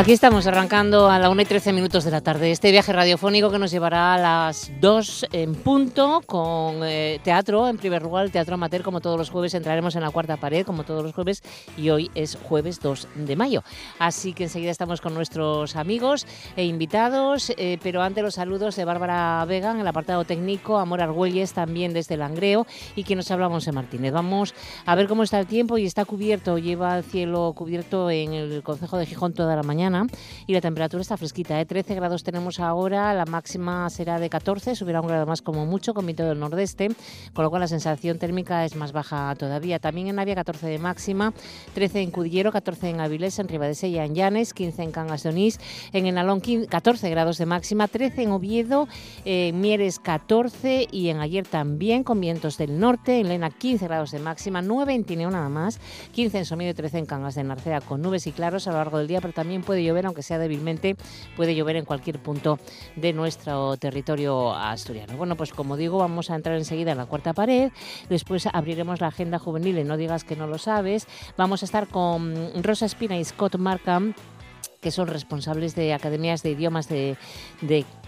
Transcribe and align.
Aquí 0.00 0.12
estamos 0.12 0.46
arrancando 0.46 1.10
a 1.10 1.18
la 1.18 1.28
1 1.28 1.42
y 1.42 1.44
13 1.44 1.74
minutos 1.74 2.04
de 2.04 2.10
la 2.10 2.22
tarde 2.22 2.50
este 2.50 2.70
viaje 2.70 2.90
radiofónico 2.90 3.50
que 3.50 3.58
nos 3.58 3.70
llevará 3.70 4.14
a 4.14 4.18
las 4.18 4.72
2 4.80 5.26
en 5.30 5.54
punto 5.54 6.22
con 6.24 6.76
eh, 6.84 7.20
teatro, 7.22 7.68
en 7.68 7.76
primer 7.76 8.00
lugar 8.00 8.30
Teatro 8.30 8.54
Amateur 8.54 8.82
como 8.82 9.02
todos 9.02 9.18
los 9.18 9.28
jueves 9.28 9.52
entraremos 9.52 9.96
en 9.96 10.00
la 10.00 10.10
cuarta 10.10 10.38
pared 10.38 10.64
como 10.64 10.84
todos 10.84 11.02
los 11.02 11.12
jueves 11.12 11.42
y 11.76 11.90
hoy 11.90 12.10
es 12.14 12.38
jueves 12.42 12.80
2 12.80 13.08
de 13.14 13.36
mayo. 13.36 13.62
Así 13.98 14.32
que 14.32 14.44
enseguida 14.44 14.70
estamos 14.70 15.02
con 15.02 15.12
nuestros 15.12 15.76
amigos 15.76 16.26
e 16.56 16.64
invitados, 16.64 17.52
eh, 17.58 17.78
pero 17.82 18.00
antes 18.00 18.24
los 18.24 18.36
saludos 18.36 18.76
de 18.76 18.86
Bárbara 18.86 19.44
Vega 19.44 19.70
en 19.72 19.80
el 19.80 19.86
apartado 19.86 20.24
técnico, 20.24 20.78
Amor 20.78 21.02
Argüelles 21.02 21.52
también 21.52 21.92
desde 21.92 22.16
Langreo 22.16 22.66
y 22.96 23.04
que 23.04 23.16
nos 23.16 23.30
hablamos 23.30 23.68
en 23.68 23.74
Martínez. 23.74 24.14
Vamos 24.14 24.54
a 24.86 24.94
ver 24.94 25.08
cómo 25.08 25.24
está 25.24 25.38
el 25.38 25.46
tiempo 25.46 25.76
y 25.76 25.84
está 25.84 26.06
cubierto, 26.06 26.56
lleva 26.56 26.96
el 26.96 27.04
cielo 27.04 27.52
cubierto 27.54 28.08
en 28.08 28.32
el 28.32 28.62
Concejo 28.62 28.96
de 28.96 29.04
Gijón 29.04 29.34
toda 29.34 29.54
la 29.54 29.62
mañana 29.62 29.89
y 30.46 30.52
la 30.52 30.60
temperatura 30.60 31.02
está 31.02 31.16
fresquita, 31.16 31.60
¿eh? 31.60 31.66
13 31.66 31.94
grados 31.94 32.22
tenemos 32.22 32.60
ahora, 32.60 33.12
la 33.14 33.24
máxima 33.24 33.88
será 33.90 34.18
de 34.18 34.30
14, 34.30 34.74
subirá 34.74 35.00
un 35.00 35.08
grado 35.08 35.26
más 35.26 35.42
como 35.42 35.66
mucho 35.66 35.94
con 35.94 36.06
viento 36.06 36.24
del 36.24 36.38
nordeste, 36.38 36.88
con 37.32 37.44
lo 37.44 37.50
cual 37.50 37.60
la 37.60 37.68
sensación 37.68 38.18
térmica 38.18 38.64
es 38.64 38.76
más 38.76 38.92
baja 38.92 39.34
todavía. 39.36 39.78
También 39.78 40.08
en 40.08 40.16
Navia 40.16 40.34
14 40.34 40.66
de 40.66 40.78
máxima, 40.78 41.32
13 41.74 42.02
en 42.02 42.10
Cudillero, 42.10 42.52
14 42.52 42.90
en 42.90 43.00
Avilés, 43.00 43.38
en 43.38 43.48
Ribadesella, 43.48 44.04
en 44.04 44.14
Llanes, 44.14 44.54
15 44.54 44.82
en 44.82 44.92
Cangas 44.92 45.22
de 45.22 45.30
Onís, 45.30 45.58
en 45.92 46.06
Enalón 46.06 46.40
14 46.40 47.10
grados 47.10 47.38
de 47.38 47.46
máxima, 47.46 47.88
13 47.88 48.22
en 48.22 48.30
Oviedo, 48.30 48.88
en 49.24 49.60
Mieres 49.60 49.98
14 49.98 50.88
y 50.90 51.08
en 51.08 51.20
ayer 51.20 51.46
también 51.46 52.04
con 52.04 52.20
vientos 52.20 52.58
del 52.58 52.78
norte, 52.78 53.20
en 53.20 53.28
Lena 53.28 53.50
15 53.50 53.86
grados 53.86 54.10
de 54.10 54.18
máxima, 54.18 54.62
9 54.62 54.94
en 54.94 55.04
Tineo 55.04 55.30
nada 55.30 55.48
más, 55.48 55.80
15 56.12 56.38
en 56.38 56.44
Somido 56.44 56.70
y 56.70 56.74
13 56.74 56.98
en 56.98 57.06
Cangas 57.06 57.34
de 57.34 57.44
Narcea 57.44 57.80
con 57.80 58.02
nubes 58.02 58.26
y 58.26 58.32
claros 58.32 58.66
a 58.66 58.72
lo 58.72 58.78
largo 58.78 58.98
del 58.98 59.08
día, 59.08 59.20
pero 59.20 59.32
también 59.32 59.62
puede 59.70 59.84
llover, 59.84 60.04
aunque 60.06 60.24
sea 60.24 60.40
débilmente, 60.40 60.96
puede 61.36 61.54
llover 61.54 61.76
en 61.76 61.84
cualquier 61.84 62.18
punto 62.18 62.58
de 62.96 63.12
nuestro 63.12 63.76
territorio 63.76 64.52
asturiano. 64.52 65.16
Bueno, 65.16 65.36
pues 65.36 65.52
como 65.52 65.76
digo, 65.76 65.98
vamos 65.98 66.28
a 66.28 66.34
entrar 66.34 66.56
enseguida 66.56 66.90
en 66.90 66.98
la 66.98 67.06
cuarta 67.06 67.34
pared, 67.34 67.70
después 68.08 68.48
abriremos 68.52 69.00
la 69.00 69.06
agenda 69.06 69.38
juvenil 69.38 69.78
y 69.78 69.84
no 69.84 69.96
digas 69.96 70.24
que 70.24 70.34
no 70.34 70.48
lo 70.48 70.58
sabes. 70.58 71.06
Vamos 71.36 71.62
a 71.62 71.66
estar 71.66 71.86
con 71.86 72.34
Rosa 72.64 72.84
Espina 72.84 73.16
y 73.16 73.24
Scott 73.24 73.58
Markham 73.58 74.14
que 74.80 74.90
son 74.90 75.06
responsables 75.06 75.74
de 75.74 75.92
academias 75.92 76.42
de 76.42 76.50
idiomas 76.50 76.88
de, 76.88 77.16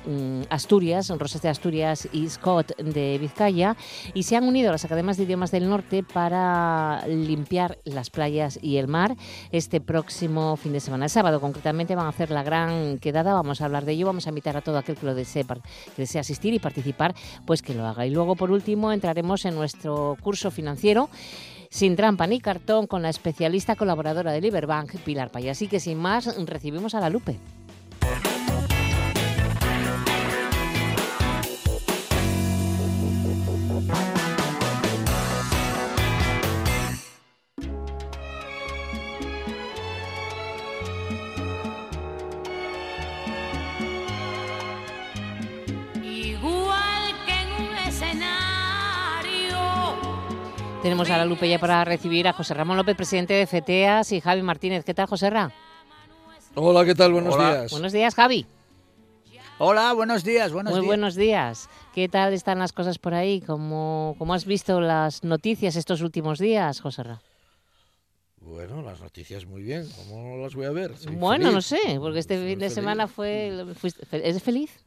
mm, 0.07 0.43
Asturias, 0.51 1.09
Rosas 1.11 1.43
de 1.43 1.49
Asturias 1.49 2.09
y 2.13 2.29
Scott 2.29 2.77
de 2.79 3.19
Vizcaya, 3.19 3.77
y 4.15 4.23
se 4.23 4.37
han 4.37 4.45
unido 4.45 4.71
a 4.71 4.73
las 4.73 4.85
academias 4.85 5.17
de 5.17 5.25
idiomas 5.25 5.51
del 5.51 5.69
norte 5.69 6.03
para 6.03 7.07
limpiar 7.07 7.79
las 7.85 8.11
playas 8.11 8.59
y 8.63 8.79
el 8.79 8.89
mar 8.89 9.17
este 9.51 9.81
próximo 9.81 10.57
fin 10.57 10.73
de 10.73 10.81
semana. 10.81 11.05
El 11.05 11.11
sábado 11.11 11.41
concretamente 11.41 11.95
van 11.95 12.07
a 12.07 12.11
hacer 12.11 12.31
la 12.31 12.43
gran 12.43 12.99
quedada, 12.99 13.35
vamos 13.35 13.61
a 13.61 13.67
hablar 13.67 13.85
de 13.85 13.93
ello, 13.93 14.07
vamos 14.07 14.27
a 14.27 14.31
invitar 14.31 14.57
a 14.57 14.63
todo 14.63 14.79
aquel 14.79 14.97
que 14.97 15.07
lo 15.07 15.15
desee, 15.15 15.45
desee 15.97 16.21
asistir 16.21 16.55
y 16.55 16.59
participar, 16.59 17.15
pues 17.47 17.63
que 17.63 17.75
lo 17.75 17.87
haga. 17.87 18.07
Y 18.07 18.11
luego 18.11 18.35
por 18.35 18.51
último 18.51 18.93
entraremos 18.93 19.45
en 19.45 19.55
nuestro 19.55 20.17
curso 20.23 20.51
financiero 20.51 21.11
sin 21.73 21.97
trampa 21.97 22.27
ni 22.27 22.39
cartón 22.39 22.87
con 22.87 23.01
la 23.01 23.09
especialista 23.09 23.77
colaboradora 23.77 24.31
de 24.31 24.43
Liberbank, 24.43 24.95
Pilar 24.99 25.31
Pay. 25.31 25.49
Así 25.49 25.69
que 25.69 25.81
sin 25.81 25.97
más, 25.97 26.37
recibimos 26.47 26.95
a 26.95 27.01
la 27.01 27.09
Lupe. 27.09 27.39
Tenemos 50.83 51.09
a 51.11 51.19
la 51.19 51.25
Lupe 51.25 51.49
ya 51.49 51.59
para 51.61 51.85
recibir 51.85 52.27
a 52.27 52.33
José 52.33 52.55
Ramón 52.55 52.77
López, 52.77 52.97
presidente 52.97 53.35
de 53.35 53.47
FETEAS, 53.47 54.11
y 54.13 54.21
Javi 54.21 54.43
Martínez. 54.43 54.85
¿Qué 54.85 54.95
tal, 54.95 55.07
José 55.07 55.31
Ra? 55.31 55.53
Hola, 56.55 56.85
¿qué 56.85 56.95
tal? 56.95 57.13
Buenos 57.13 57.39
días. 57.39 57.71
Buenos 57.71 57.93
días, 57.93 58.15
Javi. 58.15 58.47
Hola, 59.59 59.93
buenos 59.93 60.25
días, 60.25 60.53
buenos 60.53 60.73
Muy 60.73 60.81
días. 60.81 60.87
buenos 60.89 61.15
días. 61.15 61.69
¿Qué 61.95 62.09
tal 62.09 62.33
están 62.33 62.59
las 62.59 62.73
cosas 62.73 62.99
por 62.99 63.15
ahí? 63.15 63.41
¿Cómo, 63.41 64.17
cómo 64.19 64.35
has 64.35 64.45
visto 64.45 64.81
las 64.81 65.23
noticias 65.23 65.77
estos 65.77 66.01
últimos 66.01 66.41
días, 66.41 66.81
José 66.81 67.05
Ra? 67.05 67.23
Bueno, 68.41 68.83
las 68.83 69.01
noticias 69.01 69.47
muy 69.47 69.63
bien. 69.63 69.89
¿Cómo 69.97 70.39
las 70.39 70.57
voy 70.57 70.67
a 70.67 70.73
ver? 70.73 70.97
Soy 70.97 71.15
bueno, 71.15 71.45
feliz. 71.45 71.55
no 71.55 71.63
sé, 71.63 72.01
porque 72.01 72.19
este 72.19 72.37
Soy 72.39 72.49
fin 72.49 72.59
de 72.59 72.65
feliz. 72.65 72.75
semana 72.75 73.07
fue... 73.07 73.65
¿Es 74.11 74.43
feliz? 74.43 74.81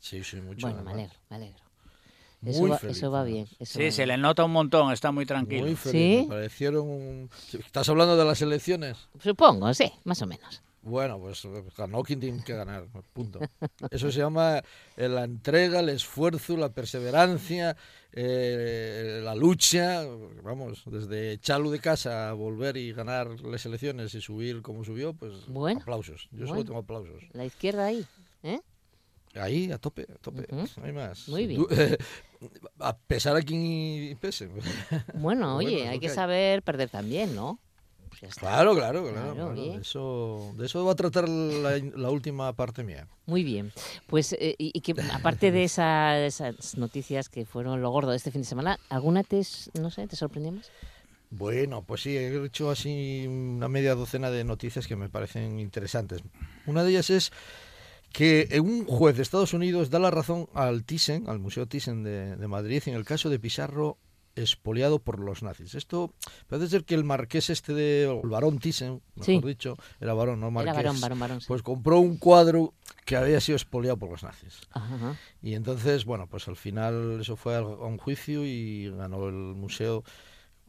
Sí, 0.00 0.24
sí, 0.24 0.40
mucho. 0.40 0.66
Bueno, 0.66 0.82
me 0.82 0.90
alegro, 0.90 1.14
me 1.28 1.36
alegro. 1.36 1.69
Eso 2.44 2.60
Muy 2.60 2.70
va, 2.70 2.78
feliz, 2.78 2.96
eso 2.96 3.10
va 3.10 3.20
además. 3.20 3.34
bien. 3.50 3.56
eso 3.60 3.78
Sí, 3.78 3.84
va 3.84 3.90
se 3.90 4.04
bien. 4.04 4.08
le 4.16 4.22
nota 4.22 4.44
un 4.44 4.52
montón, 4.52 4.92
está 4.92 5.12
muy 5.12 5.26
tranquilo. 5.26 5.66
Muy 5.66 5.76
feliz. 5.76 5.92
¿Sí? 6.20 6.22
Me 6.22 6.28
parecieron... 6.34 6.88
un- 6.88 7.30
¿Estás 7.52 7.88
hablando 7.88 8.16
de 8.16 8.24
las 8.24 8.40
elecciones? 8.40 8.96
Supongo, 9.22 9.72
sí, 9.74 9.92
más 10.04 10.22
o 10.22 10.26
menos. 10.26 10.62
Bueno, 10.82 11.18
pues 11.18 11.42
ganó 11.76 12.02
quien 12.02 12.20
tiene 12.20 12.42
que 12.42 12.54
ganar, 12.54 12.86
punto. 13.12 13.38
Eso 13.90 14.10
se 14.10 14.20
llama 14.20 14.62
eh, 14.96 15.08
la 15.10 15.24
entrega, 15.24 15.80
el 15.80 15.90
esfuerzo, 15.90 16.56
la 16.56 16.70
perseverancia, 16.72 17.76
eh, 18.14 19.20
la 19.22 19.34
lucha. 19.34 20.04
Vamos, 20.42 20.82
desde 20.86 21.32
echarlo 21.32 21.70
de 21.70 21.80
casa 21.80 22.30
a 22.30 22.32
volver 22.32 22.78
y 22.78 22.94
ganar 22.94 23.28
las 23.42 23.66
elecciones 23.66 24.14
y 24.14 24.22
subir 24.22 24.62
como 24.62 24.82
subió, 24.82 25.12
pues 25.12 25.34
Bueno, 25.48 25.80
aplausos. 25.82 26.28
Yo 26.32 26.38
bueno. 26.38 26.48
solo 26.54 26.64
tengo 26.64 26.78
aplausos. 26.78 27.24
La 27.32 27.44
izquierda 27.44 27.84
ahí, 27.84 28.06
¿eh? 28.42 28.60
Ahí, 29.34 29.70
a 29.70 29.78
tope, 29.78 30.06
a 30.12 30.18
tope. 30.18 30.46
Ujú. 30.52 30.66
No 30.80 30.84
hay 30.86 30.92
más. 30.92 31.28
Muy 31.28 31.46
bien. 31.46 31.64
A 32.80 32.96
pesar 32.96 33.36
a 33.36 33.42
quien 33.42 34.16
pese. 34.18 34.48
Bueno, 35.14 35.54
Bueno, 35.54 35.56
oye, 35.56 35.82
es 35.84 35.88
hay 35.90 36.00
que 36.00 36.08
hay. 36.08 36.14
saber 36.14 36.62
perder 36.62 36.88
también, 36.88 37.34
¿no? 37.34 37.58
Pues. 38.18 38.34
Claro, 38.34 38.74
claro, 38.74 39.02
claro. 39.02 39.34
Claro, 39.34 39.46
bueno, 39.54 39.62
de, 39.76 39.80
eso, 39.80 40.52
de 40.56 40.66
eso 40.66 40.84
va 40.84 40.92
a 40.92 40.96
tratar 40.96 41.28
la, 41.28 41.78
la 41.78 42.10
última 42.10 42.52
parte 42.54 42.82
mía. 42.82 43.06
Muy 43.26 43.44
bien. 43.44 43.72
Pues, 44.08 44.32
eh, 44.32 44.56
y, 44.58 44.78
que 44.80 44.94
aparte 45.12 45.52
de 45.52 45.64
esa- 45.64 46.18
esas 46.18 46.76
noticias 46.76 47.28
que 47.28 47.44
fueron 47.46 47.80
lo 47.80 47.90
gordo 47.90 48.10
de 48.10 48.16
este 48.16 48.30
fin 48.30 48.40
de 48.42 48.48
semana, 48.48 48.78
¿alguna 48.88 49.22
te, 49.22 49.42
no 49.80 49.90
sé, 49.90 50.06
te 50.06 50.16
sorprendió 50.16 50.52
más? 50.52 50.70
Bueno, 51.30 51.82
pues 51.82 52.02
sí, 52.02 52.16
he 52.16 52.44
hecho 52.44 52.70
así 52.70 53.26
una 53.28 53.68
media 53.68 53.94
docena 53.94 54.30
de 54.30 54.42
noticias 54.44 54.86
que 54.88 54.96
me 54.96 55.08
parecen 55.08 55.60
interesantes. 55.60 56.20
Una 56.66 56.82
de 56.82 56.90
ellas 56.90 57.08
es 57.10 57.32
que 58.12 58.60
un 58.62 58.84
juez 58.86 59.16
de 59.16 59.22
Estados 59.22 59.54
Unidos 59.54 59.90
da 59.90 59.98
la 59.98 60.10
razón 60.10 60.48
al 60.54 60.84
Thyssen, 60.84 61.28
al 61.28 61.38
Museo 61.38 61.66
Thyssen 61.66 62.02
de, 62.02 62.36
de 62.36 62.48
Madrid, 62.48 62.82
en 62.86 62.94
el 62.94 63.04
caso 63.04 63.30
de 63.30 63.38
Pizarro 63.38 63.98
expoliado 64.36 65.00
por 65.00 65.18
los 65.18 65.42
nazis. 65.42 65.74
Esto 65.74 66.12
parece 66.46 66.68
ser 66.68 66.84
que 66.84 66.94
el 66.94 67.04
marqués 67.04 67.50
este 67.50 67.74
de, 67.74 68.06
o 68.06 68.22
el 68.22 68.30
barón 68.30 68.58
Thyssen, 68.58 69.02
mejor 69.16 69.24
Sí. 69.24 69.40
dicho, 69.44 69.76
era 70.00 70.14
varón, 70.14 70.40
no 70.40 70.50
marqués, 70.50 70.76
Era 70.78 70.92
varón. 70.92 71.40
sí. 71.40 71.46
pues 71.48 71.62
compró 71.62 71.98
un 71.98 72.16
cuadro 72.16 72.72
que 73.04 73.16
había 73.16 73.40
sido 73.40 73.56
expoliado 73.56 73.96
por 73.98 74.08
los 74.10 74.22
nazis. 74.22 74.60
Ajá, 74.70 74.94
ajá. 74.94 75.16
Y 75.42 75.54
entonces, 75.54 76.04
bueno, 76.04 76.26
pues 76.28 76.46
al 76.48 76.56
final 76.56 77.18
eso 77.20 77.36
fue 77.36 77.56
a 77.56 77.62
un 77.62 77.98
juicio 77.98 78.44
y 78.46 78.88
ganó 78.90 79.28
el 79.28 79.34
museo 79.34 80.04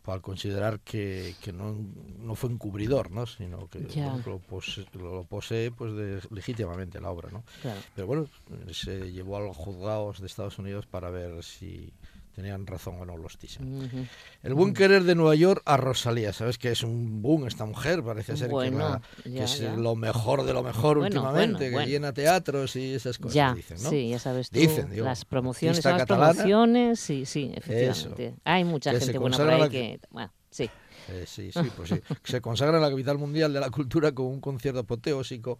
al 0.05 0.21
considerar 0.21 0.79
que, 0.79 1.35
que 1.41 1.53
no, 1.53 1.75
no 2.19 2.33
fue 2.35 2.49
encubridor, 2.49 3.11
¿no? 3.11 3.25
sino 3.27 3.67
que 3.69 3.79
lo, 4.25 4.39
pose- 4.39 4.85
lo 4.93 5.23
posee 5.25 5.69
pues 5.71 5.93
de- 5.93 6.21
legítimamente 6.31 6.99
la 6.99 7.11
obra. 7.11 7.29
¿no? 7.31 7.43
Claro. 7.61 7.79
Pero 7.95 8.07
bueno, 8.07 8.25
se 8.71 9.11
llevó 9.11 9.37
a 9.37 9.41
los 9.41 9.55
juzgados 9.55 10.19
de 10.19 10.27
Estados 10.27 10.57
Unidos 10.57 10.87
para 10.87 11.09
ver 11.11 11.43
si 11.43 11.93
tenían 12.31 12.65
razón 12.67 12.95
o 12.99 13.05
no 13.05 13.17
los 13.17 13.37
Thyssen. 13.37 13.85
Ujú. 13.85 14.05
El 14.43 14.53
buen 14.53 14.73
querer 14.73 15.03
de 15.03 15.15
Nueva 15.15 15.35
York 15.35 15.61
a 15.65 15.77
Rosalía, 15.77 16.33
¿sabes? 16.33 16.57
Que 16.57 16.71
es 16.71 16.83
un 16.83 17.21
boom 17.21 17.47
esta 17.47 17.65
mujer, 17.65 18.03
parece 18.03 18.35
ser 18.37 18.47
que, 18.47 18.53
Bueno, 18.53 18.77
la- 18.79 19.01
que 19.23 19.29
ya, 19.31 19.43
es 19.43 19.59
ya. 19.59 19.75
lo 19.75 19.95
mejor 19.95 20.43
de 20.45 20.53
lo 20.53 20.63
mejor 20.63 20.97
Bueno, 20.99 21.21
últimamente, 21.21 21.69
bueno, 21.71 21.85
que 21.85 21.91
llena 21.91 22.13
teatros 22.13 22.75
y 22.75 22.93
esas 22.93 23.17
cosas, 23.17 23.35
Ya, 23.35 23.53
dicen, 23.53 23.77
¿no? 23.81 23.89
sí, 23.89 24.09
ya 24.09 24.19
sabes 24.19 24.49
tú. 24.49 24.59
Dicen, 24.59 24.89
digo, 24.89 25.05
las 25.05 25.25
promociones 25.25 25.83
las 25.83 25.97
catalana. 25.97 26.31
promociones, 26.33 26.99
sí, 26.99 27.25
sí, 27.25 27.51
efectivamente. 27.55 28.35
Hay 28.43 28.63
mucha 28.63 28.91
Que 28.91 28.99
gente 28.99 29.17
buena 29.17 29.37
por 29.37 29.49
ahí 29.49 29.59
la 29.59 29.69
que... 29.69 29.99
Bueno, 30.09 30.31
sí. 30.49 30.69
Eh, 31.09 31.25
sí, 31.27 31.51
sí, 31.51 31.71
pues 31.75 31.89
sí. 31.89 32.01
Se 32.23 32.39
consagra 32.41 32.77
en 32.77 32.83
la 32.83 32.89
capital 32.89 33.17
mundial 33.17 33.51
de 33.51 33.59
la 33.59 33.69
cultura 33.69 34.11
con 34.13 34.27
un 34.27 34.39
concierto 34.39 34.79
apoteósico 34.81 35.57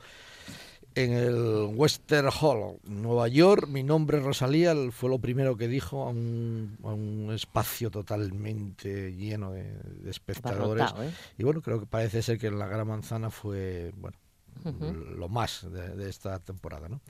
en 0.96 1.14
el 1.14 1.70
Western 1.74 2.30
Hall, 2.30 2.80
Nueva 2.84 3.28
York. 3.28 3.68
Mi 3.68 3.84
nombre 3.84 4.18
es 4.18 4.24
Rosalía, 4.24 4.76
fue 4.92 5.10
lo 5.10 5.20
primero 5.20 5.56
que 5.58 5.68
dijo 5.68 6.04
a 6.04 6.10
un, 6.10 6.78
a 6.84 6.88
un 6.88 7.32
espacio 7.34 7.90
totalmente 7.90 9.14
lleno 9.16 9.52
de, 9.52 9.64
de 9.64 10.10
espectadores. 10.10 10.92
¿eh? 11.00 11.12
Y 11.38 11.44
bueno, 11.44 11.62
creo 11.62 11.80
que 11.80 11.86
parece 11.86 12.22
ser 12.22 12.38
que 12.38 12.48
en 12.48 12.60
la 12.60 12.68
Gran 12.68 12.88
Manzana 12.88 13.30
fue, 13.30 13.94
bueno, 13.96 14.18
lo 15.16 15.30
más 15.30 15.66
de, 15.72 15.96
de 15.96 16.10
esta 16.10 16.40
temporada, 16.40 16.90
¿no? 16.90 17.02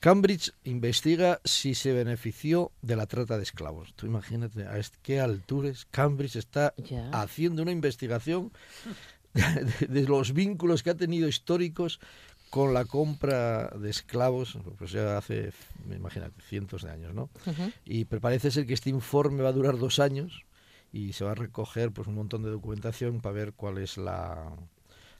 Cambridge 0.00 0.52
investiga 0.64 1.40
si 1.44 1.76
se 1.76 1.92
benefició 1.92 2.72
de 2.82 2.96
la 2.96 3.06
trata 3.06 3.36
de 3.36 3.44
esclavos. 3.44 3.94
Tú 3.94 4.06
imagínate 4.06 4.66
a 4.66 4.80
qué 5.00 5.20
alturas 5.20 5.86
Cambridge 5.92 6.34
está 6.34 6.74
haciendo 7.12 7.62
una 7.62 7.70
investigación 7.70 8.50
de, 9.32 9.86
de 9.86 10.02
los 10.02 10.32
vínculos 10.32 10.82
que 10.82 10.90
ha 10.90 10.96
tenido 10.96 11.28
históricos 11.28 12.00
con 12.52 12.74
la 12.74 12.84
compra 12.84 13.68
de 13.68 13.88
esclavos, 13.88 14.58
pues 14.76 14.92
ya 14.92 15.16
hace, 15.16 15.54
imagínate, 15.90 16.38
cientos 16.42 16.82
de 16.82 16.90
años, 16.90 17.14
¿no? 17.14 17.30
Ujú. 17.46 17.72
Y 17.86 18.04
pero 18.04 18.20
parece 18.20 18.50
ser 18.50 18.66
que 18.66 18.74
este 18.74 18.90
informe 18.90 19.42
va 19.42 19.48
a 19.48 19.52
durar 19.52 19.78
dos 19.78 19.98
años 19.98 20.44
y 20.92 21.14
se 21.14 21.24
va 21.24 21.30
a 21.30 21.34
recoger 21.34 21.92
pues 21.92 22.08
un 22.08 22.14
montón 22.14 22.42
de 22.42 22.50
documentación 22.50 23.22
para 23.22 23.32
ver 23.32 23.54
cuál 23.54 23.78
es 23.78 23.96
la, 23.96 24.52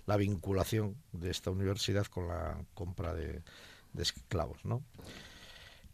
la 0.05 0.19
vinculación 0.19 0.95
de 1.13 1.31
esta 1.31 1.51
universidad 1.51 2.05
con 2.05 2.29
la 2.29 2.67
compra 2.75 3.15
de, 3.15 3.41
de 3.95 4.03
esclavos, 4.03 4.63
¿no? 4.67 4.83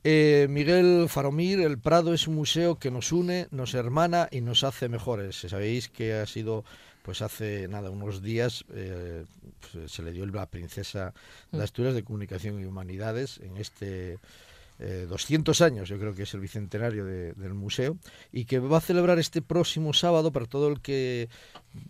Eh, 0.03 0.47
Miguel 0.51 1.07
Faromir, 1.09 1.61
el 1.61 1.79
Prado 1.79 2.15
es 2.15 2.27
un 2.27 2.35
museo 2.35 2.81
que 2.81 2.91
nos 2.91 3.13
une, 3.13 3.47
nos 3.51 3.75
hermana 3.75 4.29
y 4.33 4.41
nos 4.41 4.65
hace 4.65 4.89
mejores. 4.89 5.37
Sabéis 5.37 5.89
que 5.89 6.15
ha 6.15 6.27
sido, 6.27 6.65
pues 7.09 7.23
hace 7.23 7.69
nada, 7.69 7.89
unos 7.89 8.21
días, 8.21 8.67
eh, 8.75 9.25
pues, 9.73 9.91
se 9.91 10.03
le 10.03 10.13
dio 10.13 10.27
la 10.27 10.45
princesa 10.45 11.15
de 11.51 11.63
Asturias 11.63 11.95
de 11.95 12.05
Comunicación 12.05 12.61
y 12.61 12.67
Humanidades 12.67 13.39
en 13.43 13.57
este 13.57 14.19
eh, 14.79 15.07
200 15.09 15.59
años, 15.63 15.89
yo 15.89 15.99
creo 15.99 16.15
que 16.15 16.25
es 16.25 16.35
el 16.35 16.41
bicentenario 16.41 17.07
de- 17.07 17.33
del 17.33 17.55
museo, 17.55 17.97
y 18.31 18.45
que 18.45 18.59
va 18.59 18.77
a 18.77 18.81
celebrar 18.83 19.19
este 19.19 19.41
próximo 19.41 19.95
sábado 19.95 20.33
para 20.33 20.45
todo 20.45 20.69
el 20.69 20.83
que 20.83 21.31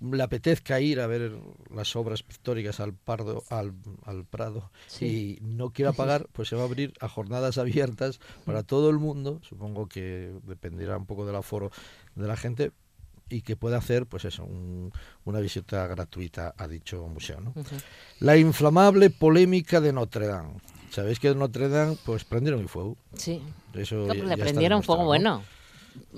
le 0.01 0.23
apetezca 0.23 0.81
ir 0.81 1.01
a 1.01 1.09
ver 1.09 1.33
las 1.75 1.97
obras 1.97 2.23
pictóricas 2.23 2.79
al, 2.79 2.95
Pardo, 2.95 3.43
al, 3.51 3.75
al 4.05 4.25
Prado 4.25 4.71
Sí. 4.87 5.39
y 5.41 5.45
no 5.45 5.71
quiera 5.71 5.93
pagar, 5.93 6.29
pues 6.33 6.49
se 6.49 6.55
va 6.55 6.63
a 6.63 6.67
abrir 6.67 6.95
a 7.01 7.09
jornadas 7.09 7.59
abiertas 7.59 8.21
para 8.47 8.63
todo 8.63 8.89
el 8.89 8.99
mundo, 8.99 9.41
supongo 9.43 9.89
que 9.89 10.33
dependerá 10.45 10.97
un 10.97 11.07
poco 11.07 11.27
del 11.27 11.35
aforo 11.35 11.73
de 12.15 12.27
la 12.29 12.37
gente, 12.37 12.71
y 13.31 13.43
que 13.43 13.57
pueda 13.57 13.79
hacer, 13.79 14.07
pues 14.07 14.25
eso, 14.25 14.45
un- 14.45 14.93
una 15.25 15.41
visita 15.41 15.87
gratuita 15.87 16.55
a 16.57 16.67
dicho 16.69 17.07
museo. 17.07 17.41
¿no? 17.41 17.51
Ujú. 17.51 17.77
La 18.21 18.37
inflamable 18.37 19.11
polémica 19.11 19.81
de 19.81 19.93
Notre 19.93 20.27
Dame. 20.27 20.55
Sabéis 20.91 21.19
que 21.21 21.29
en 21.29 21.39
Notre 21.39 21.69
Dame, 21.69 21.97
pues 22.05 22.25
prendieron 22.25 22.65
y 22.65 22.69
fuego. 22.69 22.97
Sí. 23.15 23.43
Eso 23.75 23.97
No, 23.97 24.07
ya- 24.15 24.15
pues 24.15 24.19
ya 24.21 24.25
le 24.27 24.33
está 24.35 24.45
prendieron 24.45 24.83
fuego 24.83 25.05
bueno. 25.05 25.43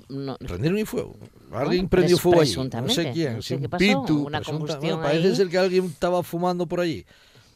No. 0.08 0.36
Prendieron 0.38 0.78
y 0.78 0.84
fuego. 0.84 1.16
Alguien 1.52 1.82
Bueno, 1.82 1.88
prendió 1.88 2.18
fuego 2.18 2.40
allí. 2.42 2.54
No 2.54 2.88
sé 2.88 3.10
quién. 3.12 3.36
no 3.36 3.42
sé 3.42 3.56
qué 3.58 3.64
un 3.64 3.70
pasó, 3.70 3.78
pintu, 3.78 4.26
una 4.26 4.40
bueno, 4.40 5.00
parece 5.02 5.34
ser 5.36 5.48
que 5.48 5.58
alguien 5.58 5.86
estaba 5.86 6.22
fumando 6.22 6.66
por 6.66 6.80
allí. 6.80 7.04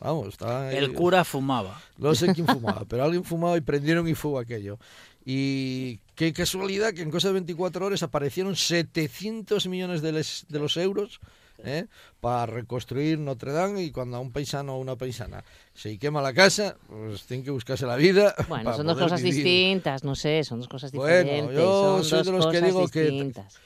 Vamos, 0.00 0.28
estaba 0.28 0.68
ahí- 0.68 0.76
El 0.76 0.92
cura 0.92 1.24
fumaba. 1.24 1.80
No 1.98 2.14
sé 2.14 2.32
quién 2.34 2.46
fumaba, 2.46 2.84
pero 2.88 3.04
alguien 3.04 3.24
fumaba 3.24 3.56
y 3.56 3.60
prendieron 3.60 4.06
y 4.08 4.14
fuego 4.14 4.38
aquello. 4.38 4.78
Y 5.24 5.98
qué 6.14 6.32
casualidad 6.32 6.92
que 6.92 7.02
en 7.02 7.10
cosa 7.10 7.28
de 7.28 7.34
24 7.34 7.86
horas 7.86 8.02
aparecieron 8.02 8.56
700 8.56 9.66
millones 9.68 10.02
de, 10.02 10.12
les- 10.12 10.44
de 10.48 10.58
los 10.58 10.76
euros 10.76 11.18
¿eh? 11.64 11.86
para 12.20 12.46
reconstruir 12.46 13.18
Notre 13.18 13.52
Dame 13.52 13.82
y 13.82 13.90
cuando 13.90 14.18
a 14.18 14.20
un 14.20 14.32
paisano 14.32 14.74
o 14.74 14.78
una 14.80 14.96
paisana 14.96 15.42
se 15.72 15.96
quema 15.98 16.20
la 16.20 16.34
casa, 16.34 16.76
pues 16.88 17.22
tienen 17.24 17.42
que 17.44 17.50
buscarse 17.50 17.86
la 17.86 17.96
vida. 17.96 18.34
Bueno, 18.48 18.64
para 18.64 18.76
son 18.76 18.86
dos 18.86 18.98
cosas 18.98 19.22
vivir. 19.22 19.36
distintas, 19.44 20.04
no 20.04 20.14
sé, 20.14 20.44
son 20.44 20.60
dos 20.60 20.68
cosas 20.68 20.92
Bueno, 20.92 21.22
diferentes. 21.24 21.56
yo 21.56 21.96
son 22.02 22.04
soy 22.04 22.18
dos 22.18 22.26
de 22.26 22.32
los 22.32 22.46
que 22.46 22.52
cosas 22.60 22.66
digo 22.66 22.88
que- 22.88 23.02
distintas. 23.04 23.58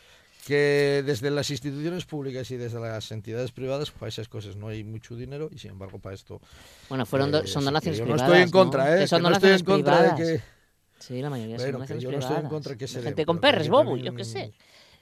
Que 0.47 1.03
desde 1.05 1.31
las 1.31 1.51
instituciones 1.51 2.07
públicas 2.07 2.51
y 2.51 2.57
desde 2.57 2.81
las 2.81 3.11
entidades 3.13 3.53
privadas, 3.53 3.91
para 3.91 4.09
esas 4.09 4.29
cosas 4.29 4.57
no 4.57 4.69
hay 4.69 4.83
mucho 4.83 5.15
dinero 5.15 5.51
y 5.53 5.59
sin 5.59 5.73
embargo 5.73 5.99
para 5.99 6.15
esto... 6.15 6.41
Bueno, 6.89 7.05
fueron 7.05 7.31
do- 7.33 7.43
eh, 7.43 7.47
son 7.47 7.49
sí, 7.49 7.59
que 7.59 7.65
donaciones 7.67 7.99
yo 7.99 8.07
no 8.07 8.13
privadas. 8.15 8.31
estoy 8.33 8.43
en 8.45 8.51
contra, 8.51 8.85
¿no? 8.87 8.95
¿eh? 8.95 8.99
Que 9.01 9.07
son 9.09 9.19
que 9.19 9.29
no 9.29 9.35
estoy 9.35 9.51
en 9.51 9.57
donaciones 9.59 9.63
contra 9.85 10.03
de 10.03 10.11
privadas. 10.15 10.41
que... 10.41 10.58
Sí, 10.99 11.21
la 11.23 11.31
mayoría 11.31 11.57
son 11.59 11.65
Bueno, 11.73 11.87
que 11.87 11.95
donaciones 11.95 12.03
yo 12.05 12.11
no 12.11 12.17
privadas. 12.19 12.31
estoy 12.37 12.45
en 12.45 12.51
contra 12.51 12.77
que 12.77 12.89
se 12.89 13.03
gente 13.03 13.25
con 13.27 13.39
pero 13.39 13.51
que 13.51 13.53
perres, 13.53 13.67
yo 13.69 13.73
bobo, 13.73 13.97
yo 13.97 14.15
qué 14.15 14.25
sé. 14.25 14.53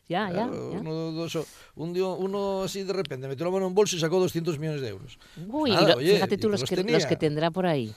Ya, 0.08 0.28
ya, 0.28 0.32
Claro, 0.46 0.72
ya. 0.72 0.78
Uno, 0.80 0.92
dos, 1.12 1.38
un 1.74 1.92
día 1.92 2.06
uno 2.06 2.62
así 2.62 2.84
de 2.84 2.92
repente 2.92 3.26
metió 3.26 3.44
la 3.44 3.50
mano 3.50 3.64
en 3.64 3.68
un 3.70 3.74
bolso 3.74 3.96
y 3.96 4.00
sacó 4.00 4.20
200 4.20 4.58
millones 4.58 4.80
de 4.82 4.88
euros. 4.88 5.18
Uy, 5.48 5.70
Nada, 5.72 5.88
lo- 5.88 5.96
oye, 5.96 6.14
fíjate 6.14 6.36
tú 6.38 6.42
que 6.48 6.52
los 6.52 6.60
los 6.60 6.70
que, 6.70 6.76
los 6.84 7.06
que 7.06 7.16
tendrá 7.16 7.50
por 7.50 7.66
ahí. 7.66 7.92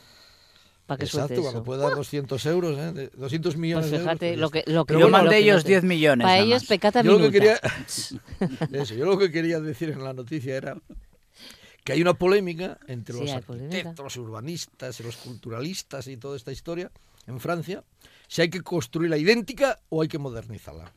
Para 0.87 0.97
que 0.97 1.05
Exacto, 1.05 1.27
suelte 1.27 1.41
cuando 1.43 1.59
eso. 1.59 1.63
puede 1.65 1.81
dar 1.83 1.95
200 1.95 2.45
euros, 2.47 2.79
¿eh? 2.79 2.91
de 2.93 3.07
200 3.09 3.55
millones 3.57 3.83
Pues 3.83 3.91
de 3.91 3.97
euros. 3.97 4.11
fíjate, 4.11 4.27
pues 4.29 4.39
lo 4.39 4.47
ya 4.47 4.51
que, 4.51 4.71
lo 4.71 4.85
que, 4.85 4.93
Yo 4.93 4.99
bueno, 5.01 5.11
mandé 5.11 5.25
lo 5.25 5.31
que 5.31 5.37
ellos 5.37 5.57
no 5.57 5.61
te- 5.63 5.69
10 5.69 5.83
millones. 5.83 6.25
Para 6.25 6.39
ellos 6.39 6.65
pecata 6.65 7.03
Yo 7.03 7.11
lo 7.11 7.19
que 7.19 7.31
quería, 7.31 7.59
eso, 8.73 8.95
yo 8.95 9.05
lo 9.05 9.17
que 9.19 9.29
quería 9.31 9.59
decir 9.59 9.89
en 9.91 10.03
la 10.03 10.13
noticia 10.13 10.55
era 10.57 10.75
que 11.83 11.93
hay 11.93 12.01
una 12.01 12.15
polémica 12.15 12.79
entre 12.87 13.13
Sí, 13.13 13.21
los 13.21 13.29
arquitectos, 13.31 13.99
los 14.03 14.17
urbanistas, 14.17 14.99
los 15.01 15.15
culturalistas 15.17 16.07
y 16.07 16.17
toda 16.17 16.35
esta 16.37 16.51
historia 16.51 16.89
en 17.27 17.39
Francia, 17.39 17.83
si 18.27 18.41
hay 18.41 18.49
que 18.49 18.61
construirla 18.61 19.17
idéntica 19.17 19.79
o 19.89 20.01
hay 20.01 20.07
que 20.07 20.17
modernizarla. 20.19 20.91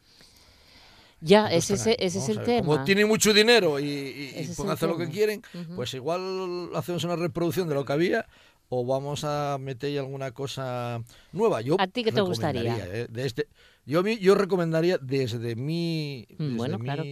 Ya, 1.21 1.45
Entonces, 1.47 1.81
ese, 1.83 1.97
ese, 2.01 2.19
es 2.19 2.29
el 2.31 2.43
tema. 2.43 2.67
Como 2.67 2.85
tienen 2.85 3.07
mucho 3.07 3.33
dinero 3.33 3.79
y, 3.79 3.85
y- 3.85 4.35
y 4.41 4.49
pueden 4.57 4.73
hacer 4.73 4.89
lo 4.89 4.99
que 4.99 5.09
quieren, 5.09 5.41
Ujú. 5.55 5.77
pues 5.77 5.95
igual 5.95 6.71
hacemos 6.75 7.05
una 7.05 7.15
reproducción 7.15 7.69
de 7.69 7.75
lo 7.77 7.85
que 7.85 7.93
había 7.93 8.27
o 8.69 8.85
vamos 8.85 9.23
a 9.23 9.57
meter 9.61 9.97
alguna 10.01 10.33
cosa 10.33 11.01
nueva. 11.33 11.61
Yo 11.61 11.77
¿A 11.79 11.87
ti 11.87 12.03
qué 12.03 12.11
te 12.11 12.23
gustaría? 12.23 12.77
¿eh? 12.87 13.07
De 13.09 13.25
este- 13.27 13.47
yo, 13.87 14.03
yo 14.05 14.35
recomendaría 14.35 14.99
desde 14.99 15.55
mi, 15.55 16.27
Mm, 16.39 16.43
desde 16.43 16.57
bueno, 16.57 16.79
mi 16.79 16.85
claro. 16.87 17.05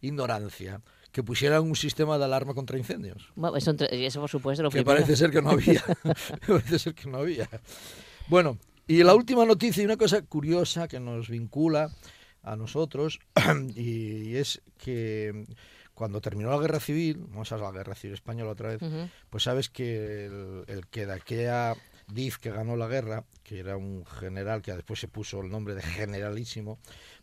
ignorancia 0.00 0.80
que 1.12 1.22
pusieran 1.22 1.62
un 1.62 1.76
sistema 1.76 2.18
de 2.18 2.24
alarma 2.24 2.52
contra 2.52 2.76
incendios. 2.78 3.28
Bueno, 3.36 3.56
eso, 3.56 3.74
eso 3.78 4.20
por 4.20 4.28
supuesto 4.28 4.62
lo 4.64 4.70
Que 4.70 4.78
primero. 4.82 4.96
parece 4.98 5.16
ser 5.16 5.30
que 5.30 5.40
no 5.40 5.50
había. 5.50 5.82
parece 6.48 6.78
ser 6.80 6.94
que 6.94 7.08
no 7.08 7.18
había. 7.18 7.48
Bueno, 8.28 8.58
y 8.88 9.02
la 9.02 9.14
última 9.14 9.44
noticia 9.44 9.82
y 9.82 9.86
una 9.86 9.96
cosa 9.96 10.22
curiosa 10.22 10.88
que 10.88 10.98
nos 10.98 11.28
vincula 11.28 11.90
a 12.42 12.56
nosotros 12.56 13.20
y 13.76 14.36
es 14.36 14.62
que 14.78 15.44
cuando 15.94 16.20
terminó 16.20 16.50
la 16.50 16.58
guerra 16.58 16.80
civil, 16.80 17.26
vamos 17.28 17.52
a 17.52 17.56
la 17.56 17.70
guerra 17.70 17.94
civil 17.94 18.14
española 18.14 18.50
otra 18.50 18.76
vez, 18.76 18.80
pues 19.30 19.44
sabes 19.44 19.70
que 19.70 20.26
el, 20.26 20.64
el 20.66 20.86
que 20.88 21.06
de 21.06 21.12
aquella 21.12 21.76
Diz 22.08 22.38
que 22.38 22.52
ganó 22.52 22.76
la 22.76 22.86
guerra, 22.86 23.24
que 23.42 23.58
era 23.58 23.76
un 23.76 24.06
general 24.06 24.62
que 24.62 24.72
después 24.72 25.00
se 25.00 25.08
puso 25.08 25.40
el 25.40 25.50
nombre 25.50 25.74
de 25.74 25.82
generalísimo, 25.82 26.78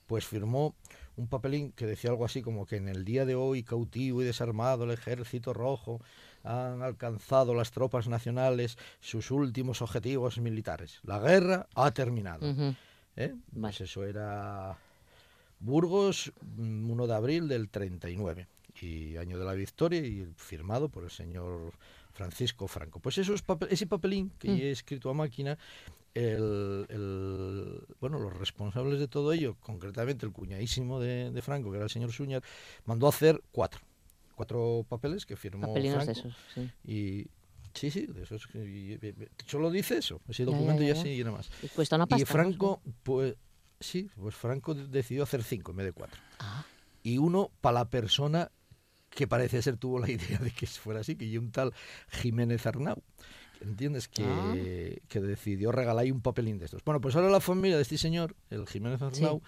pues 0.08 0.26
firmó 0.26 0.76
un 1.16 1.28
papelín 1.28 1.72
que 1.72 1.86
decía 1.86 2.10
algo 2.10 2.26
así 2.26 2.42
como 2.42 2.66
que 2.66 2.76
en 2.76 2.90
el 2.90 3.06
día 3.06 3.26
de 3.26 3.36
hoy 3.36 3.64
cautivo 3.64 4.22
y 4.22 4.26
desarmado 4.26 4.84
el 4.84 4.92
ejército 4.92 5.54
rojo 5.54 6.02
han 6.44 6.82
alcanzado 6.82 7.54
las 7.54 7.72
tropas 7.72 8.08
nacionales 8.08 8.78
sus 9.00 9.32
últimos 9.32 9.82
objetivos 9.82 10.38
militares. 10.40 11.00
La 11.04 11.20
guerra 11.20 11.68
ha 11.76 11.92
terminado. 11.92 12.46
¿eh? 13.16 13.34
Vale. 13.52 13.62
Pues 13.62 13.82
eso 13.82 14.04
era 14.04 14.78
Burgos, 15.60 16.32
mm, 16.58 16.90
1 16.90 17.08
de 17.08 17.16
abril 17.16 17.48
del 17.48 17.70
39 17.70 18.48
y 18.82 19.16
año 19.18 19.38
de 19.38 19.46
la 19.46 19.54
victoria 19.54 20.00
y 20.02 20.28
firmado 20.36 20.90
por 20.90 21.04
el 21.04 21.12
señor 21.12 21.72
Francisco 22.12 22.68
Franco. 22.68 23.00
Pues 23.00 23.18
esos 23.18 23.42
papel- 23.46 23.70
ese 23.72 23.88
papelín 23.88 24.32
que 24.40 24.50
Mm. 24.50 24.56
he 24.58 24.72
escrito 24.72 25.10
a 25.10 25.14
máquina, 25.14 25.58
el, 26.14 26.86
el- 26.90 27.82
bueno, 28.00 28.20
los 28.20 28.34
responsables 28.38 29.00
de 29.00 29.08
todo 29.08 29.32
ello, 29.34 29.56
concretamente 29.62 30.26
el 30.26 30.32
cuñadísimo 30.32 31.00
de, 31.00 31.32
de 31.32 31.42
Franco, 31.42 31.72
que 31.72 31.78
era 31.78 31.86
el 31.86 31.90
señor 31.90 32.12
Suñar, 32.12 32.44
mandó 32.86 33.06
a 33.08 33.10
hacer 33.10 33.42
cuatro, 33.52 33.82
cuatro 34.36 34.86
papeles 34.90 35.26
que 35.26 35.36
firmó 35.36 35.68
Papelinos 35.68 36.06
de 36.08 36.14
Franco 36.16 36.30
esos, 36.30 36.38
sí. 36.54 36.72
y 36.92 37.28
sí, 37.74 37.92
sí, 37.92 38.06
de 38.08 38.24
esos, 38.24 38.48
que- 38.48 38.60
y- 38.64 38.94
y- 38.94 39.08
y- 39.08 39.28
solo 39.48 39.72
dice 39.72 39.98
eso, 39.98 40.22
ese 40.28 40.46
ya, 40.46 40.52
documento 40.52 40.82
ya, 40.84 40.90
ya, 40.90 40.94
ya. 40.96 41.02
sí 41.02 41.10
y 41.20 41.24
nada 41.24 41.38
más. 41.38 41.50
Y 41.62 41.68
cuesta 41.70 41.96
una 41.96 42.06
pasta. 42.08 42.22
Y 42.22 42.26
¿no? 42.26 42.32
Franco, 42.32 42.82
pues 43.04 43.36
sí, 43.80 44.10
pues 44.16 44.36
Franco 44.36 44.74
de- 44.74 44.88
decidió 44.88 45.24
hacer 45.24 45.44
cinco 45.44 45.72
en 45.72 45.78
vez 45.78 45.86
de 45.88 45.92
cuatro. 45.94 46.20
Ah, 46.40 46.66
Y 47.04 47.18
uno 47.18 47.52
para 47.62 47.74
la 47.80 47.90
persona 47.90 48.50
que 49.10 49.28
parece 49.28 49.62
ser 49.62 49.78
tuvo 49.78 50.00
la 50.00 50.10
idea 50.38 50.40
de 50.40 50.52
que 50.52 50.66
fuera 50.68 51.02
así, 51.02 51.16
que 51.16 51.26
y 51.26 51.38
un 51.38 51.52
tal 51.52 51.74
Jiménez 52.10 52.66
Arnau. 52.66 53.02
¿Entiendes? 53.62 54.10
Que, 54.10 54.24
Ah. 54.26 54.54
que 55.08 55.22
decidió 55.22 55.72
regalar 55.72 56.04
ahí 56.04 56.12
un 56.12 56.20
papelín 56.22 56.58
de 56.58 56.66
estos. 56.66 56.84
Bueno, 56.84 57.00
pues 57.00 57.16
ahora 57.16 57.30
la 57.30 57.40
familia 57.40 57.78
de 57.78 57.82
este 57.84 57.98
señor, 57.98 58.36
el 58.50 58.68
Jiménez 58.68 59.02
Arnau, 59.02 59.42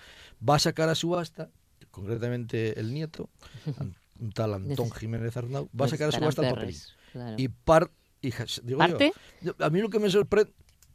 va 0.47 0.55
a 0.55 0.59
sacar 0.59 0.87
a 0.87 0.95
subasta, 0.95 1.49
concretamente 1.91 2.79
el 2.79 2.93
nieto, 2.93 3.29
un 4.19 4.31
tal 4.31 4.53
Antón 4.53 4.89
Neces- 4.89 4.97
Jiménez 4.97 5.35
Arnau, 5.37 5.69
va 5.79 5.85
a 5.85 5.89
sacar 5.89 6.09
a 6.09 6.11
subasta 6.11 6.47
el 6.47 6.53
papelín. 6.53 6.79
claro. 7.11 7.35
Y 7.37 7.47
par... 7.49 7.91
y 8.21 8.31
jas- 8.31 8.61
digo 8.63 8.79
yo, 8.79 8.87
¿Parte? 8.87 9.13
yo- 9.41 9.55
a 9.59 9.69
mí 9.69 9.79
lo 9.81 9.89
que 9.89 9.99
me 9.99 10.09
sorprende 10.09 10.51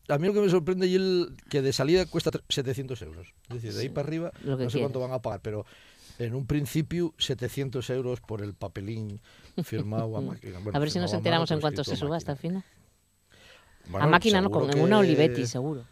a 0.08 0.18
mí 0.18 0.26
lo 0.26 0.34
que 0.34 0.40
me 0.40 0.48
sorprende 0.50 0.86
y 0.88 0.96
el 0.96 1.36
que 1.48 1.62
de 1.62 1.72
salida 1.72 2.04
cuesta 2.06 2.30
tre- 2.32 2.42
700 2.48 3.00
euros 3.02 3.32
es 3.48 3.54
decir 3.56 3.72
de 3.74 3.80
ahí 3.80 3.86
Sí, 3.86 3.92
para 3.92 4.08
arriba 4.08 4.32
lo 4.42 4.58
que 4.58 4.64
no 4.64 4.70
sé 4.70 4.80
cuánto 4.80 4.98
van 4.98 5.12
a 5.12 5.20
pagar 5.20 5.40
pero 5.40 5.64
en 6.18 6.34
un 6.34 6.46
principio 6.46 7.14
700 7.18 7.88
euros 7.90 8.20
por 8.20 8.42
el 8.42 8.54
papelín 8.54 9.20
firmado 9.62 10.16
a 10.16 10.20
máquina 10.22 10.58
Bueno, 10.58 10.76
a 10.76 10.80
ver 10.80 10.90
si 10.90 10.98
nos 10.98 11.12
enteramos 11.12 11.48
mano, 11.50 11.58
en 11.58 11.60
cuánto 11.60 11.84
se 11.84 11.92
a 11.92 11.96
subasta 11.96 12.32
al 12.32 12.36
máquina. 12.38 12.62
final. 12.62 13.90
Bueno, 13.90 14.06
a 14.06 14.08
máquina, 14.08 14.40
no, 14.40 14.50
con 14.50 14.64
en 14.64 14.70
que- 14.70 14.80
una 14.80 14.98
Olivetti, 14.98 15.46
seguro. 15.46 15.84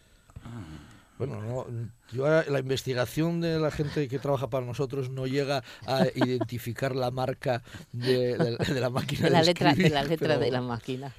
Bueno, 1.18 1.42
no, 1.42 1.66
yo 2.12 2.26
la 2.50 2.58
investigación 2.60 3.40
de 3.40 3.58
la 3.58 3.70
gente 3.70 4.06
que 4.08 4.18
trabaja 4.18 4.48
para 4.48 4.64
nosotros 4.64 5.10
no 5.10 5.26
llega 5.26 5.62
a 5.86 6.06
identificar 6.14 6.94
la 6.94 7.10
marca 7.10 7.62
de, 7.92 8.38
de- 8.38 8.56
de 8.74 8.80
la 8.80 8.88
máquina 8.90 9.22
De 9.24 9.30
la 9.30 9.40
de 9.40 9.46
letra, 9.46 9.66
de 9.66 9.70
escribir, 9.72 9.92
la 9.92 10.02
letra 10.04 10.28
pero 10.28 10.38
de 10.40 10.50
la 10.50 10.60
máquina. 10.62 11.12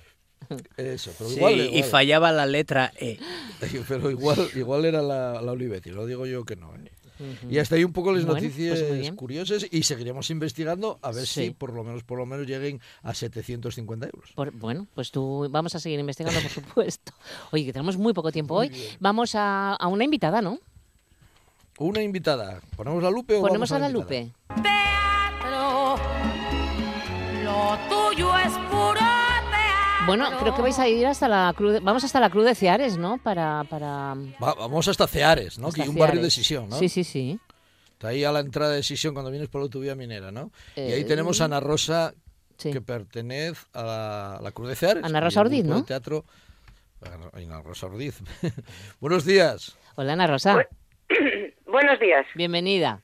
Eso, 0.77 1.11
pero 1.17 1.29
Sí, 1.29 1.35
igual, 1.35 1.59
y 1.59 1.83
fallaba 1.83 2.31
la 2.31 2.45
letra 2.45 2.91
E. 2.95 3.19
pero 3.87 4.09
igual, 4.09 4.49
igual 4.55 4.85
era 4.85 5.01
la, 5.01 5.41
la 5.41 5.51
Olivetti, 5.51 5.89
lo 5.91 6.05
digo 6.05 6.25
yo 6.25 6.45
que 6.45 6.55
no. 6.55 6.73
¿eh? 6.75 6.91
Y 7.49 7.57
hasta 7.57 7.75
ahí 7.75 7.83
un 7.83 7.93
poco 7.93 8.11
las 8.13 8.25
Bueno, 8.25 8.41
noticias 8.41 8.79
pues 8.81 8.99
bien. 9.01 9.15
curiosas 9.15 9.65
y 9.71 9.83
seguiremos 9.83 10.29
investigando 10.29 10.99
a 11.01 11.11
ver 11.11 11.25
Sí. 11.27 11.45
si 11.45 11.49
por 11.51 11.73
lo 11.73 11.83
menos 11.83 12.03
por 12.03 12.17
lo 12.17 12.25
menos 12.25 12.47
lleguen 12.47 12.79
a 13.03 13.13
750 13.13 14.05
euros. 14.07 14.31
Por- 14.35 14.51
bueno, 14.51 14.87
pues 14.95 15.11
tú 15.11 15.47
vamos 15.49 15.75
a 15.75 15.79
seguir 15.79 15.99
investigando, 15.99 16.39
por 16.41 16.49
supuesto. 16.51 17.13
Oye, 17.51 17.65
que 17.65 17.73
tenemos 17.73 17.97
muy 17.97 18.13
poco 18.13 18.31
tiempo 18.31 18.55
hoy. 18.55 18.71
Vamos 18.99 19.35
a, 19.35 19.73
a 19.75 19.87
una 19.87 20.03
invitada, 20.03 20.41
¿no? 20.41 20.59
Una 21.77 22.01
invitada. 22.01 22.61
¿Ponemos 22.75 23.01
la 23.01 23.09
Lupe 23.09 23.35
o 23.35 23.41
Ponemos 23.41 23.69
vamos 23.69 23.71
a 23.71 23.79
la 23.79 23.89
invitada? 23.89 24.21
Lupe. 24.55 24.88
Bueno, 30.17 30.37
creo 30.39 30.55
que 30.55 30.61
vais 30.61 30.77
a 30.79 30.87
ir 30.87 31.05
hasta 31.07 31.27
la 31.27 31.53
Cruz. 31.55 31.73
de- 31.73 31.79
Vamos 31.79 32.03
hasta 32.03 32.19
la 32.19 32.29
Cruz 32.29 32.45
de 32.45 32.55
Ceares, 32.55 32.97
¿no? 32.97 33.17
Para. 33.17 33.63
para 33.69 34.15
Va- 34.43 34.55
vamos 34.55 34.87
hasta 34.87 35.07
Ceares, 35.07 35.57
¿no? 35.59 35.67
hasta 35.67 35.77
Que 35.77 35.83
hay 35.83 35.89
un 35.89 35.95
barrio 35.95 36.21
de. 36.21 36.31
Sisión, 36.31 36.69
¿no? 36.69 36.77
Sí, 36.77 36.89
sí, 36.89 37.03
sí. 37.03 37.39
Está 37.93 38.09
ahí 38.09 38.23
a 38.23 38.31
la 38.31 38.39
entrada 38.39 38.73
de 38.73 38.81
Sisión 38.83 39.13
cuando 39.13 39.29
vienes 39.31 39.49
por 39.49 39.61
la 39.61 39.63
autovía 39.65 39.93
minera, 39.95 40.31
¿no? 40.31 40.51
y 40.75 40.79
ahí 40.81 41.01
Eh, 41.01 41.05
tenemos 41.05 41.41
a 41.41 41.45
Ana 41.45 41.59
Rosa, 41.59 42.13
sí. 42.57 42.71
que 42.71 42.79
pertenece 42.81 43.61
a 43.73 43.83
la, 43.83 44.35
a 44.37 44.41
la 44.41 44.51
Cruz 44.51 44.69
de 44.69 44.75
Ceares. 44.75 45.03
Ana 45.03 45.19
Rosa 45.19 45.41
Ordiz, 45.41 45.65
¿no? 45.65 45.83
Teatro... 45.83 46.23
Ana 47.33 47.61
Rosa 47.61 47.85
Ordiz. 47.87 48.21
Buenos 48.99 49.23
días. 49.25 49.77
Hola, 49.95 50.13
Ana 50.13 50.27
Rosa. 50.27 50.57
Buenos 51.65 51.99
días. 51.99 52.25
Bienvenida. 52.35 53.01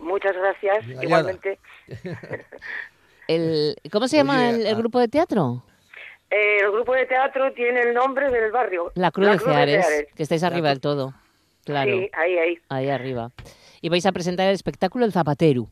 Muchas 0.00 0.32
gracias. 0.34 0.84
Hallada. 0.86 1.02
Igualmente. 1.04 1.58
El, 3.28 3.76
¿Cómo 3.92 4.08
se 4.08 4.16
llama 4.16 4.36
Oye, 4.38 4.48
el, 4.62 4.66
el 4.66 4.76
grupo 4.76 4.98
de 5.00 5.08
teatro? 5.08 5.64
Eh, 6.30 6.58
el 6.62 6.70
grupo 6.70 6.94
de 6.94 7.06
teatro 7.06 7.52
tiene 7.52 7.80
el 7.80 7.94
nombre 7.94 8.30
del 8.30 8.52
barrio. 8.52 8.92
La 8.94 9.10
Cruz, 9.10 9.26
La 9.26 9.32
de, 9.32 9.38
Ceares, 9.40 9.86
Ceares. 9.86 10.12
que 10.14 10.22
estáis 10.22 10.42
arriba 10.44 10.68
del 10.68 10.80
todo. 10.80 11.12
Claro, 11.64 11.90
Sí, 11.90 12.08
ahí, 12.12 12.38
ahí. 12.38 12.58
ahí 12.68 12.88
arriba. 12.88 13.30
Y 13.80 13.88
vais 13.88 14.06
a 14.06 14.12
presentar 14.12 14.46
el 14.48 14.54
espectáculo 14.54 15.04
El 15.04 15.12
Zapatero. 15.12 15.68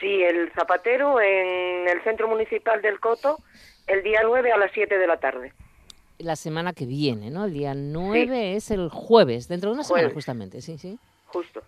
Sí, 0.00 0.22
el 0.22 0.50
Zapatero 0.52 1.20
en 1.20 1.88
el 1.88 2.02
Centro 2.02 2.26
Municipal 2.28 2.82
del 2.82 2.98
Coto 2.98 3.38
el 3.86 4.02
día 4.02 4.20
9 4.24 4.50
a 4.52 4.58
las 4.58 4.70
7 4.72 4.98
de 4.98 5.06
la 5.06 5.18
tarde. 5.18 5.52
La 6.18 6.36
semana 6.36 6.72
que 6.72 6.86
viene, 6.86 7.30
¿no? 7.30 7.44
El 7.44 7.52
día 7.52 7.74
9 7.74 8.56
es 8.56 8.70
el 8.70 8.88
jueves, 8.90 9.48
dentro 9.48 9.70
de 9.70 9.74
una 9.74 9.84
semana 9.84 10.10
justamente, 10.10 10.60
sí, 10.60 10.76
sí. 10.78 10.98
Justo. 11.26 11.62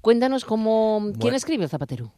Cuéntanos 0.00 0.44
cómo... 0.44 1.00
¿Quién 1.02 1.18
Bueno. 1.18 1.36
escribe 1.36 1.64
El 1.64 1.70
Zapatero? 1.70 2.12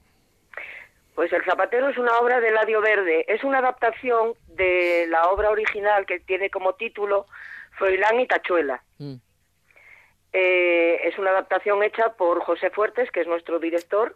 Pues 1.16 1.32
El 1.32 1.42
Zapatero 1.44 1.88
es 1.88 1.96
una 1.98 2.16
obra 2.18 2.40
de 2.40 2.50
Ladio 2.50 2.80
Verde. 2.82 3.24
Es 3.26 3.42
una 3.42 3.58
adaptación 3.58 4.34
de 4.48 5.06
la 5.08 5.28
obra 5.30 5.48
original 5.50 6.04
que 6.06 6.20
tiene 6.20 6.50
como 6.50 6.74
título 6.74 7.26
Froilán 7.72 8.20
y 8.20 8.26
Tachuela. 8.26 8.82
Mm. 8.98 9.14
Eh, 10.34 11.00
es 11.08 11.18
una 11.18 11.30
adaptación 11.30 11.82
hecha 11.82 12.12
por 12.16 12.40
José 12.44 12.68
Fuertes, 12.70 13.10
que 13.10 13.22
es 13.22 13.26
nuestro 13.26 13.58
director. 13.58 14.14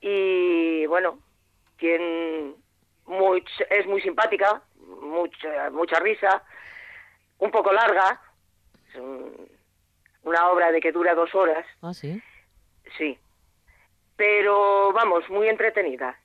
Y 0.00 0.84
bueno, 0.86 1.20
quien 1.76 2.56
muy, 3.06 3.44
es 3.70 3.86
muy 3.86 4.00
simpática, 4.02 4.60
mucha, 5.00 5.70
mucha 5.70 6.00
risa, 6.00 6.42
un 7.38 7.52
poco 7.52 7.72
larga. 7.72 8.20
Es 8.90 8.96
un- 8.96 9.48
una 10.24 10.48
obra 10.50 10.72
de 10.72 10.80
que 10.80 10.90
dura 10.90 11.14
dos 11.14 11.32
horas, 11.36 11.64
Ah, 11.82 11.94
sí. 11.94 12.20
sí. 12.98 13.16
Pero 14.18 14.92
vamos, 14.92 15.24
muy 15.30 15.48
entretenida. 15.48 16.18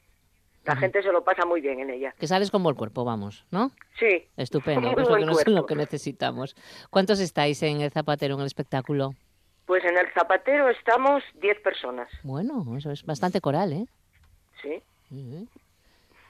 La 0.65 0.75
gente 0.77 1.03
se 1.03 1.11
lo 1.11 1.23
pasa 1.23 1.45
muy 1.45 1.61
bien 1.61 1.79
en 1.81 1.89
ella. 1.89 2.13
Que 2.17 2.25
sales 2.27 2.49
como 2.49 2.69
el 2.69 2.75
cuerpo, 2.75 3.03
vamos, 3.05 3.45
¿no? 3.51 3.71
Sí. 3.99 4.25
Estupendo, 4.35 4.91
pues 4.93 5.07
lo 5.09 5.15
que, 5.17 5.25
nos- 5.25 5.47
lo 5.47 5.75
necesitamos. 5.75 6.55
¿Cuántos 6.89 7.19
estáis 7.19 7.61
en 7.63 7.81
El 7.81 7.91
Zapatero, 7.91 8.35
en 8.35 8.41
el 8.41 8.47
espectáculo? 8.47 9.13
Pues 9.65 9.83
en 9.85 9.97
el 9.97 10.07
Zapatero 10.13 10.69
estamos 10.69 11.23
10 11.41 11.61
personas, 11.61 12.09
Bueno, 12.23 12.65
eso 12.77 12.91
es 12.91 13.03
bastante 13.05 13.39
coral, 13.39 13.71
¿eh? 13.73 13.85
sí. 14.61 14.81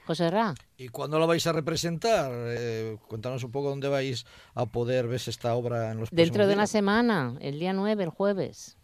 José 0.06 0.30
Ra, 0.30 0.54
¿Y 0.78 0.90
cuándo 0.90 1.18
la 1.18 1.26
vais 1.26 1.48
a 1.48 1.54
representar? 1.54 2.30
Eh, 2.34 2.98
cuéntanos 3.08 3.44
un 3.46 3.52
poco 3.52 3.70
dónde 3.70 3.88
vais 3.88 4.26
a 4.54 4.66
poder 4.66 5.08
ver 5.08 5.16
esta 5.26 5.56
obra 5.56 5.92
en 5.92 6.02
los 6.02 6.10
dentro 6.12 6.46
de 6.46 6.54
una 6.56 6.68
semana, 6.68 7.36
el 7.40 7.58
día 7.60 7.72
9, 7.72 8.04
el 8.04 8.10
jueves. 8.10 8.78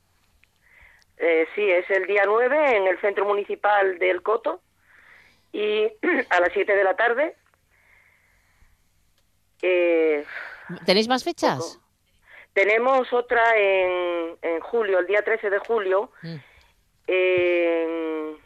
Eh, 1.20 1.46
sí, 1.54 1.70
es 1.70 1.90
el 1.90 2.08
día 2.08 2.24
9 2.26 2.78
en 2.78 2.88
el 2.88 3.00
Centro 3.02 3.26
Municipal 3.26 4.00
del 4.00 4.22
Coto 4.24 4.62
y 5.52 5.84
a 6.30 6.40
las 6.40 6.54
7 6.54 6.74
de 6.76 6.84
la 6.84 6.96
tarde. 6.96 7.36
Eh, 9.62 10.24
¿Tenéis 10.86 11.08
más 11.08 11.24
fechas? 11.24 11.58
Poco. 11.60 11.86
tenemos 12.54 13.12
otra 13.14 13.42
en, 13.58 14.38
en 14.42 14.60
julio, 14.62 15.00
el 15.00 15.08
día 15.08 15.22
13 15.24 15.50
de 15.50 15.60
julio, 15.60 16.12
Mm. 16.22 16.36
en, 17.08 18.38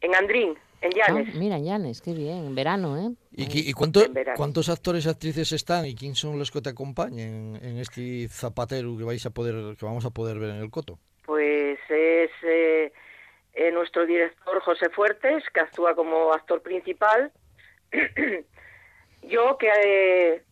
en 0.00 0.14
Andrín, 0.14 0.58
en 0.80 0.90
Ah, 1.02 1.08
Llanes. 1.08 1.34
mira, 1.34 1.58
Llanes, 1.58 2.00
qué 2.00 2.12
bien, 2.12 2.46
en 2.46 2.54
verano, 2.54 2.96
¿eh? 2.98 3.10
¿Y, 3.32 3.72
cuánto- 3.72 4.04
En 4.04 4.14
verano. 4.14 4.36
cuántos 4.36 4.68
actores 4.68 5.04
y 5.06 5.08
actrices 5.08 5.52
están 5.52 5.86
y 5.86 5.94
quién 5.94 6.14
son 6.14 6.38
los 6.38 6.50
que 6.50 6.60
te 6.62 6.70
acompañan 6.70 7.56
en 7.62 7.78
este 7.78 8.28
zapatero 8.28 8.96
que 8.96 9.04
vais 9.04 9.24
a 9.26 9.30
poder 9.30 9.76
que 9.76 9.84
vamos 9.84 10.04
a 10.04 10.10
poder 10.10 10.38
ver 10.38 10.50
en 10.50 10.56
el 10.62 10.70
coto? 10.70 10.98
Pues 11.24 11.78
es 11.88 12.30
eh, 12.42 12.92
eh, 13.54 13.70
nuestro 13.72 14.06
director 14.06 14.60
José 14.62 14.88
Fuertes, 14.90 15.44
que 15.52 15.60
actúa 15.60 15.94
como 15.94 16.32
actor 16.32 16.62
principal. 16.62 17.32
Yo, 19.22 19.56
que, 19.58 19.70
eh, 19.84 20.42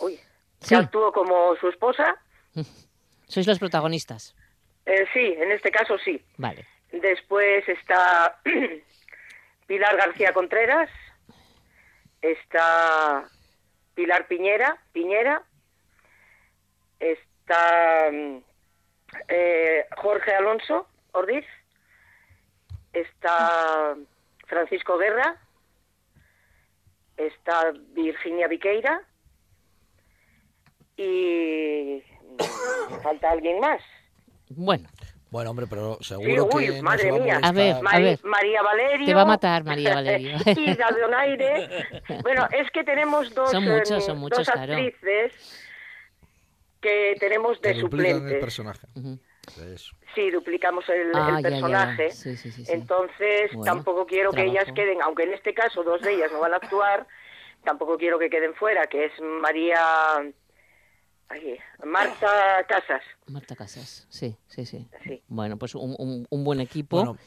uy, 0.00 0.16
que 0.60 0.66
Sí. 0.66 0.74
actúo 0.74 1.12
como 1.12 1.56
su 1.56 1.68
esposa. 1.68 2.16
Sois 3.28 3.46
los 3.46 3.58
protagonistas. 3.58 4.34
Eh, 4.86 5.06
sí, 5.12 5.34
en 5.38 5.52
este 5.52 5.70
caso 5.70 5.96
sí. 5.98 6.22
Vale. 6.36 6.66
Después 6.92 7.66
está 7.68 8.40
Pilar 9.66 9.96
García 9.96 10.32
Contreras, 10.32 10.90
está 12.20 13.28
Pilar 13.94 14.26
Piñera, 14.26 14.76
Piñera, 14.92 15.44
está 16.98 18.10
mm, 18.12 18.38
eh, 19.28 19.86
Jorge 19.96 20.34
Alonso 20.34 20.86
Ordiz, 21.12 21.44
está 22.92 23.96
Francisco 24.46 24.98
Guerra, 24.98 25.36
está 27.16 27.72
Virginia 27.92 28.48
Viqueira 28.48 29.02
y 30.96 32.02
falta 33.02 33.30
alguien 33.30 33.60
más. 33.60 33.80
Bueno, 34.50 34.88
Bueno, 35.30 35.50
hombre, 35.50 35.66
pero 35.68 35.96
Sí, 36.00 36.08
seguro 36.08 36.48
uy, 36.52 36.66
que 36.66 36.76
no 36.78 36.82
madre 36.82 37.02
se 37.02 37.10
va 37.12 37.16
a 37.16 37.20
mía. 37.20 37.40
A 37.42 37.52
ver, 37.52 37.74
a. 37.76 38.18
María 38.24 38.62
Valerio. 38.62 39.06
Te 39.06 39.14
va 39.14 39.22
a 39.22 39.26
matar, 39.26 39.64
María 39.64 39.94
Valerio. 39.94 40.36
Ida 40.56 40.88
Donaire. 41.00 42.02
Bueno, 42.22 42.48
es 42.50 42.70
que 42.72 42.82
tenemos 42.82 43.32
dos, 43.32 43.50
Son 43.50 43.64
muchos, 43.64 43.90
em, 43.90 44.00
son 44.00 44.18
muchos, 44.18 44.38
dos 44.38 44.50
claro. 44.50 44.74
Que 46.80 47.16
tenemos 47.20 47.60
de 47.60 47.74
que 47.74 47.80
duplican 47.80 48.06
el 48.06 48.12
suplentes. 48.16 48.40
personaje. 48.40 48.86
Eso. 49.74 49.96
Sí, 50.14 50.30
duplicamos 50.30 50.88
el, 50.88 51.10
Ah, 51.14 51.36
el 51.38 51.42
ya, 51.44 51.50
ya, 51.50 51.56
ya. 51.56 51.60
personaje. 51.60 52.10
Sí, 52.12 52.36
sí, 52.36 52.50
sí, 52.52 52.64
sí. 52.64 52.72
Entonces, 52.72 53.52
Bueno, 53.52 53.64
tampoco 53.64 54.06
quiero 54.06 54.30
que 54.32 54.44
ellas 54.44 54.66
queden, 54.74 55.02
aunque 55.02 55.24
en 55.24 55.32
este 55.34 55.54
caso 55.54 55.82
dos 55.82 56.00
de 56.02 56.14
ellas 56.14 56.30
no 56.32 56.40
van 56.40 56.52
a 56.52 56.56
actuar, 56.56 57.06
tampoco 57.64 57.96
quiero 57.98 58.18
que 58.18 58.30
queden 58.30 58.54
fuera, 58.54 58.86
que 58.86 59.06
es 59.06 59.12
María. 59.20 59.78
ay, 61.28 61.58
Marta 61.84 62.64
Casas. 62.68 63.02
Marta 63.26 63.54
Casas, 63.54 64.06
sí, 64.10 64.36
sí, 64.48 64.66
sí. 64.66 64.88
Sí. 65.04 65.22
Bueno, 65.28 65.56
pues 65.58 65.74
un, 65.74 65.94
un- 65.98 66.26
un 66.28 66.44
buen 66.44 66.60
equipo. 66.60 66.96
Bueno, 66.96 67.18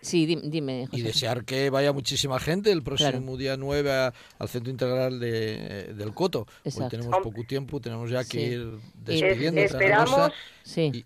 sí, 0.00 0.26
di- 0.26 0.40
dime, 0.44 0.82
y 0.82 0.86
José. 0.98 1.02
desear 1.02 1.44
que 1.44 1.70
vaya 1.70 1.92
muchísima 1.92 2.38
gente 2.38 2.70
el 2.72 2.82
próximo 2.82 3.10
Claro. 3.10 3.36
día 3.36 3.56
9 3.56 3.92
a- 3.92 4.12
al 4.38 4.48
Centro 4.48 4.70
Integral 4.70 5.18
de, 5.20 5.94
del 5.94 6.12
Coto. 6.14 6.40
Hoy 6.40 6.46
Exacto. 6.64 6.96
tenemos 6.96 7.20
poco 7.22 7.44
tiempo, 7.44 7.80
tenemos 7.80 8.10
ya 8.10 8.24
que 8.24 8.30
Sí. 8.30 8.38
ir 8.40 8.60
Y- 8.60 9.20
despidiendo. 9.20 9.60
Es- 9.60 9.70
esperamos 9.72 10.32
Sí, 10.62 10.90
y- 10.94 11.04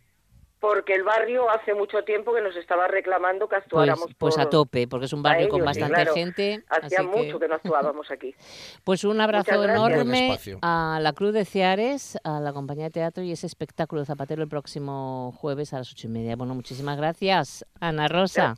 porque 0.60 0.94
el 0.94 1.04
barrio 1.04 1.48
hace 1.50 1.72
mucho 1.74 2.02
tiempo 2.02 2.34
que 2.34 2.40
nos 2.40 2.56
estaba 2.56 2.88
reclamando 2.88 3.46
que 3.46 3.54
pues, 3.54 3.62
actuáramos 3.64 4.06
pues 4.18 4.34
por- 4.34 4.40
a 4.44 4.50
tope, 4.50 4.88
porque 4.88 5.06
es 5.06 5.12
un 5.12 5.20
a 5.20 5.30
barrio 5.30 5.48
con 5.48 5.58
ellos, 5.58 5.66
bastante 5.66 5.94
claro. 5.94 6.14
gente. 6.14 6.64
Hacía 6.68 6.98
así 6.98 7.06
mucho 7.06 7.38
que... 7.38 7.48
no 7.48 7.54
actuábamos 7.54 8.10
aquí. 8.10 8.34
Pues 8.84 9.04
un 9.04 9.20
abrazo 9.20 9.62
enorme 9.64 10.38
a 10.62 10.98
la 11.00 11.12
Cruz 11.12 11.32
de 11.34 11.44
Ciares, 11.44 12.18
a 12.24 12.40
la 12.40 12.52
compañía 12.52 12.84
de 12.84 12.90
teatro 12.90 13.22
y 13.22 13.32
ese 13.32 13.46
espectáculo 13.46 14.00
de 14.00 14.06
Zapatero 14.06 14.42
el 14.42 14.48
próximo 14.48 15.32
jueves 15.36 15.74
a 15.74 15.78
las 15.78 15.92
ocho 15.92 16.06
y 16.06 16.10
media. 16.10 16.36
Bueno, 16.36 16.54
muchísimas 16.54 16.96
gracias, 16.96 17.64
Ana 17.80 18.08
Rosa. 18.08 18.56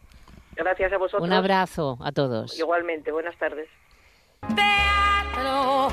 Gracias 0.56 0.92
a 0.92 0.98
vosotros. 0.98 1.26
Un 1.26 1.32
abrazo 1.32 1.98
a 2.00 2.12
todos. 2.12 2.58
Igualmente, 2.58 3.10
buenas 3.12 3.36
tardes. 3.38 3.68
Teatro. 4.54 5.88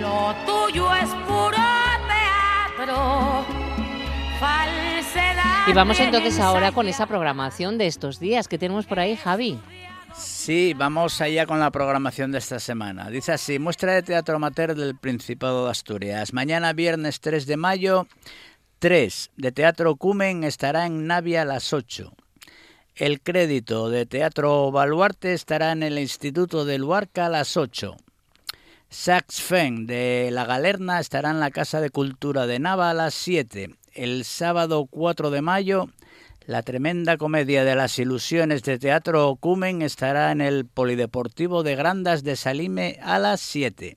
Lo 0.00 0.34
tuyo 0.46 0.94
es 0.94 1.10
puro 1.26 1.56
teatro. 2.86 3.63
Y 5.66 5.72
vamos 5.72 5.98
entonces 5.98 6.38
ahora 6.40 6.72
con 6.72 6.88
esa 6.88 7.06
programación 7.06 7.78
de 7.78 7.86
estos 7.86 8.20
días 8.20 8.48
que 8.48 8.58
tenemos 8.58 8.84
por 8.84 9.00
ahí, 9.00 9.16
Javi. 9.16 9.58
Sí, 10.14 10.74
vamos 10.74 11.20
allá 11.22 11.46
con 11.46 11.58
la 11.58 11.70
programación 11.70 12.30
de 12.32 12.38
esta 12.38 12.60
semana. 12.60 13.08
Dice 13.08 13.32
así, 13.32 13.58
muestra 13.58 13.94
de 13.94 14.02
teatro 14.02 14.36
amateur 14.36 14.74
del 14.74 14.94
Principado 14.96 15.64
de 15.64 15.70
Asturias. 15.70 16.34
Mañana 16.34 16.74
viernes 16.74 17.20
3 17.20 17.46
de 17.46 17.56
mayo, 17.56 18.06
3 18.78 19.30
de 19.36 19.52
Teatro 19.52 19.96
Cumen 19.96 20.44
estará 20.44 20.84
en 20.84 21.06
Navia 21.06 21.42
a 21.42 21.46
las 21.46 21.72
8. 21.72 22.12
El 22.94 23.22
crédito 23.22 23.88
de 23.88 24.04
Teatro 24.04 24.70
Baluarte 24.70 25.32
estará 25.32 25.72
en 25.72 25.82
el 25.82 25.98
Instituto 25.98 26.66
de 26.66 26.78
Luarca 26.78 27.26
a 27.26 27.30
las 27.30 27.56
8. 27.56 27.96
Sax 28.90 29.40
Fen 29.40 29.86
de 29.86 30.28
La 30.30 30.44
Galerna 30.44 31.00
estará 31.00 31.30
en 31.30 31.40
la 31.40 31.50
Casa 31.50 31.80
de 31.80 31.88
Cultura 31.88 32.46
de 32.46 32.58
Nava 32.58 32.90
a 32.90 32.94
las 32.94 33.14
7. 33.14 33.74
El 33.94 34.24
sábado 34.24 34.86
4 34.90 35.30
de 35.30 35.40
mayo, 35.40 35.88
la 36.46 36.64
tremenda 36.64 37.16
comedia 37.16 37.64
de 37.64 37.76
las 37.76 37.96
ilusiones 38.00 38.64
de 38.64 38.76
Teatro 38.76 39.36
Cumen 39.36 39.82
estará 39.82 40.32
en 40.32 40.40
el 40.40 40.64
Polideportivo 40.66 41.62
de 41.62 41.76
Grandas 41.76 42.24
de 42.24 42.34
Salime 42.34 42.98
a 43.02 43.20
las 43.20 43.40
7. 43.40 43.96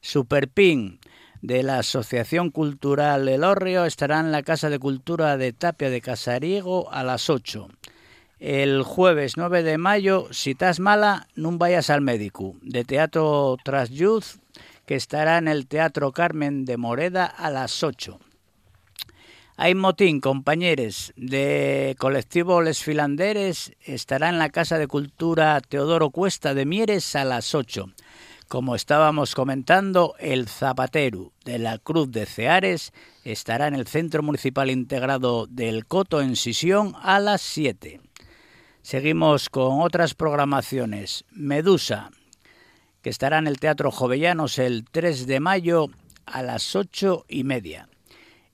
Superpin 0.00 1.00
de 1.42 1.62
la 1.62 1.80
Asociación 1.80 2.50
Cultural 2.50 3.28
El 3.28 3.44
Orrio 3.44 3.84
estará 3.84 4.20
en 4.20 4.32
la 4.32 4.42
Casa 4.42 4.70
de 4.70 4.78
Cultura 4.78 5.36
de 5.36 5.52
Tapia 5.52 5.90
de 5.90 6.00
Casariego 6.00 6.90
a 6.90 7.04
las 7.04 7.28
8. 7.28 7.68
El 8.38 8.82
jueves 8.84 9.36
9 9.36 9.62
de 9.62 9.76
mayo, 9.76 10.28
si 10.30 10.52
estás 10.52 10.80
mala, 10.80 11.28
no 11.34 11.52
vayas 11.58 11.90
al 11.90 12.00
médico, 12.00 12.56
de 12.62 12.86
Teatro 12.86 13.58
Tras 13.62 13.90
Youth, 13.90 14.40
que 14.86 14.94
estará 14.94 15.36
en 15.36 15.46
el 15.46 15.66
Teatro 15.66 16.10
Carmen 16.12 16.64
de 16.64 16.78
Moreda 16.78 17.26
a 17.26 17.50
las 17.50 17.82
8. 17.82 18.18
Hay 19.62 19.74
motín, 19.74 20.22
compañeros, 20.22 21.12
de 21.16 21.94
colectivo 21.98 22.62
Les 22.62 22.82
Filanderes, 22.82 23.72
estará 23.84 24.30
en 24.30 24.38
la 24.38 24.48
Casa 24.48 24.78
de 24.78 24.86
Cultura 24.86 25.60
Teodoro 25.60 26.08
Cuesta 26.08 26.54
de 26.54 26.64
Mieres 26.64 27.14
a 27.14 27.26
las 27.26 27.54
8. 27.54 27.90
Como 28.48 28.74
estábamos 28.74 29.34
comentando, 29.34 30.14
el 30.18 30.48
Zapatero 30.48 31.34
de 31.44 31.58
la 31.58 31.76
Cruz 31.76 32.10
de 32.10 32.24
Ceares 32.24 32.94
estará 33.22 33.66
en 33.66 33.74
el 33.74 33.86
Centro 33.86 34.22
Municipal 34.22 34.70
Integrado 34.70 35.46
del 35.46 35.84
Coto 35.84 36.22
en 36.22 36.36
Sisión 36.36 36.94
a 37.02 37.20
las 37.20 37.42
7. 37.42 38.00
Seguimos 38.80 39.50
con 39.50 39.82
otras 39.82 40.14
programaciones. 40.14 41.26
Medusa, 41.32 42.12
que 43.02 43.10
estará 43.10 43.36
en 43.36 43.46
el 43.46 43.60
Teatro 43.60 43.90
Jovellanos 43.90 44.58
el 44.58 44.86
3 44.90 45.26
de 45.26 45.38
mayo 45.38 45.88
a 46.24 46.42
las 46.42 46.74
8 46.74 47.26
y 47.28 47.44
media. 47.44 47.89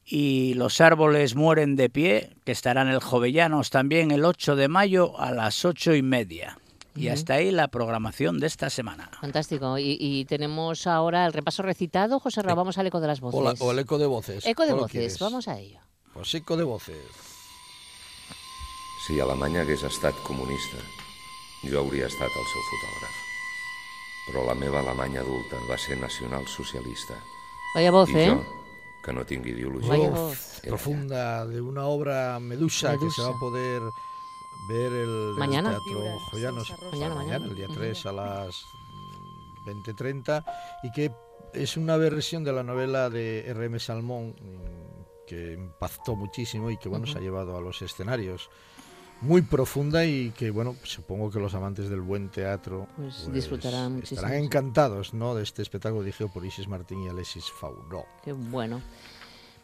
Y 0.09 0.55
Los 0.55 0.81
Árboles 0.81 1.35
Mueren 1.35 1.75
de 1.75 1.91
Pie, 1.91 2.37
que 2.45 2.53
estará 2.53 2.83
en 2.83 2.89
el 2.89 3.01
Jovellanos 3.01 3.71
también 3.71 4.13
el 4.13 4.25
8 4.25 4.55
de 4.55 4.69
mayo 4.69 5.19
a 5.19 5.33
las 5.33 5.65
8 5.65 5.95
y 5.95 6.03
media. 6.03 6.59
Y 6.95 7.09
hasta 7.09 7.35
ahí 7.35 7.51
la 7.51 7.69
programación 7.69 8.39
de 8.39 8.47
esta 8.47 8.71
semana. 8.71 9.11
Fantástico. 9.21 9.77
Y, 9.77 9.99
y 10.01 10.25
tenemos 10.25 10.87
ahora 10.87 11.27
el 11.27 11.33
repaso 11.35 11.63
recitado. 11.63 12.21
José 12.21 12.41
Ra, 12.41 12.55
vamos 12.55 12.79
al 12.79 12.87
eco 12.87 13.01
de 13.01 13.07
las 13.09 13.21
voces. 13.21 13.39
O, 13.39 13.43
la- 13.45 13.55
o 13.59 13.71
el 13.73 13.81
eco 13.81 13.99
de 13.99 14.07
voces. 14.07 14.47
Eco 14.47 14.63
de 14.63 14.71
¿Cuál 14.71 14.81
voces, 14.83 15.19
vamos 15.19 15.47
a 15.49 15.59
ello. 15.59 15.81
Pues 16.15 16.33
eco 16.35 16.57
de 16.57 16.65
voces. 16.65 16.97
Si 19.07 19.21
Alemanya 19.21 19.61
hagués 19.63 19.83
estat 19.87 20.15
comunista, 20.27 20.79
jo 21.63 21.79
hauria 21.79 22.07
estat 22.09 22.33
el 22.33 22.47
seu 22.53 22.63
fotògraf. 22.71 23.19
Però 24.27 24.43
la 24.49 24.55
meva 24.59 24.81
Alemanya 24.81 25.21
adulta 25.21 25.61
va 25.71 25.77
ser 25.79 25.99
nacionalsocialista. 26.01 27.15
Vaya 27.77 27.91
voz, 27.93 28.09
I 28.11 28.17
¿eh? 28.19 28.31
jo, 28.33 28.41
que 29.07 29.13
no 29.13 29.25
tinc 29.25 29.47
ideologia, 29.47 29.89
Vaya 29.89 30.09
Uf, 30.11 30.19
voz. 30.19 30.61
profunda 30.65 31.47
de 31.47 31.61
una 31.61 31.87
obra 31.87 32.39
Medusa, 32.41 32.99
que 32.99 33.09
se 33.11 33.23
va 33.23 33.29
a 33.29 33.39
poder 33.39 33.81
ver 34.69 34.93
el, 34.93 35.09
en 35.09 35.29
el 35.31 35.35
Mañana. 35.39 35.71
Teatro 35.71 36.19
Joyanos 36.33 36.73
Mañana, 36.93 37.15
mañana. 37.15 37.45
el 37.47 37.55
día 37.55 37.67
Ujú. 37.67 37.77
3 37.77 38.07
a 38.07 38.13
las 38.13 38.65
mm, 39.65 39.69
20.30 39.71 40.45
y 40.83 40.91
que 40.93 41.13
es 41.55 41.77
una 41.77 41.97
versión 41.97 42.43
de 42.45 42.53
la 42.53 42.63
novela 42.65 43.09
de 43.09 43.47
R.M. 43.49 43.79
Salmón 43.79 44.31
mm, 44.41 45.25
que 45.27 45.53
impactó 45.55 46.17
muchísimo 46.17 46.71
y 46.71 46.77
que 46.77 46.89
bueno 46.89 47.07
se 47.07 47.19
ha 47.19 47.21
llevado 47.21 47.57
a 47.57 47.61
los 47.61 47.81
escenarios 47.83 48.51
muy 49.23 49.43
profunda 49.43 50.05
y 50.05 50.31
que 50.31 50.51
bueno 50.51 50.77
supongo 50.85 51.31
que 51.31 51.39
los 51.41 51.55
amantes 51.55 51.89
del 51.89 52.01
buen 52.03 52.29
teatro 52.29 52.87
Pues 52.97 53.33
disfrutarán 53.33 53.95
muchísimo, 53.95 54.21
estarán 54.21 54.45
encantados 54.45 55.15
¿no? 55.15 55.35
de 55.35 55.43
este 55.43 55.63
espectáculo 55.63 56.03
dirigido 56.03 56.29
por 56.31 56.45
Isis 56.45 56.69
Martín 56.69 57.03
y 57.05 57.09
Alexis 57.09 57.45
Fauró. 57.51 58.05
Qué 58.25 58.33
bueno. 58.33 58.83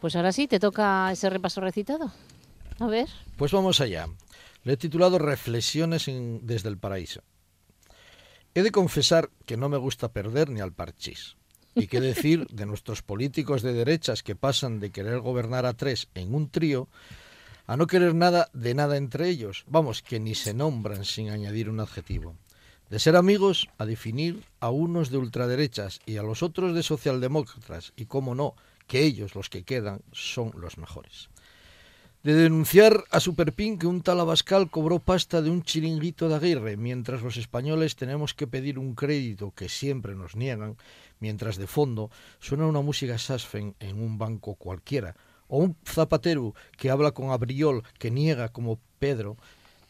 Pues 0.01 0.15
ahora 0.15 0.31
sí, 0.33 0.47
te 0.47 0.59
toca 0.59 1.11
ese 1.11 1.29
repaso 1.29 1.61
recitado. 1.61 2.11
A 2.79 2.87
ver. 2.87 3.07
Pues 3.37 3.51
vamos 3.51 3.79
allá. 3.79 4.07
Le 4.63 4.73
he 4.73 4.77
titulado 4.77 5.17
Reflexiones 5.19 6.07
en- 6.07 6.45
desde 6.45 6.67
el 6.69 6.77
paraíso. 6.77 7.21
He 8.55 8.63
de 8.63 8.71
confesar 8.71 9.29
que 9.45 9.55
no 9.55 9.69
me 9.69 9.77
gusta 9.77 10.11
perder 10.11 10.49
ni 10.49 10.59
al 10.59 10.73
parchís. 10.73 11.37
Y 11.75 11.87
qué 11.87 12.01
decir 12.01 12.45
de 12.47 12.65
nuestros 12.65 13.01
políticos 13.01 13.61
de 13.61 13.73
derechas 13.73 14.21
que 14.23 14.35
pasan 14.35 14.79
de 14.79 14.91
querer 14.91 15.19
gobernar 15.21 15.65
a 15.65 15.73
tres 15.73 16.07
en 16.13 16.35
un 16.35 16.49
trío 16.49 16.87
a 17.65 17.77
no 17.77 17.87
querer 17.87 18.15
nada 18.15 18.49
de 18.53 18.73
nada 18.73 18.97
entre 18.97 19.29
ellos. 19.29 19.65
Vamos, 19.67 20.01
que 20.01 20.19
ni 20.19 20.35
se 20.35 20.53
nombran 20.53 21.05
sin 21.05 21.29
añadir 21.29 21.69
un 21.69 21.79
adjetivo. 21.79 22.35
De 22.89 22.99
ser 22.99 23.15
amigos 23.15 23.69
a 23.77 23.85
definir 23.85 24.43
a 24.59 24.69
unos 24.69 25.09
de 25.09 25.17
ultraderechas 25.17 25.99
y 26.05 26.17
a 26.17 26.23
los 26.23 26.43
otros 26.43 26.75
de 26.75 26.83
socialdemócratas. 26.83 27.93
Y 27.95 28.05
cómo 28.05 28.35
no, 28.35 28.55
que 28.87 29.03
ellos, 29.03 29.35
los 29.35 29.49
que 29.49 29.63
quedan, 29.63 30.01
son 30.11 30.51
los 30.55 30.77
mejores 30.77 31.29
de 32.23 32.33
denunciar 32.35 33.03
a 33.11 33.19
Superpin 33.19 33.77
que 33.77 33.85
un 33.85 34.01
tal 34.01 34.21
Abascal 34.21 34.71
cobró 34.71 34.99
pasta 34.99 35.41
de 35.41 35.49
un 35.49 35.61
chiringuito 35.61 36.29
de 36.29 36.35
Aguirre, 36.35 36.77
mientras 36.77 37.21
los 37.21 37.35
españoles 37.35 37.97
tenemos 37.97 38.33
que 38.33 38.47
pedir 38.47 38.79
un 38.79 38.95
crédito 38.95 39.51
que 39.51 39.67
siempre 39.67 40.15
nos 40.15 40.37
niegan, 40.37 40.77
mientras 41.19 41.57
de 41.57 41.67
fondo 41.67 42.11
suena 42.39 42.65
una 42.65 42.79
música 42.79 43.17
sasfen 43.17 43.75
en 43.81 44.01
un 44.01 44.17
banco 44.17 44.55
cualquiera, 44.55 45.17
o 45.47 45.57
un 45.57 45.75
zapatero 45.85 46.53
que 46.77 46.89
habla 46.89 47.11
con 47.11 47.31
Abriol 47.31 47.83
que 47.99 48.11
niega 48.11 48.49
como 48.49 48.79
Pedro 48.99 49.37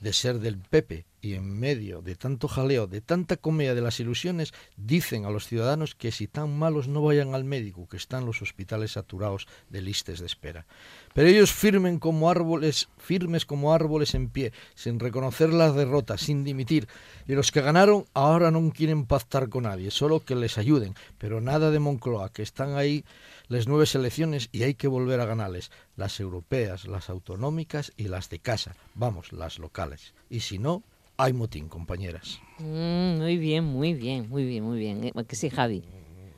de 0.03 0.11
ser 0.11 0.39
del 0.39 0.57
Pepe 0.57 1.05
y 1.21 1.35
en 1.35 1.57
medio 1.57 2.01
de 2.01 2.15
tanto 2.15 2.49
jaleo, 2.49 2.87
de 2.87 2.99
tanta 2.99 3.37
comedia 3.37 3.73
de 3.73 3.81
las 3.81 4.01
ilusiones, 4.01 4.53
dicen 4.75 5.23
a 5.23 5.29
los 5.29 5.47
ciudadanos 5.47 5.95
que 5.95 6.11
si 6.11 6.27
tan 6.27 6.59
malos 6.59 6.89
no 6.89 7.01
vayan 7.01 7.33
al 7.33 7.45
médico, 7.45 7.87
que 7.87 7.95
están 7.95 8.25
los 8.25 8.41
hospitales 8.41 8.91
saturados 8.91 9.47
de 9.69 9.81
listes 9.81 10.19
de 10.19 10.25
espera. 10.25 10.65
Pero 11.13 11.29
ellos 11.29 11.53
firmen 11.53 11.99
como 11.99 12.29
árboles, 12.29 12.89
firmes 12.97 13.45
como 13.45 13.73
árboles 13.73 14.13
en 14.13 14.27
pie, 14.27 14.51
sin 14.75 14.99
reconocer 14.99 15.53
la 15.53 15.71
derrota, 15.71 16.17
sin 16.17 16.43
dimitir. 16.43 16.89
Y 17.25 17.33
los 17.35 17.53
que 17.53 17.61
ganaron 17.61 18.03
ahora 18.13 18.51
no 18.51 18.69
quieren 18.71 19.05
pactar 19.05 19.47
con 19.47 19.63
nadie, 19.63 19.89
solo 19.89 20.19
que 20.19 20.35
les 20.35 20.57
ayuden. 20.57 20.95
Pero 21.17 21.39
nada 21.39 21.71
de 21.71 21.79
Moncloa, 21.79 22.33
que 22.33 22.41
están 22.41 22.75
ahí 22.75 23.05
las 23.53 23.67
nuevas 23.67 23.93
elecciones 23.95 24.49
y 24.51 24.63
hay 24.63 24.73
que 24.73 24.87
volver 24.87 25.19
a 25.19 25.25
ganarles. 25.25 25.71
Las 25.95 26.19
europeas, 26.19 26.85
las 26.85 27.09
autonómicas 27.09 27.91
y 27.97 28.07
las 28.07 28.29
de 28.29 28.39
casa. 28.39 28.75
Vamos, 28.95 29.31
las 29.31 29.59
locales. 29.59 30.13
Y 30.29 30.41
si 30.41 30.57
no, 30.59 30.83
hay 31.17 31.33
motín, 31.33 31.69
compañeras. 31.69 32.39
Mm, 32.59 33.17
muy 33.19 33.37
bien, 33.37 33.63
muy 33.63 33.93
bien, 33.93 34.29
muy 34.29 34.45
bien, 34.45 34.63
muy 34.63 34.79
bien. 34.79 35.03
Eh, 35.03 35.11
Que 35.27 35.35
sí, 35.35 35.49
Javi. 35.49 35.83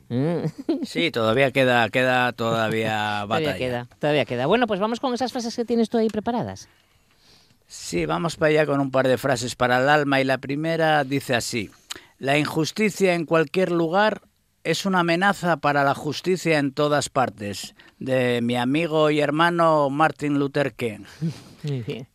Mm, 0.08 0.44
Sí, 0.84 1.10
todavía 1.10 1.50
queda, 1.50 1.88
queda 1.88 2.32
todavía 2.32 3.24
batalla. 3.26 3.46
todavía 3.46 3.56
queda, 3.58 3.88
todavía 3.98 4.24
queda. 4.24 4.46
Bueno, 4.46 4.66
pues 4.66 4.78
vamos 4.80 5.00
con 5.00 5.12
esas 5.14 5.32
frases 5.32 5.56
que 5.56 5.64
tienes 5.64 5.88
tú 5.88 5.98
ahí 5.98 6.08
preparadas. 6.08 6.68
Sí, 7.66 8.06
vamos 8.06 8.36
para 8.36 8.50
allá 8.50 8.66
con 8.66 8.78
un 8.80 8.90
par 8.92 9.08
de 9.08 9.18
frases 9.18 9.56
para 9.56 9.78
el 9.82 9.88
alma 9.88 10.20
y 10.20 10.24
la 10.24 10.38
primera 10.38 11.02
dice 11.02 11.34
así. 11.34 11.70
La 12.18 12.38
injusticia 12.38 13.14
en 13.14 13.24
cualquier 13.26 13.72
lugar 13.72 14.22
es 14.66 14.84
una 14.84 15.00
amenaza 15.00 15.58
para 15.58 15.84
la 15.84 15.94
justicia 15.94 16.58
en 16.58 16.72
todas 16.72 17.08
partes. 17.08 17.76
De 18.00 18.40
mi 18.42 18.56
amigo 18.56 19.10
y 19.10 19.20
hermano 19.20 19.88
Martin 19.90 20.40
Luther 20.40 20.74
King. 20.74 21.04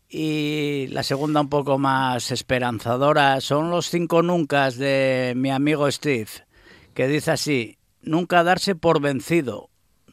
Y 0.09 0.87
la 0.89 1.03
segunda 1.03 1.39
un 1.39 1.47
poco 1.47 1.77
más 1.77 2.29
esperanzadora 2.31 3.39
son 3.39 3.69
los 3.69 3.89
cinco 3.89 4.21
nuncas 4.21 4.75
de 4.75 5.31
mi 5.37 5.49
amigo 5.49 5.89
Steve, 5.89 6.27
que 6.93 7.07
dice 7.07 7.31
así, 7.31 7.77
nunca 8.01 8.43
darse 8.43 8.75
por 8.75 8.99
vencido, 8.99 9.69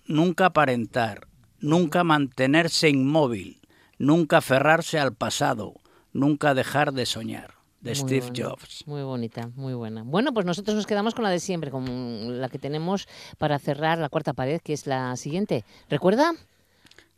nunca 0.06 0.46
aparentar, 0.46 1.26
nunca 1.58 2.04
mantenerse 2.04 2.88
inmóvil, 2.88 3.60
nunca 3.98 4.36
aferrarse 4.36 5.00
al 5.00 5.14
pasado, 5.14 5.74
nunca 6.12 6.54
dejar 6.54 6.92
de 6.92 7.04
soñar, 7.04 7.54
de 7.80 7.90
Muy 7.90 7.94
Steve 8.00 8.32
Jobs. 8.36 8.84
Muy 8.86 9.02
bonita, 9.02 9.50
muy 9.54 9.74
buena. 9.74 10.02
Bueno, 10.02 10.32
pues 10.34 10.44
nosotros 10.46 10.74
nos 10.76 10.86
quedamos 10.86 11.14
con 11.14 11.24
la 11.24 11.30
de 11.30 11.40
siempre, 11.40 11.70
con 11.70 12.40
la 12.40 12.48
que 12.48 12.58
tenemos 12.58 13.06
para 13.38 13.58
cerrar 13.58 13.98
la 13.98 14.08
cuarta 14.08 14.32
pared, 14.32 14.60
que 14.62 14.72
es 14.72 14.86
la 14.86 15.16
siguiente. 15.16 15.64
¿Recuerda? 15.88 16.32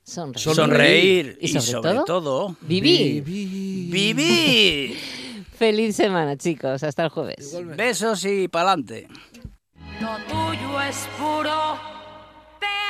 Sonreír. 0.03 0.55
Sonreír 0.55 1.39
Y 1.41 1.47
y, 1.57 1.61
sobre 1.61 1.95
todo, 1.95 2.05
todo, 2.05 2.57
Vivir. 2.63 3.23
vivir. 3.23 4.97
Feliz 5.55 5.95
semana, 5.97 6.37
chicos. 6.37 6.83
Hasta 6.83 7.05
el 7.05 7.11
jueves. 7.11 7.57
Besos 7.77 8.25
y 8.25 8.49
pa'lante. 8.49 9.07
Lo 10.01 10.17
tuyo 10.27 10.81
es 10.81 11.07
puro 11.19 11.79
teatro. 12.59 12.90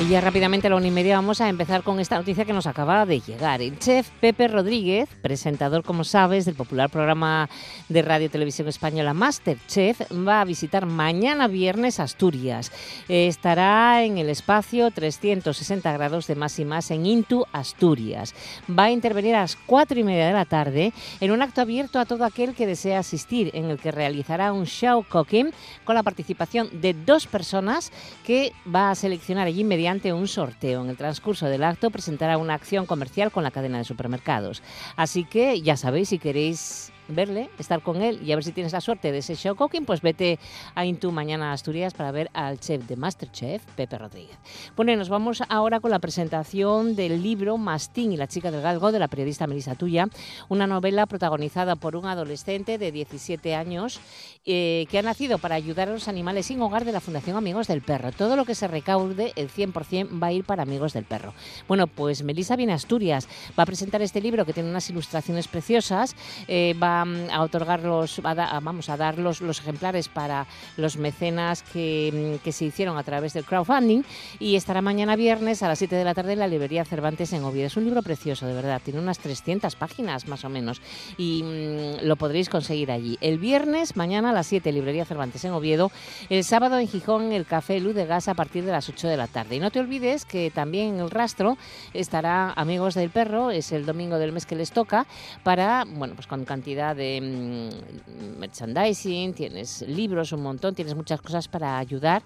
Y 0.00 0.10
ya 0.10 0.20
rápidamente 0.20 0.68
a 0.68 0.70
la 0.70 0.76
una 0.76 0.86
y 0.86 0.92
media 0.92 1.16
vamos 1.16 1.40
a 1.40 1.48
empezar 1.48 1.82
con 1.82 1.98
esta 1.98 2.16
noticia 2.16 2.44
que 2.44 2.52
nos 2.52 2.68
acaba 2.68 3.04
de 3.04 3.18
llegar. 3.18 3.60
El 3.60 3.80
chef 3.80 4.08
Pepe 4.20 4.46
Rodríguez, 4.46 5.08
presentador, 5.22 5.82
como 5.82 6.04
sabes, 6.04 6.44
del 6.44 6.54
popular 6.54 6.88
programa 6.88 7.50
de 7.88 8.02
radio 8.02 8.30
televisión 8.30 8.68
española 8.68 9.12
Masterchef, 9.12 10.02
va 10.12 10.40
a 10.40 10.44
visitar 10.44 10.86
mañana 10.86 11.48
viernes 11.48 11.98
Asturias. 11.98 12.70
Estará 13.08 14.04
en 14.04 14.18
el 14.18 14.28
espacio 14.28 14.88
360 14.92 15.92
grados 15.92 16.28
de 16.28 16.36
más 16.36 16.56
y 16.60 16.64
más 16.64 16.92
en 16.92 17.04
Intu 17.04 17.44
Asturias. 17.52 18.36
Va 18.70 18.84
a 18.84 18.90
intervenir 18.92 19.34
a 19.34 19.40
las 19.40 19.56
cuatro 19.56 19.98
y 19.98 20.04
media 20.04 20.28
de 20.28 20.32
la 20.32 20.44
tarde 20.44 20.92
en 21.20 21.32
un 21.32 21.42
acto 21.42 21.60
abierto 21.60 21.98
a 21.98 22.06
todo 22.06 22.24
aquel 22.24 22.54
que 22.54 22.68
desea 22.68 23.00
asistir, 23.00 23.50
en 23.52 23.64
el 23.64 23.80
que 23.80 23.90
realizará 23.90 24.52
un 24.52 24.64
show 24.64 25.04
cooking 25.08 25.50
con 25.84 25.96
la 25.96 26.04
participación 26.04 26.68
de 26.80 26.94
dos 26.94 27.26
personas 27.26 27.90
que 28.24 28.52
va 28.72 28.92
a 28.92 28.94
seleccionar 28.94 29.48
allí 29.48 29.64
mediante 29.64 29.87
un 29.88 30.28
sorteo. 30.28 30.82
En 30.82 30.90
el 30.90 30.96
transcurso 30.96 31.46
del 31.46 31.64
acto 31.64 31.90
presentará 31.90 32.36
una 32.36 32.54
acción 32.54 32.86
comercial 32.86 33.30
con 33.30 33.42
la 33.42 33.50
cadena 33.50 33.78
de 33.78 33.84
supermercados. 33.84 34.62
Así 34.96 35.24
que 35.24 35.62
ya 35.62 35.76
sabéis, 35.76 36.10
si 36.10 36.18
queréis 36.18 36.92
verle, 37.08 37.50
estar 37.58 37.82
con 37.82 38.02
él 38.02 38.20
y 38.24 38.32
a 38.32 38.36
ver 38.36 38.44
si 38.44 38.52
tienes 38.52 38.72
la 38.72 38.80
suerte 38.80 39.12
de 39.12 39.18
ese 39.18 39.34
show 39.34 39.56
cooking, 39.56 39.84
pues 39.84 40.02
vete 40.02 40.38
a 40.74 40.84
Intu 40.84 41.10
mañana 41.10 41.50
a 41.50 41.52
Asturias 41.52 41.94
para 41.94 42.12
ver 42.12 42.30
al 42.32 42.60
chef 42.60 42.86
de 42.86 42.96
Masterchef, 42.96 43.64
Pepe 43.74 43.98
Rodríguez. 43.98 44.38
Bueno, 44.76 44.94
nos 44.96 45.08
vamos 45.08 45.42
ahora 45.48 45.80
con 45.80 45.90
la 45.90 45.98
presentación 45.98 46.94
del 46.94 47.22
libro 47.22 47.56
Mastín 47.58 48.12
y 48.12 48.16
la 48.16 48.26
chica 48.26 48.50
del 48.50 48.62
galgo 48.62 48.92
de 48.92 48.98
la 48.98 49.08
periodista 49.08 49.46
Melissa 49.46 49.74
Tuya, 49.74 50.08
una 50.48 50.66
novela 50.66 51.06
protagonizada 51.06 51.76
por 51.76 51.96
un 51.96 52.06
adolescente 52.06 52.78
de 52.78 52.92
17 52.92 53.54
años 53.54 54.00
eh, 54.44 54.86
que 54.90 54.98
ha 54.98 55.02
nacido 55.02 55.38
para 55.38 55.54
ayudar 55.54 55.88
a 55.88 55.92
los 55.92 56.08
animales 56.08 56.46
sin 56.46 56.60
hogar 56.62 56.84
de 56.84 56.92
la 56.92 57.00
Fundación 57.00 57.36
Amigos 57.36 57.66
del 57.66 57.82
Perro. 57.82 58.12
Todo 58.12 58.36
lo 58.36 58.44
que 58.44 58.54
se 58.54 58.68
recaude, 58.68 59.32
el 59.36 59.50
100% 59.50 60.22
va 60.22 60.28
a 60.28 60.32
ir 60.32 60.44
para 60.44 60.62
Amigos 60.62 60.92
del 60.92 61.04
Perro. 61.04 61.34
Bueno, 61.66 61.86
pues 61.86 62.22
Melissa 62.22 62.56
viene 62.56 62.72
a 62.72 62.76
Asturias, 62.76 63.28
va 63.58 63.64
a 63.64 63.66
presentar 63.66 64.02
este 64.02 64.20
libro 64.20 64.44
que 64.46 64.52
tiene 64.52 64.70
unas 64.70 64.88
ilustraciones 64.90 65.48
preciosas, 65.48 66.16
eh, 66.46 66.74
va 66.82 66.97
a, 67.02 68.60
vamos 68.60 68.88
a 68.88 68.96
dar 68.96 69.18
los, 69.18 69.40
ejemplares 69.40 70.08
para 70.08 70.46
los 70.76 70.96
mecenas 70.96 71.62
que, 71.62 72.38
que, 72.42 72.52
se 72.52 72.66
hicieron 72.66 72.96
a 72.98 73.02
través 73.02 73.32
del 73.32 73.44
crowdfunding 73.44 74.02
y 74.38 74.56
estará 74.56 74.82
mañana 74.82 75.16
viernes 75.16 75.62
a 75.62 75.68
las 75.68 75.78
7 75.78 75.94
de 75.94 76.04
la 76.04 76.14
tarde 76.14 76.32
en 76.32 76.38
la 76.38 76.48
librería 76.48 76.84
Cervantes 76.84 77.32
en 77.32 77.44
Oviedo. 77.44 77.66
Es 77.66 77.76
un 77.76 77.84
libro 77.84 78.02
precioso, 78.02 78.46
de 78.46 78.54
verdad, 78.54 78.80
tiene 78.84 79.00
unas 79.00 79.18
300 79.18 79.76
páginas 79.76 80.28
más 80.28 80.44
o 80.44 80.48
menos 80.48 80.80
y 81.16 81.42
mm, 81.42 82.06
lo 82.06 82.16
podréis 82.16 82.48
conseguir 82.48 82.90
allí. 82.90 83.18
El 83.20 83.38
viernes, 83.38 83.96
mañana 83.96 84.30
a 84.30 84.32
las 84.32 84.46
7, 84.46 84.72
librería 84.72 85.04
Cervantes 85.04 85.44
en 85.44 85.52
Oviedo. 85.52 85.90
El 86.28 86.44
sábado 86.44 86.78
en 86.78 86.88
Gijón, 86.88 87.32
el 87.32 87.46
Café 87.46 87.80
Luz 87.80 87.94
de 87.94 88.06
Gas 88.06 88.28
a 88.28 88.34
partir 88.34 88.64
de 88.64 88.72
las 88.72 88.88
8 88.88 89.08
de 89.08 89.16
la 89.16 89.26
tarde. 89.26 89.56
Y 89.56 89.60
no 89.60 89.70
te 89.70 89.80
olvides 89.80 90.24
que 90.24 90.50
también 90.50 90.94
en 90.94 91.00
el 91.00 91.10
rastro 91.10 91.56
estará 91.94 92.52
Amigos 92.52 92.94
del 92.94 93.10
Perro, 93.10 93.50
es 93.50 93.72
el 93.72 93.86
domingo 93.86 94.18
del 94.18 94.32
mes 94.32 94.46
que 94.46 94.56
les 94.56 94.72
toca, 94.72 95.06
para, 95.42 95.84
bueno, 95.86 96.14
pues 96.14 96.26
con 96.26 96.44
cantidad 96.44 96.87
de 96.94 97.20
mm, 97.20 98.38
merchandising, 98.38 99.34
tienes 99.34 99.82
libros 99.82 100.32
un 100.32 100.42
montón, 100.42 100.74
tienes 100.74 100.94
muchas 100.94 101.20
cosas 101.20 101.48
para 101.48 101.78
ayudar 101.78 102.22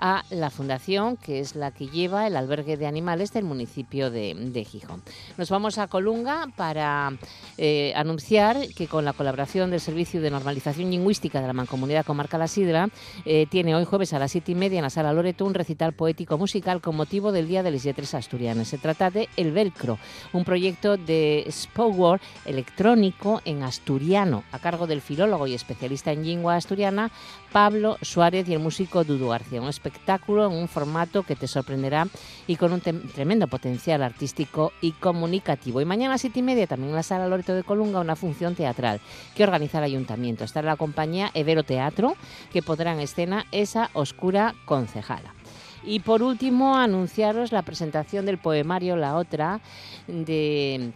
a 0.00 0.24
la 0.30 0.50
fundación 0.50 1.16
que 1.16 1.40
es 1.40 1.54
la 1.54 1.70
que 1.70 1.86
lleva 1.86 2.26
el 2.26 2.36
albergue 2.36 2.76
de 2.76 2.86
animales 2.86 3.32
del 3.32 3.44
municipio 3.44 4.10
de, 4.10 4.66
Gijón. 4.68 5.02
Nos 5.36 5.50
vamos 5.50 5.78
a 5.78 5.86
Colunga 5.86 6.48
para 6.56 7.12
eh, 7.58 7.92
anunciar 7.94 8.56
que 8.74 8.88
con 8.88 9.04
la 9.04 9.12
colaboración 9.12 9.70
del 9.70 9.80
Servicio 9.80 10.20
de 10.20 10.30
Normalización 10.30 10.90
Lingüística 10.90 11.40
de 11.40 11.46
la 11.46 11.52
Mancomunidad 11.52 12.04
Comarca 12.04 12.38
La 12.38 12.48
Sidra 12.48 12.88
eh, 13.24 13.46
tiene 13.50 13.74
hoy 13.74 13.84
jueves 13.84 14.12
a 14.12 14.18
las 14.18 14.32
siete 14.32 14.52
y 14.52 14.54
media 14.54 14.78
en 14.78 14.84
la 14.84 14.90
Sala 14.90 15.12
Loreto 15.12 15.44
un 15.44 15.54
recital 15.54 15.92
poético 15.92 16.38
musical 16.38 16.80
con 16.80 16.96
motivo 16.96 17.32
del 17.32 17.48
Día 17.48 17.62
de 17.62 17.70
las 17.70 17.84
Letras 17.84 18.14
Asturianas. 18.14 18.68
Se 18.68 18.78
trata 18.78 19.10
de 19.10 19.28
El 19.36 19.52
Velcro, 19.52 19.98
un 20.32 20.44
proyecto 20.44 20.96
de 20.96 21.44
Spoword 21.50 22.20
electrónico 22.44 23.42
en 23.44 23.62
asturiano 23.62 24.44
a 24.52 24.58
cargo 24.58 24.86
del 24.86 25.00
filólogo 25.00 25.46
y 25.46 25.54
especialista 25.54 26.12
en 26.12 26.26
lengua 26.26 26.56
asturiana 26.56 27.10
Pablo 27.52 27.98
Suárez 28.02 28.48
y 28.48 28.54
el 28.54 28.60
músico 28.60 29.04
Dudu 29.04 29.28
García. 29.28 29.60
Un 29.60 29.68
espectáculo 29.68 30.46
en 30.46 30.52
un 30.52 30.68
formato 30.68 31.22
que 31.22 31.36
te 31.36 31.46
sorprenderá 31.46 32.06
y 32.46 32.56
con 32.56 32.72
un 32.72 32.80
tremendo 32.80 33.48
potencial 33.48 34.02
artístico 34.02 34.72
y 34.80 34.92
comunicativo. 34.92 35.80
Y 35.80 35.84
mañana 35.84 36.12
a 36.12 36.14
las 36.14 36.20
siete 36.20 36.40
y 36.40 36.42
media 36.42 36.66
también 36.66 36.90
en 36.90 36.96
la 36.96 37.02
sala 37.02 37.28
Loreto 37.28 37.54
de 37.54 37.64
Colunga 37.64 38.00
una 38.00 38.16
función 38.16 38.54
teatral 38.54 39.00
que 39.34 39.44
organiza 39.44 39.78
el 39.78 39.84
ayuntamiento. 39.84 40.44
Estará 40.44 40.66
la 40.66 40.76
compañía 40.76 41.30
Evero 41.34 41.64
Teatro 41.64 42.14
que 42.52 42.62
pondrá 42.62 42.92
en 42.92 43.00
escena 43.00 43.46
esa 43.52 43.90
oscura 43.92 44.54
concejala. 44.64 45.34
Y 45.82 46.00
por 46.00 46.22
último, 46.22 46.76
anunciaros 46.76 47.52
la 47.52 47.62
presentación 47.62 48.26
del 48.26 48.38
poemario 48.38 48.96
La 48.96 49.16
Otra 49.16 49.60
de 50.06 50.92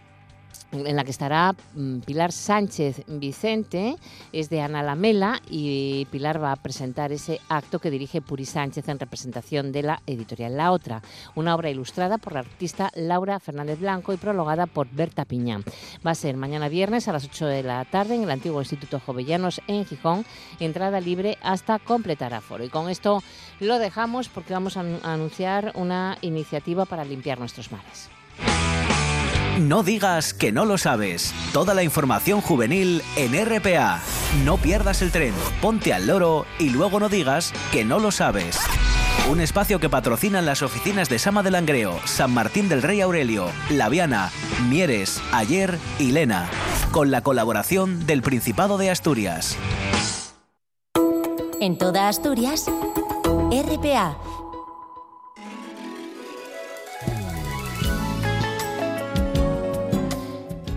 en 0.71 0.95
la 0.95 1.03
que 1.03 1.11
estará 1.11 1.55
mm, 1.75 1.99
Pilar 1.99 2.31
Sánchez 2.31 3.03
Vicente, 3.07 3.95
es 4.31 4.49
de 4.49 4.61
Ana 4.61 4.83
Lamela 4.83 5.41
y 5.49 6.05
Pilar 6.11 6.41
va 6.41 6.51
a 6.51 6.55
presentar 6.55 7.11
ese 7.11 7.39
acto 7.49 7.79
que 7.79 7.91
dirige 7.91 8.21
Puri 8.21 8.45
Sánchez 8.45 8.89
en 8.89 8.99
representación 8.99 9.71
de 9.71 9.83
la 9.83 10.01
editorial 10.05 10.57
La 10.57 10.71
Otra, 10.71 11.01
una 11.35 11.55
obra 11.55 11.69
ilustrada 11.69 12.17
por 12.17 12.33
la 12.33 12.39
artista 12.39 12.91
Laura 12.95 13.39
Fernández 13.39 13.79
Blanco 13.79 14.13
y 14.13 14.17
prologada 14.17 14.65
por 14.67 14.87
Berta 14.89 15.25
Piñán. 15.25 15.63
Va 16.05 16.11
a 16.11 16.15
ser 16.15 16.37
mañana 16.37 16.69
viernes 16.69 17.07
a 17.07 17.13
las 17.13 17.25
8 17.25 17.45
de 17.47 17.63
la 17.63 17.85
tarde 17.85 18.15
en 18.15 18.23
el 18.23 18.31
antiguo 18.31 18.61
Instituto 18.61 18.99
Jovellanos 18.99 19.61
en 19.67 19.85
Gijón, 19.85 20.25
entrada 20.59 20.99
libre 20.99 21.37
hasta 21.41 21.79
completar 21.79 22.33
aforo. 22.33 22.63
Y 22.63 22.69
con 22.69 22.89
esto 22.89 23.23
lo 23.59 23.79
dejamos 23.79 24.29
porque 24.29 24.53
vamos 24.53 24.77
a 24.77 24.81
anunciar 25.03 25.71
una 25.75 26.17
iniciativa 26.21 26.85
para 26.85 27.05
limpiar 27.05 27.39
nuestros 27.39 27.71
mares. 27.71 28.09
No 29.59 29.83
digas 29.83 30.33
que 30.33 30.51
no 30.51 30.65
lo 30.65 30.77
sabes. 30.77 31.33
Toda 31.53 31.73
la 31.73 31.83
información 31.83 32.41
juvenil 32.41 33.01
en 33.15 33.33
RPA. 33.33 34.01
No 34.43 34.57
pierdas 34.57 35.01
el 35.01 35.11
tren, 35.11 35.33
ponte 35.61 35.93
al 35.93 36.07
loro 36.07 36.45
y 36.59 36.71
luego 36.71 36.99
no 36.99 37.07
digas 37.07 37.53
que 37.71 37.85
no 37.85 37.99
lo 37.99 38.11
sabes. 38.11 38.59
Un 39.31 39.39
espacio 39.39 39.79
que 39.79 39.89
patrocinan 39.89 40.45
las 40.45 40.61
oficinas 40.61 41.07
de 41.07 41.19
Sama 41.19 41.41
del 41.41 41.53
Langreo, 41.53 41.97
San 42.03 42.33
Martín 42.33 42.67
del 42.67 42.81
Rey 42.81 42.99
Aurelio, 42.99 43.49
Laviana, 43.69 44.29
Mieres, 44.67 45.21
Ayer 45.31 45.79
y 45.99 46.11
Lena, 46.11 46.49
con 46.91 47.09
la 47.09 47.21
colaboración 47.21 48.05
del 48.05 48.21
Principado 48.21 48.77
de 48.77 48.89
Asturias. 48.89 49.57
En 51.61 51.77
toda 51.77 52.09
Asturias, 52.09 52.65
RPA 53.49 54.17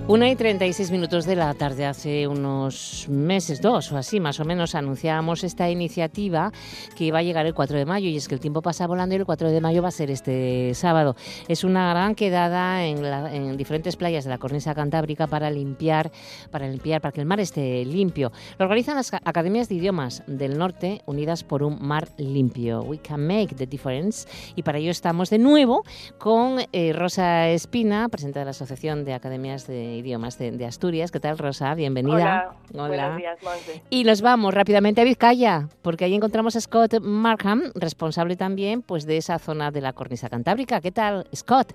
Una 0.08 0.30
y 0.30 0.36
36 0.36 0.90
minutos 0.90 1.26
de 1.26 1.36
la 1.36 1.52
tarde, 1.52 1.84
hace 1.84 2.26
unos 2.26 3.06
meses, 3.10 3.60
dos 3.60 3.92
o 3.92 3.98
así 3.98 4.20
más 4.20 4.40
o 4.40 4.46
menos, 4.46 4.74
anunciábamos 4.74 5.44
esta 5.44 5.68
iniciativa 5.68 6.50
que 6.96 7.04
iba 7.04 7.18
a 7.18 7.22
llegar 7.22 7.44
el 7.44 7.52
4 7.52 7.76
de 7.76 7.84
mayo 7.84 8.08
y 8.08 8.16
es 8.16 8.26
que 8.26 8.34
el 8.34 8.40
tiempo 8.40 8.62
pasa 8.62 8.86
volando 8.86 9.14
y 9.14 9.18
el 9.18 9.26
4 9.26 9.50
de 9.50 9.60
mayo 9.60 9.82
va 9.82 9.88
a 9.88 9.90
ser 9.90 10.10
este 10.10 10.72
sábado. 10.72 11.14
Es 11.46 11.62
una 11.62 11.90
gran 11.90 12.14
quedada 12.14 12.86
en, 12.86 13.58
diferentes 13.58 13.96
playas 13.96 14.24
de 14.24 14.30
la 14.30 14.38
cornisa 14.38 14.74
cantábrica 14.74 15.26
para 15.26 15.50
limpiar, 15.50 16.10
para 16.50 16.66
limpiar, 16.66 17.02
para 17.02 17.12
que 17.12 17.20
el 17.20 17.26
mar 17.26 17.40
esté 17.40 17.84
limpio. 17.84 18.32
Lo 18.58 18.64
organizan 18.64 18.96
las 18.96 19.12
academias 19.12 19.68
de 19.68 19.74
idiomas 19.74 20.22
del 20.26 20.56
norte 20.56 21.02
unidas 21.04 21.44
por 21.44 21.62
un 21.62 21.86
mar 21.86 22.08
limpio. 22.16 22.80
We 22.80 22.96
can 22.96 23.26
make 23.26 23.56
the 23.56 23.66
difference 23.66 24.26
y 24.56 24.62
para 24.62 24.78
ello 24.78 24.90
estamos 24.90 25.28
de 25.28 25.38
nuevo 25.38 25.84
con 26.16 26.60
eh, 26.72 26.94
Rosa 26.94 27.50
Espina, 27.50 28.08
presidenta 28.08 28.38
de 28.38 28.46
la 28.46 28.52
Asociación 28.52 29.04
de 29.04 29.12
Academias 29.12 29.66
de 29.66 29.97
idiomas 29.98 30.38
de, 30.38 30.64
Asturias. 30.64 31.10
¿Qué 31.10 31.20
tal, 31.20 31.38
Rosa? 31.38 31.74
Bienvenida. 31.74 32.54
Hola. 32.72 32.88
Buenos 32.88 33.16
días, 33.16 33.38
Monse. 33.42 33.82
Y 33.90 34.04
nos 34.04 34.22
vamos 34.22 34.54
rápidamente 34.54 35.00
a 35.00 35.04
Vizcaya, 35.04 35.68
porque 35.82 36.04
ahí 36.04 36.14
encontramos 36.14 36.56
a 36.56 36.60
Scott 36.60 37.00
Markham, 37.00 37.64
responsable 37.74 38.36
también 38.36 38.82
pues, 38.82 39.06
de 39.06 39.16
esa 39.16 39.38
zona 39.38 39.70
de 39.70 39.80
la 39.80 39.92
cornisa 39.92 40.28
cantábrica. 40.28 40.80
¿Qué 40.80 40.92
tal, 40.92 41.26
Scott? 41.34 41.72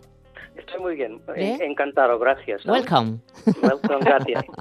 Estoy 0.56 0.80
muy 0.80 0.96
bien, 0.96 1.20
encantado, 1.36 2.20
gracias. 2.20 2.66
Welcome. 2.66 3.20
Welcome, 3.62 4.00
gracias. 4.02 4.46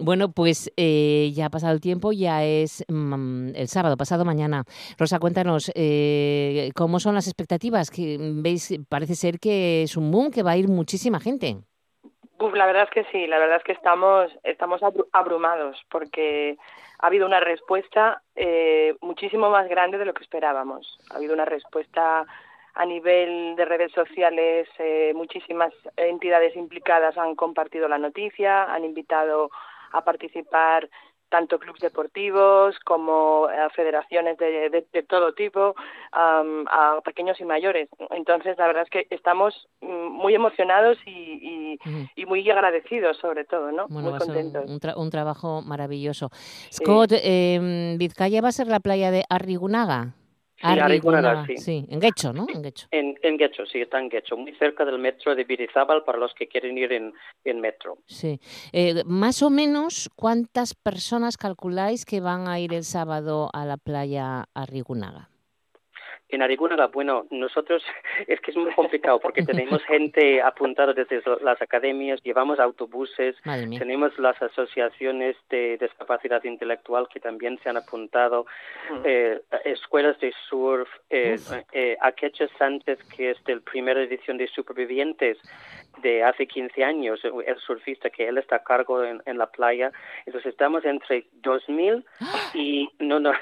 Bueno, 0.00 0.32
pues 0.32 0.72
eh, 0.76 1.30
ya 1.34 1.46
ha 1.46 1.50
pasado 1.50 1.72
el 1.72 1.80
tiempo, 1.80 2.10
ya 2.12 2.44
es 2.44 2.84
mm, 2.88 3.50
el 3.54 3.68
sábado, 3.68 3.96
pasado 3.96 4.24
mañana. 4.24 4.64
Rosa, 4.98 5.20
cuéntanos, 5.20 5.70
eh, 5.76 6.70
¿cómo 6.74 6.98
son 6.98 7.14
las 7.14 7.28
expectativas? 7.28 7.90
Que 7.90 8.18
veis, 8.18 8.74
parece 8.88 9.14
ser 9.14 9.38
que 9.38 9.84
es 9.84 9.96
un 9.96 10.10
boom, 10.10 10.32
que 10.32 10.42
va 10.42 10.52
a 10.52 10.56
ir 10.56 10.68
muchísima 10.68 11.20
gente 11.20 11.58
la 12.38 12.66
verdad 12.66 12.84
es 12.84 12.90
que 12.90 13.04
sí, 13.10 13.26
la 13.26 13.38
verdad 13.38 13.58
es 13.58 13.64
que 13.64 13.72
estamos, 13.72 14.30
estamos 14.42 14.80
abrumados 15.12 15.82
porque 15.90 16.56
ha 16.98 17.06
habido 17.06 17.26
una 17.26 17.40
respuesta 17.40 18.22
eh, 18.34 18.96
muchísimo 19.00 19.50
más 19.50 19.68
grande 19.68 19.98
de 19.98 20.04
lo 20.04 20.14
que 20.14 20.22
esperábamos. 20.22 20.98
Ha 21.10 21.16
habido 21.16 21.34
una 21.34 21.44
respuesta 21.44 22.26
a 22.74 22.86
nivel 22.86 23.54
de 23.56 23.64
redes 23.64 23.92
sociales, 23.92 24.68
eh, 24.78 25.12
muchísimas 25.14 25.72
entidades 25.96 26.56
implicadas 26.56 27.16
han 27.16 27.36
compartido 27.36 27.88
la 27.88 27.98
noticia, 27.98 28.64
han 28.64 28.84
invitado 28.84 29.50
a 29.92 30.02
participar 30.02 30.88
tanto 31.34 31.58
clubes 31.58 31.80
deportivos 31.80 32.78
como 32.84 33.46
a 33.46 33.68
federaciones 33.70 34.38
de, 34.38 34.70
de, 34.70 34.86
de 34.92 35.02
todo 35.02 35.32
tipo, 35.34 35.74
um, 36.12 36.64
a 36.68 37.00
pequeños 37.04 37.40
y 37.40 37.44
mayores. 37.44 37.88
Entonces, 38.10 38.56
la 38.56 38.68
verdad 38.68 38.84
es 38.84 38.90
que 38.90 39.06
estamos 39.10 39.66
mm, 39.80 39.86
muy 40.22 40.32
emocionados 40.34 40.96
y, 41.06 41.78
y, 42.14 42.24
muy 42.26 42.48
agradecidos, 42.48 43.16
sobre 43.16 43.44
todo, 43.44 43.72
¿no? 43.72 43.86
Bueno, 43.88 44.10
muy 44.10 44.18
contentos. 44.18 44.70
un 44.70 44.78
tra- 44.78 44.96
un 44.96 45.10
trabajo 45.10 45.60
maravilloso. 45.62 46.30
Scott, 46.70 47.10
eh, 47.12 47.96
Vizcaya 47.98 48.40
va 48.40 48.48
a 48.48 48.52
ser 48.52 48.68
la 48.68 48.78
playa 48.78 49.10
de 49.10 49.24
Arrigunaga. 49.28 50.14
Sí, 50.72 50.78
Arrigunaga, 50.80 51.46
sí. 51.46 51.56
Sí, 51.58 51.86
en 51.88 52.00
Guecho, 52.00 52.32
¿no? 52.32 52.46
En 52.52 52.62
Guecho. 52.62 52.88
En, 52.90 53.14
en 53.22 53.36
Guecho, 53.36 53.66
sí, 53.66 53.80
está 53.80 54.00
en 54.00 54.08
Guecho, 54.08 54.36
muy 54.36 54.54
cerca 54.54 54.84
del 54.84 54.98
metro 54.98 55.34
de 55.34 55.44
Birizábal 55.44 56.04
para 56.04 56.18
los 56.18 56.32
que 56.34 56.48
quieren 56.48 56.78
ir 56.78 56.92
en, 56.92 57.12
en 57.44 57.60
metro. 57.60 57.98
Sí. 58.06 58.40
Eh, 58.72 59.02
más 59.04 59.42
o 59.42 59.50
menos, 59.50 60.10
¿cuántas 60.16 60.74
personas 60.74 61.36
calculáis 61.36 62.04
que 62.04 62.20
van 62.20 62.48
a 62.48 62.58
ir 62.58 62.72
el 62.72 62.84
sábado 62.84 63.50
a 63.52 63.66
la 63.66 63.76
playa 63.76 64.46
Arrigunaga? 64.54 65.28
En 66.34 66.42
Arigúnaga, 66.42 66.88
bueno, 66.88 67.26
nosotros 67.30 67.84
es 68.26 68.40
que 68.40 68.50
es 68.50 68.56
muy 68.56 68.72
complicado 68.72 69.20
porque 69.20 69.42
tenemos 69.46 69.82
gente 69.84 70.42
apuntada 70.42 70.92
desde 70.92 71.22
las 71.42 71.60
academias, 71.62 72.20
llevamos 72.22 72.58
autobuses, 72.58 73.36
tenemos 73.78 74.18
las 74.18 74.40
asociaciones 74.42 75.36
de 75.50 75.78
discapacidad 75.78 76.42
intelectual 76.44 77.08
que 77.08 77.20
también 77.20 77.58
se 77.62 77.68
han 77.68 77.76
apuntado, 77.76 78.46
eh, 79.04 79.40
escuelas 79.64 80.18
de 80.20 80.32
surf, 80.48 80.88
eh, 81.10 81.36
eh, 81.72 81.96
Akecha 82.00 82.48
Sánchez, 82.58 82.98
que 83.16 83.30
es 83.30 83.44
de 83.44 83.56
la 83.56 83.60
primera 83.60 84.02
edición 84.02 84.36
de 84.36 84.48
Supervivientes 84.48 85.38
de 86.02 86.24
hace 86.24 86.46
15 86.46 86.82
años, 86.82 87.20
el 87.24 87.58
surfista 87.58 88.10
que 88.10 88.26
él 88.26 88.38
está 88.38 88.56
a 88.56 88.64
cargo 88.64 89.04
en, 89.04 89.22
en 89.26 89.38
la 89.38 89.46
playa. 89.46 89.92
Entonces 90.26 90.50
estamos 90.52 90.84
entre 90.84 91.26
2.000 91.42 92.04
y 92.54 92.88
no, 92.98 93.20
no. 93.20 93.32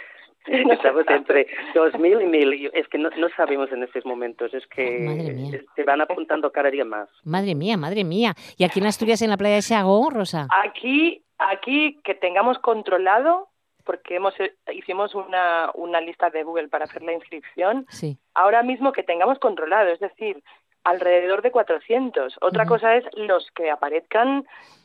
Estamos 0.46 1.04
entre 1.08 1.46
2.000 1.74 2.22
y 2.22 2.26
1.000. 2.26 2.70
Es 2.74 2.88
que 2.88 2.98
no, 2.98 3.10
no 3.10 3.28
sabemos 3.36 3.70
en 3.72 3.82
estos 3.82 4.04
momentos. 4.04 4.52
Es 4.54 4.66
que 4.66 5.62
se 5.74 5.84
van 5.84 6.00
apuntando 6.00 6.50
cada 6.50 6.70
día 6.70 6.84
más. 6.84 7.08
Madre 7.24 7.54
mía, 7.54 7.76
madre 7.76 8.04
mía. 8.04 8.34
¿Y 8.56 8.64
aquí 8.64 8.80
en 8.80 8.86
Asturias, 8.86 9.22
en 9.22 9.30
la 9.30 9.36
playa 9.36 9.56
de 9.56 9.62
Seago, 9.62 10.10
Rosa? 10.10 10.48
Aquí, 10.64 11.22
aquí 11.38 12.00
que 12.04 12.14
tengamos 12.14 12.58
controlado, 12.58 13.48
porque 13.84 14.16
hemos 14.16 14.38
eh, 14.40 14.54
hicimos 14.74 15.14
una, 15.14 15.70
una 15.74 16.00
lista 16.00 16.30
de 16.30 16.42
Google 16.44 16.68
para 16.68 16.84
hacer 16.84 17.02
la 17.02 17.12
inscripción, 17.12 17.86
Sí. 17.88 18.18
ahora 18.34 18.62
mismo 18.62 18.92
que 18.92 19.02
tengamos 19.02 19.38
controlado, 19.38 19.90
es 19.90 20.00
decir, 20.00 20.42
alrededor 20.84 21.42
de 21.42 21.50
400. 21.52 22.38
Otra 22.40 22.66
cosa 22.66 22.96
es 22.96 23.04
los 23.14 23.48
que 23.54 23.70
aparezcan 23.70 24.44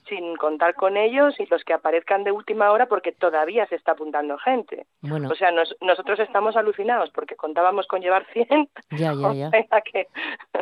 sin 0.09 0.35
contar 0.37 0.75
con 0.75 0.97
ellos 0.97 1.35
y 1.39 1.45
los 1.47 1.63
que 1.63 1.73
aparezcan 1.73 2.23
de 2.23 2.31
última 2.31 2.71
hora 2.71 2.87
porque 2.87 3.11
todavía 3.11 3.65
se 3.67 3.75
está 3.75 3.91
apuntando 3.93 4.37
gente. 4.37 4.85
Bueno, 5.01 5.29
O 5.29 5.35
sea, 5.35 5.51
nos- 5.51 5.75
nosotros 5.81 6.19
estamos 6.19 6.55
alucinados 6.55 7.09
porque 7.13 7.35
contábamos 7.35 7.87
con 7.87 8.01
llevar 8.01 8.25
100. 8.33 8.69
ya, 8.91 8.97
ya, 8.97 9.11
o 9.29 9.33
ya. 9.33 9.49
sea 9.51 9.81
que- 9.81 10.07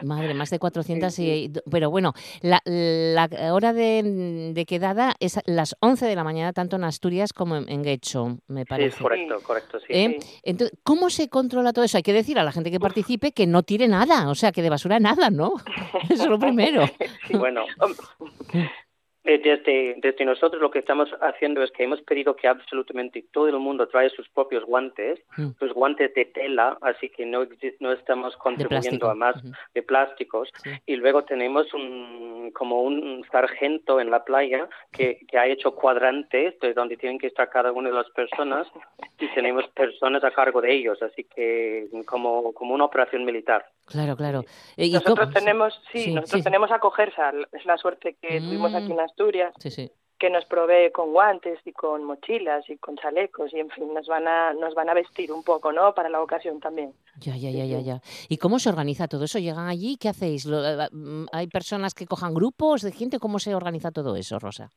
Madre, 0.04 0.34
más 0.34 0.50
de 0.50 0.60
400 0.60 1.18
y... 1.20 1.52
Pero 1.72 1.90
bueno, 1.90 2.14
la, 2.42 2.60
la 2.66 3.54
hora 3.54 3.74
de, 3.74 4.52
de 4.54 4.66
quedada 4.66 5.14
es 5.20 5.38
a 5.38 5.42
las 5.46 5.76
11 5.80 6.06
de 6.06 6.16
la 6.16 6.24
mañana, 6.24 6.54
tanto 6.54 6.76
en 6.76 6.84
Asturias 6.84 7.34
como 7.34 7.56
en, 7.56 7.70
en 7.70 7.84
Guecho, 7.84 8.38
me 8.48 8.62
Sí, 8.62 8.66
parece. 8.68 8.88
es 8.90 9.02
correcto, 9.02 9.36
correcto, 9.44 9.80
sí. 9.80 9.86
¿Eh? 9.90 10.18
Entonces, 10.44 10.78
¿cómo 10.84 11.10
se 11.10 11.30
controla 11.30 11.72
todo 11.74 11.86
eso? 11.86 11.98
Hay 11.98 12.04
que 12.04 12.14
decir 12.14 12.38
a 12.40 12.44
la 12.44 12.52
gente 12.52 12.72
que 12.72 12.80
participe 12.80 13.32
que 13.32 13.48
no 13.48 13.64
tire 13.64 13.88
nada, 13.88 14.30
o 14.30 14.36
sea, 14.36 14.52
que 14.52 14.62
de 14.62 14.70
basura 14.70 15.00
nada, 15.00 15.30
¿no? 15.30 15.54
Eso 16.10 16.24
es 16.24 16.30
lo 16.30 16.40
primero. 16.40 16.86
Bueno, 17.32 17.66
eh, 19.26 19.40
desde, 19.44 19.96
desde 19.98 20.26
nosotros 20.26 20.62
lo 20.62 20.72
que 20.72 20.80
estamos 20.80 21.10
haciendo 21.22 21.62
es 21.64 21.72
que 21.72 21.84
hemos 21.84 22.02
pedido 22.02 22.36
que 22.36 22.48
absolutamente 22.48 23.26
todo 23.32 23.48
el 23.50 23.58
mundo 23.60 23.88
trae 23.88 24.10
sus 24.10 24.28
propios 24.30 24.64
guantes, 24.66 25.20
Mm. 25.38 25.50
sus 25.60 25.74
guantes 25.74 26.14
de 26.14 26.26
tela, 26.26 26.78
así 26.82 27.10
que 27.10 27.26
no, 27.26 27.46
no 27.80 27.92
estamos 27.92 28.36
contribuyendo 28.38 29.10
a 29.10 29.16
más 29.16 29.36
de 29.74 29.82
plásticos. 29.84 30.50
Sí. 30.64 30.70
Y 30.86 30.96
luego 30.96 31.24
tenemos 31.26 31.74
un, 31.74 32.52
como 32.54 32.82
un 32.84 33.26
sargento 33.32 34.00
en 34.00 34.10
la 34.12 34.24
playa 34.24 34.68
que, 34.92 35.20
que 35.28 35.38
ha 35.38 35.48
hecho 35.48 35.76
cuadrantes 35.76 36.58
de 36.60 36.74
donde 36.74 36.98
tienen 36.98 37.20
que 37.20 37.28
estar 37.28 37.50
cada 37.50 37.72
una 37.72 37.90
de 37.90 37.96
las 37.96 38.10
personas 38.12 38.68
y 39.20 39.28
tenemos 39.34 39.68
personas 39.70 40.24
a 40.24 40.32
cargo 40.32 40.62
de 40.62 40.74
ellos, 40.74 41.02
así 41.02 41.24
que 41.24 41.88
como, 42.06 42.54
como 42.54 42.74
una 42.74 42.86
operación 42.86 43.26
militar. 43.26 43.66
Claro, 43.88 44.16
claro. 44.16 44.42
Eh, 44.78 44.88
¿y 44.88 44.92
nosotros 44.94 45.28
cómo- 45.28 45.32
tenemos, 45.34 45.80
sí, 45.92 46.00
Sí, 46.06 46.14
nosotros 46.14 46.40
sí. 46.40 46.44
tenemos 46.44 46.72
a 46.72 46.80
Cogersa, 46.80 47.32
es 47.52 47.66
la 47.66 47.78
suerte 47.78 48.16
que 48.22 48.40
tuvimos 48.40 48.74
aquí 48.74 48.92
en 48.92 49.00
Asturias. 49.20 49.54
Sí, 49.60 49.70
sí. 49.72 49.92
que 50.18 50.30
nos 50.30 50.46
provee 50.46 50.92
con 50.94 51.12
guantes 51.12 51.60
y 51.66 51.74
con 51.74 52.06
mochilas 52.06 52.64
y 52.70 52.78
con 52.78 52.96
chalecos 52.96 53.54
y 53.54 53.60
en 53.60 53.70
fin 53.70 53.94
nos 53.94 54.08
van 54.08 54.26
a 54.30 54.54
nos 54.54 54.74
van 54.74 54.90
a 54.90 54.94
vestir 54.94 55.30
un 55.32 55.44
poco 55.44 55.74
no 55.74 55.94
para 55.94 56.08
la 56.10 56.22
ocasión 56.22 56.62
también 56.62 56.94
Ya, 57.20 57.36
ya, 57.36 57.50
ya, 57.52 57.66
ya, 57.66 57.80
ya. 57.82 58.00
¿Y 58.30 58.38
cómo 58.38 58.58
se 58.60 58.70
organiza 58.70 59.10
todo 59.10 59.26
eso? 59.26 59.40
¿Llegan 59.40 59.68
allí? 59.68 59.98
¿Qué 59.98 60.08
hacéis? 60.08 60.46
Eh, 60.46 60.88
mm, 60.92 61.26
¿Hay 61.34 61.48
personas 61.48 61.94
que 61.94 62.06
cojan 62.06 62.34
grupos 62.34 62.82
de 62.82 62.94
gente? 62.94 63.20
¿Cómo 63.20 63.40
se 63.40 63.54
organiza 63.56 63.92
todo 63.92 64.16
eso, 64.16 64.40
Rosa? 64.40 64.70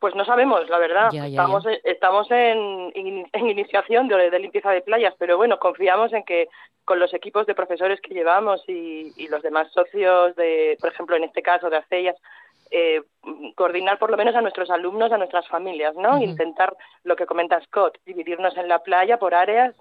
pues 0.00 0.14
no 0.16 0.24
sabemos 0.24 0.68
la 0.68 0.78
verdad 0.78 1.10
Ya, 1.12 1.20
ya, 1.28 1.28
estamos 1.28 1.62
ya. 1.64 1.70
estamos 1.84 2.26
en, 2.30 2.58
in- 2.96 3.26
en 3.32 3.48
iniciación 3.48 4.08
de, 4.08 4.30
de 4.30 4.38
limpieza 4.40 4.70
de 4.72 4.82
playas 4.82 5.14
pero 5.18 5.36
bueno 5.36 5.58
confiamos 5.60 6.12
en 6.12 6.24
que 6.24 6.48
con 6.84 6.98
los 6.98 7.14
equipos 7.14 7.46
de 7.46 7.54
profesores 7.54 8.00
que 8.00 8.12
llevamos 8.12 8.60
y, 8.68 9.12
y 9.16 9.28
los 9.28 9.42
demás 9.42 9.70
socios 9.72 10.34
de 10.36 10.76
por 10.80 10.90
ejemplo 10.92 11.14
en 11.16 11.22
este 11.24 11.40
caso 11.40 11.70
de 11.70 11.76
Acellas 11.76 12.16
eh, 12.72 13.02
coordinar 13.54 13.98
por 13.98 14.10
lo 14.10 14.16
menos 14.16 14.34
a 14.34 14.40
nuestros 14.40 14.70
alumnos, 14.70 15.12
a 15.12 15.18
nuestras 15.18 15.46
familias, 15.48 15.94
¿no? 15.94 16.18
Intentar 16.22 16.74
lo 17.04 17.14
que 17.16 17.26
comenta 17.26 17.60
Scott, 17.62 17.98
dividirnos 18.06 18.56
en 18.56 18.66
la 18.68 18.80
playa 18.82 19.18
por 19.18 19.34
áreas 19.34 19.74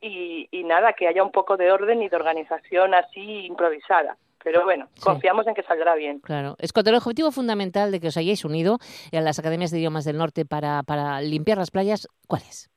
y, 0.00 0.48
y 0.50 0.64
nada, 0.64 0.94
que 0.94 1.06
haya 1.06 1.22
un 1.22 1.30
poco 1.30 1.56
de 1.56 1.70
orden 1.70 2.02
y 2.02 2.08
de 2.08 2.16
organización 2.16 2.94
así 2.94 3.46
improvisada. 3.46 4.16
Pero 4.42 4.64
bueno, 4.64 4.88
Sí. 4.94 5.02
confiamos 5.04 5.46
en 5.46 5.54
que 5.54 5.62
saldrá 5.62 5.94
bien. 5.94 6.18
Claro. 6.18 6.56
Scott, 6.66 6.88
el 6.88 6.96
objetivo 6.96 7.30
fundamental 7.30 7.92
de 7.92 8.00
que 8.00 8.08
os 8.08 8.16
hayáis 8.16 8.44
unido 8.44 8.78
a 9.12 9.20
las 9.20 9.38
academias 9.38 9.70
de 9.70 9.78
idiomas 9.78 10.04
del 10.04 10.16
norte 10.18 10.44
para, 10.44 10.82
para 10.82 11.20
limpiar 11.20 11.58
las 11.58 11.70
playas, 11.70 12.08
¿cuál 12.26 12.42
es? 12.48 12.68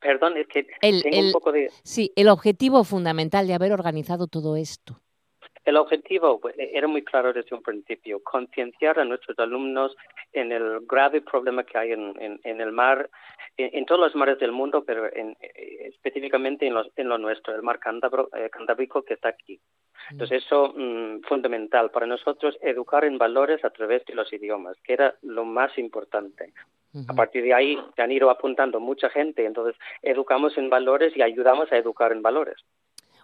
Perdón, 0.00 0.36
es 0.36 0.46
que 0.48 0.66
El- 0.82 1.02
tengo 1.02 1.16
el- 1.18 1.26
un 1.28 1.32
poco 1.32 1.50
de... 1.50 1.70
Sí, 1.82 2.12
el 2.14 2.28
objetivo 2.28 2.84
fundamental 2.84 3.46
de 3.46 3.54
haber 3.54 3.72
organizado 3.72 4.26
todo 4.26 4.56
esto. 4.56 5.00
El 5.64 5.76
objetivo 5.76 6.40
pues, 6.40 6.54
era 6.58 6.86
muy 6.86 7.02
claro 7.02 7.32
desde 7.32 7.54
un 7.56 7.62
principio, 7.62 8.22
concienciar 8.22 8.98
a 8.98 9.04
nuestros 9.04 9.38
alumnos 9.38 9.96
en 10.32 10.52
el 10.52 10.80
grave 10.86 11.20
problema 11.22 11.64
que 11.64 11.78
hay 11.78 11.92
en, 11.92 12.14
en- 12.20 12.40
en 12.44 12.60
el 12.60 12.70
mar, 12.72 13.08
en, 13.56 13.70
en 13.72 13.86
todos 13.86 14.00
los 14.00 14.14
mares 14.14 14.38
del 14.38 14.52
mundo, 14.52 14.84
pero 14.84 15.06
en- 15.14 15.36
eh, 15.40 15.86
específicamente 15.88 16.66
en, 16.66 16.74
los- 16.74 16.90
en 16.96 17.08
lo 17.08 17.16
nuestro, 17.18 17.54
el 17.54 17.62
mar 17.62 17.80
Cántabro- 17.80 18.28
eh, 18.36 18.50
Cantábrico 18.50 19.02
que 19.02 19.14
está 19.14 19.28
aquí. 19.30 19.58
Entonces 20.10 20.44
eso 20.44 20.74
mm, 20.76 21.22
fundamental 21.22 21.90
para 21.90 22.06
nosotros, 22.06 22.58
educar 22.60 23.04
en 23.04 23.16
valores 23.16 23.64
a 23.64 23.70
través 23.70 24.04
de 24.04 24.14
los 24.14 24.30
idiomas, 24.34 24.76
que 24.82 24.92
era 24.92 25.14
lo 25.22 25.44
más 25.46 25.76
importante. 25.78 26.52
A 27.08 27.14
partir 27.14 27.42
de 27.42 27.54
ahí 27.54 27.76
se 27.96 28.02
han 28.02 28.12
ido 28.12 28.30
apuntando 28.30 28.78
mucha 28.80 29.08
gente, 29.08 29.44
entonces 29.44 29.74
educamos 30.02 30.56
en 30.58 30.68
valores 30.70 31.16
y 31.16 31.22
ayudamos 31.22 31.72
a 31.72 31.76
educar 31.78 32.12
en 32.12 32.22
valores. 32.22 32.56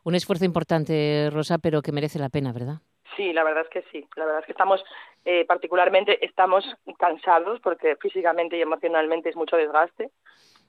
Un 0.05 0.15
esfuerzo 0.15 0.45
importante, 0.45 1.29
Rosa, 1.33 1.59
pero 1.59 1.83
que 1.83 1.93
merece 1.93 2.19
la 2.19 2.29
pena, 2.29 2.53
¿verdad? 2.53 2.81
Sí, 3.17 3.33
la 3.33 3.45
verdad 3.45 3.65
es 3.65 3.69
que 3.69 3.83
sí. 3.91 4.07
La 4.17 4.25
verdad 4.25 4.41
es 4.41 4.47
que 4.47 4.53
estamos, 4.53 4.83
eh, 5.25 5.45
particularmente, 5.45 6.25
estamos 6.25 6.65
cansados 6.99 7.61
porque 7.61 7.97
físicamente 7.97 8.57
y 8.57 8.63
emocionalmente 8.63 9.29
es 9.29 9.37
mucho 9.37 9.57
desgaste. 9.57 10.11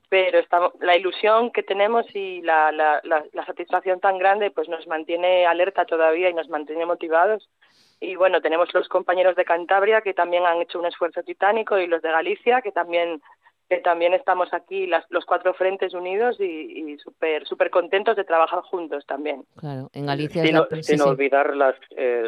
Pero 0.10 0.40
estamos, 0.40 0.74
la 0.82 0.98
ilusión 0.98 1.52
que 1.52 1.64
tenemos 1.64 2.06
y 2.14 2.42
la, 2.42 2.74
la, 2.74 3.00
la, 3.06 3.24
la 3.32 3.46
satisfacción 3.46 4.02
tan 4.02 4.18
grande 4.18 4.52
pues 4.52 4.68
nos 4.68 4.86
mantiene 4.86 5.46
alerta 5.46 5.86
todavía 5.86 6.30
y 6.30 6.34
nos 6.34 6.50
mantiene 6.50 6.86
motivados. 6.86 7.50
Y 8.02 8.16
bueno, 8.16 8.42
tenemos 8.42 8.74
los 8.74 8.90
compañeros 8.90 9.38
de 9.38 9.46
Cantabria 9.46 10.02
que 10.02 10.14
también 10.14 10.46
han 10.46 10.62
hecho 10.62 10.80
un 10.80 10.88
esfuerzo 10.88 11.24
titánico 11.24 11.78
y 11.78 11.88
los 11.88 12.02
de 12.02 12.12
Galicia 12.12 12.62
que 12.62 12.74
también 12.74 13.22
que 13.72 13.78
también 13.78 14.14
estamos 14.14 14.50
aquí 14.52 14.86
las, 14.86 15.06
los 15.10 15.24
cuatro 15.24 15.54
frentes 15.54 15.94
unidos 15.94 16.36
y, 16.42 16.44
y 16.44 16.98
súper 17.00 17.48
súper 17.48 17.70
contentos 17.70 18.18
de 18.18 18.26
trabajar 18.26 18.60
juntos 18.64 19.06
también. 19.08 19.46
Claro, 19.56 19.90
en 19.94 20.06
Galicia 20.08 20.44
Sin, 20.44 20.56
la- 20.56 20.62
o- 20.64 20.68
sí, 20.70 20.84
sin 20.84 20.98
sí, 20.98 21.04
olvidar 21.08 21.56
los 21.56 21.74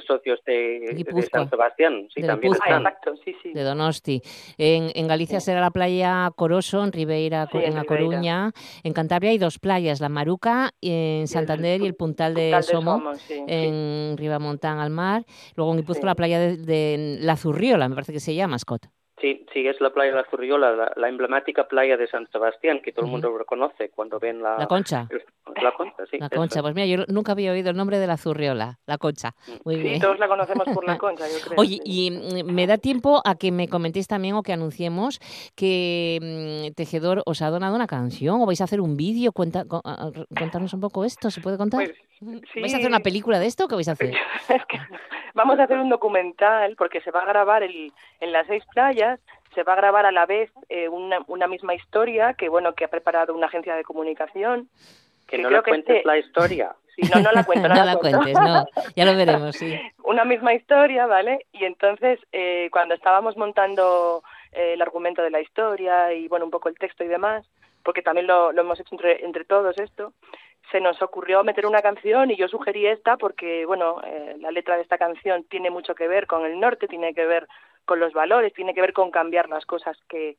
socios 0.08 0.40
de. 0.46 1.04
San 1.30 1.50
Sebastián, 1.50 2.08
sí, 2.14 2.22
De 2.22 2.28
también 2.28 2.54
Guipúzcoa. 2.54 2.76
Ah, 2.76 2.78
están. 2.78 2.94
exacto, 2.94 3.16
sí, 3.26 3.36
sí. 3.44 3.52
de 3.52 3.62
Donosti. 3.64 4.22
En, 4.58 4.90
en 4.96 5.08
Galicia 5.10 5.42
será 5.42 5.60
la 5.60 5.72
playa 5.72 6.32
Coroso, 6.34 6.82
en 6.82 6.94
Ribeira, 6.94 7.48
Sí, 7.52 7.58
en, 7.58 7.64
en 7.66 7.74
La 7.76 7.82
Ribeira. 7.82 8.06
Coruña. 8.08 8.52
En 8.86 8.94
Cantabria 8.94 9.32
hay 9.32 9.38
dos 9.38 9.60
playas, 9.60 10.00
la 10.00 10.08
Maruca 10.08 10.72
en 10.82 11.28
Santander 11.28 11.82
y 11.82 11.88
el 11.88 11.96
Puntal 11.96 12.36
de 12.36 12.44
Puntal 12.54 12.62
de 12.62 12.68
Somo. 12.72 12.92
Somo, 13.00 13.16
sí, 13.16 13.34
sí. 13.36 13.44
en 13.48 14.16
Ribamontán 14.18 14.80
al 14.80 14.92
mar, 14.92 15.26
luego 15.58 15.72
en 15.74 15.80
Guipúzcoa 15.80 16.04
Sí. 16.04 16.08
la 16.08 16.16
playa 16.16 16.40
de, 16.40 16.56
de 16.56 17.18
La 17.20 17.36
Zurriola, 17.36 17.90
me 17.90 17.96
parece 17.96 18.14
que 18.14 18.22
se 18.22 18.34
llama, 18.34 18.58
Scott. 18.60 18.88
Sí, 19.24 19.46
sí, 19.54 19.66
es 19.66 19.80
la 19.80 19.90
playa 19.92 20.12
de 20.12 20.18
la 20.18 20.26
Zurriola, 20.30 20.72
la, 20.76 20.92
la 20.98 21.08
emblemática 21.08 21.66
playa 21.70 21.96
de 21.96 22.08
San 22.08 22.28
Sebastián, 22.30 22.82
que 22.84 22.92
todo 22.92 23.06
el 23.06 23.12
mundo 23.12 23.34
reconoce 23.38 23.88
cuando 23.90 24.20
ven 24.20 24.44
la... 24.44 24.58
La 24.58 24.68
Concha. 24.68 25.08
La 25.62 25.72
Concha, 25.72 26.06
sí. 26.12 26.18
La 26.20 26.30
Concha, 26.30 26.60
es. 26.60 26.62
pues 26.62 26.76
mira, 26.76 26.88
yo 26.88 27.06
nunca 27.08 27.32
había 27.32 27.54
oído 27.54 27.70
el 27.70 27.78
nombre 27.78 28.00
de 28.00 28.08
la 28.08 28.18
Zurriola, 28.18 28.80
la 28.86 28.98
Concha. 28.98 29.34
Muy 29.64 29.76
Sí, 29.78 29.82
bien. 29.84 30.02
todos 30.02 30.20
la 30.20 30.28
conocemos 30.28 30.68
por 30.74 30.86
la 30.86 30.98
concha, 30.98 31.24
yo 31.30 31.40
creo. 31.48 31.58
Oye, 31.58 31.80
y 31.86 32.12
mm, 32.12 32.52
me 32.54 32.68
da 32.68 32.78
tiempo 32.78 33.22
a 33.24 33.36
que 33.36 33.54
me 33.54 33.70
comentéis 33.70 34.10
también 34.10 34.36
o 34.36 34.44
que 34.44 34.52
anunciemos 34.52 35.20
que 35.56 36.20
mm, 36.70 36.74
Tejedor 36.76 37.24
os 37.26 37.42
ha 37.42 37.50
donado 37.50 37.78
una 37.78 37.88
canción 37.88 38.42
o 38.42 38.46
vais 38.46 38.60
a 38.60 38.66
hacer 38.66 38.82
un 38.82 38.98
vídeo. 38.98 39.32
Cuenta, 39.32 39.64
contarnos 39.66 40.74
un 40.74 40.82
poco 40.82 41.06
esto, 41.06 41.32
¿se 41.32 41.40
puede 41.40 41.58
contar? 41.58 41.86
Pues, 42.20 42.42
¿Vais 42.56 42.74
a 42.74 42.78
hacer 42.78 42.90
una 42.90 43.00
película 43.00 43.40
de 43.40 43.46
esto 43.46 43.66
o 43.66 43.68
qué 43.70 43.76
vais 43.76 43.88
a 43.88 43.94
hacer? 43.94 44.14
Vamos 45.36 45.58
a 45.60 45.64
hacer 45.64 45.78
un 45.80 45.90
documental 45.90 46.76
porque 46.78 47.02
se 47.02 47.10
va 47.12 47.22
a 47.22 47.26
grabar 47.26 47.64
el- 47.64 47.92
en 48.20 48.32
las 48.32 48.46
seis 48.48 48.64
playas, 48.74 49.13
se 49.54 49.64
va 49.64 49.74
a 49.74 49.78
grabar 49.78 50.06
a 50.06 50.12
la 50.12 50.26
vez 50.26 50.52
eh, 50.70 50.90
una, 50.90 51.20
una 51.28 51.48
misma 51.48 51.76
historia 51.76 52.34
que 52.34 52.50
bueno 52.50 52.74
que 52.74 52.86
ha 52.86 52.90
preparado 52.90 53.34
una 53.36 53.48
agencia 53.48 53.76
de 53.76 53.84
comunicación. 53.84 54.70
Que 55.28 55.38
no 55.38 55.50
le 55.50 55.62
cuentes 55.64 55.98
este- 55.98 56.08
la 56.08 56.18
historia. 56.18 56.76
Sí, 56.96 57.02
no, 57.14 57.22
no 57.22 57.32
la 57.32 57.44
cuento, 57.46 57.68
no, 57.68 57.76
no 57.76 57.86
la 57.86 57.96
cuentes, 57.96 58.34
no. 58.40 58.66
Ya 58.96 59.06
lo 59.06 59.16
veremos, 59.16 59.56
sí. 59.56 59.74
una 60.04 60.26
misma 60.26 60.54
historia, 60.54 61.08
¿vale? 61.08 61.46
Y 61.52 61.66
entonces, 61.66 62.20
eh, 62.32 62.70
cuando 62.72 62.94
estábamos 62.94 63.36
montando 63.36 64.22
eh, 64.52 64.74
el 64.74 64.82
argumento 64.82 65.24
de 65.24 65.32
la 65.32 65.42
historia 65.42 66.14
y, 66.14 66.28
bueno, 66.28 66.46
un 66.46 66.52
poco 66.52 66.70
el 66.70 66.78
texto 66.78 67.04
y 67.04 67.08
demás, 67.08 67.50
porque 67.84 68.04
también 68.04 68.28
lo, 68.28 68.52
lo 68.52 68.62
hemos 68.62 68.80
hecho 68.80 68.94
entre, 68.94 69.26
entre 69.26 69.44
todos 69.44 69.78
esto, 69.80 70.14
se 70.72 70.80
nos 70.82 71.02
ocurrió 71.02 71.44
meter 71.44 71.66
una 71.66 71.82
canción 71.82 72.32
y 72.32 72.36
yo 72.36 72.48
sugerí 72.48 72.86
esta 72.86 73.18
porque, 73.18 73.66
bueno, 73.66 74.02
eh, 74.06 74.36
la 74.40 74.52
letra 74.52 74.76
de 74.76 74.84
esta 74.84 74.98
canción 74.98 75.44
tiene 75.46 75.70
mucho 75.70 75.96
que 75.96 76.08
ver 76.08 76.28
con 76.28 76.46
el 76.46 76.60
norte, 76.60 76.88
tiene 76.88 77.14
que 77.14 77.26
ver 77.26 77.48
con 77.86 78.00
los 78.00 78.14
valores, 78.14 78.54
tiene 78.54 78.74
que 78.74 78.82
ver 78.82 78.94
con 78.94 79.12
cambiar 79.12 79.50
las 79.50 79.66
cosas 79.66 79.98
que, 80.08 80.38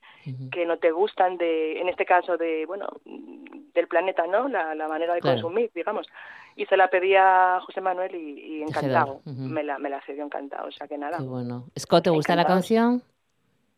que 0.51 0.65
no 0.67 0.79
te 0.79 0.91
gustan 0.93 1.37
de, 1.37 1.81
en 1.81 1.89
este 1.89 2.05
caso 2.07 2.37
de, 2.37 2.65
bueno, 2.67 2.87
del 3.05 3.87
planeta, 3.89 4.27
¿no? 4.27 4.49
La, 4.49 4.75
la 4.75 4.89
manera 4.89 5.15
de 5.15 5.21
Claro. 5.21 5.41
consumir, 5.43 5.71
digamos. 5.75 6.07
Y 6.57 6.67
se 6.67 6.77
la 6.77 6.89
pedí 6.89 7.15
a 7.17 7.61
José 7.65 7.81
Manuel 7.81 8.15
y, 8.15 8.59
y 8.59 8.63
encantado. 8.63 9.21
Me, 9.25 9.63
la, 9.65 9.79
me 9.79 9.91
la 9.91 10.01
cedió 10.03 10.25
encantado, 10.25 10.69
o 10.69 10.73
sea 10.73 10.87
que 10.87 10.97
nada. 10.97 11.19
Qué 11.19 11.25
bueno. 11.25 11.65
Scott, 11.79 12.05
¿te 12.05 12.11
gusta 12.11 12.37
la 12.37 12.45
canción? 12.47 13.03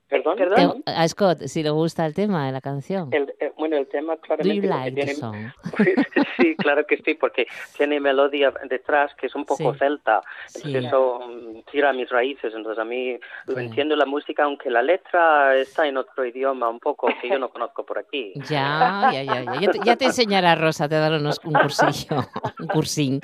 ¿Perdón? 0.09 0.37
Te- 0.85 0.93
a 0.93 1.09
Scott, 1.09 1.43
si 1.47 1.63
le 1.65 1.71
gusta 1.71 2.07
el 2.07 2.15
tema 2.15 2.47
de 2.47 2.53
la 2.53 2.61
canción. 2.61 3.13
El, 3.13 3.35
eh, 3.41 3.53
bueno, 3.59 3.77
el 3.77 3.89
tema 3.89 4.15
Do 4.15 4.21
claramente... 4.21 4.55
you 4.55 4.63
porque 4.63 4.91
like 4.93 5.07
the 5.07 5.15
song? 5.15 5.37
sí, 6.37 6.55
claro 6.57 6.87
que 6.87 6.97
sí, 6.99 7.15
porque 7.15 7.47
tiene 7.77 7.99
melodía 7.99 8.53
detrás 8.69 9.13
que 9.17 9.27
es 9.27 9.35
un 9.35 9.45
poco 9.45 9.73
Sí. 9.73 9.79
celta. 9.81 10.23
Sí. 10.47 10.59
Entonces 10.65 10.85
eso 10.87 11.21
mm, 11.27 11.71
tira 11.73 11.91
a 11.91 11.93
mis 11.93 12.09
raíces. 12.09 12.53
Entonces 12.55 12.79
a 12.81 12.85
mí 12.85 13.19
lo 13.47 13.59
entiendo 13.59 13.97
la 13.97 14.07
música, 14.07 14.45
aunque 14.45 14.71
la 14.71 14.83
letra 14.83 15.57
está 15.57 15.89
en 15.89 15.97
otro 15.97 16.25
idioma 16.25 16.69
un 16.69 16.79
poco 16.79 17.09
que 17.21 17.29
yo 17.29 17.39
no 17.41 17.49
conozco 17.49 17.85
por 17.85 17.99
aquí. 17.99 18.33
Ya, 18.49 19.11
ya, 19.13 19.23
ya, 19.25 19.43
ya. 19.43 19.61
Ya 19.61 19.71
te, 19.73 19.79
ya 19.85 19.97
te 19.97 20.05
enseñará 20.05 20.55
Rosa, 20.55 20.89
te 20.89 20.95
dará 20.95 21.17
unos- 21.17 21.41
un 21.45 21.53
cursillo, 21.55 22.17
un 22.61 22.67
cursín. 22.69 23.21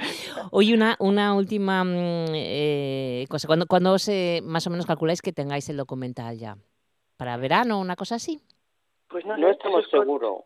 Oye, 0.50 0.74
una, 0.74 0.96
una 0.98 1.34
última 1.34 1.84
mm, 1.84 2.26
eh, 2.34 3.24
cosa. 3.28 3.46
¿Cuándo, 3.46 3.66
cuándo 3.66 3.98
se, 3.98 4.40
más 4.42 4.66
o 4.66 4.70
menos 4.70 4.84
calculáis 4.86 5.22
que 5.22 5.32
tengáis 5.32 5.68
el 5.68 5.76
documental 5.76 6.38
ya? 6.38 6.56
¿Para 7.22 7.36
verano 7.36 7.78
o 7.78 7.80
una 7.80 7.94
cosa 7.94 8.16
así? 8.16 8.40
Pues 9.08 9.24
no, 9.24 9.48
estamos 9.48 9.88
seguros. 9.88 10.40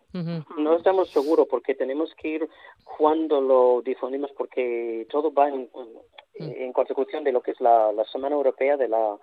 No 0.59 0.77
estamos 0.77 1.09
seguros 1.09 1.47
porque 1.49 1.75
tenemos 1.75 2.15
que 2.17 2.29
ir 2.29 2.49
cuando 2.85 3.41
lo 3.41 3.81
difundimos 3.81 4.31
porque 4.37 5.07
todo 5.11 5.33
va 5.33 5.49
en, 5.49 5.71
en 6.35 6.73
consecución 6.75 7.25
de 7.25 7.33
lo 7.33 7.41
que 7.41 7.53
es 7.53 7.61
la, 7.63 7.93
la 7.93 8.05
Semana 8.05 8.37
Europea 8.37 8.77
de 8.77 8.89
la 8.89 9.17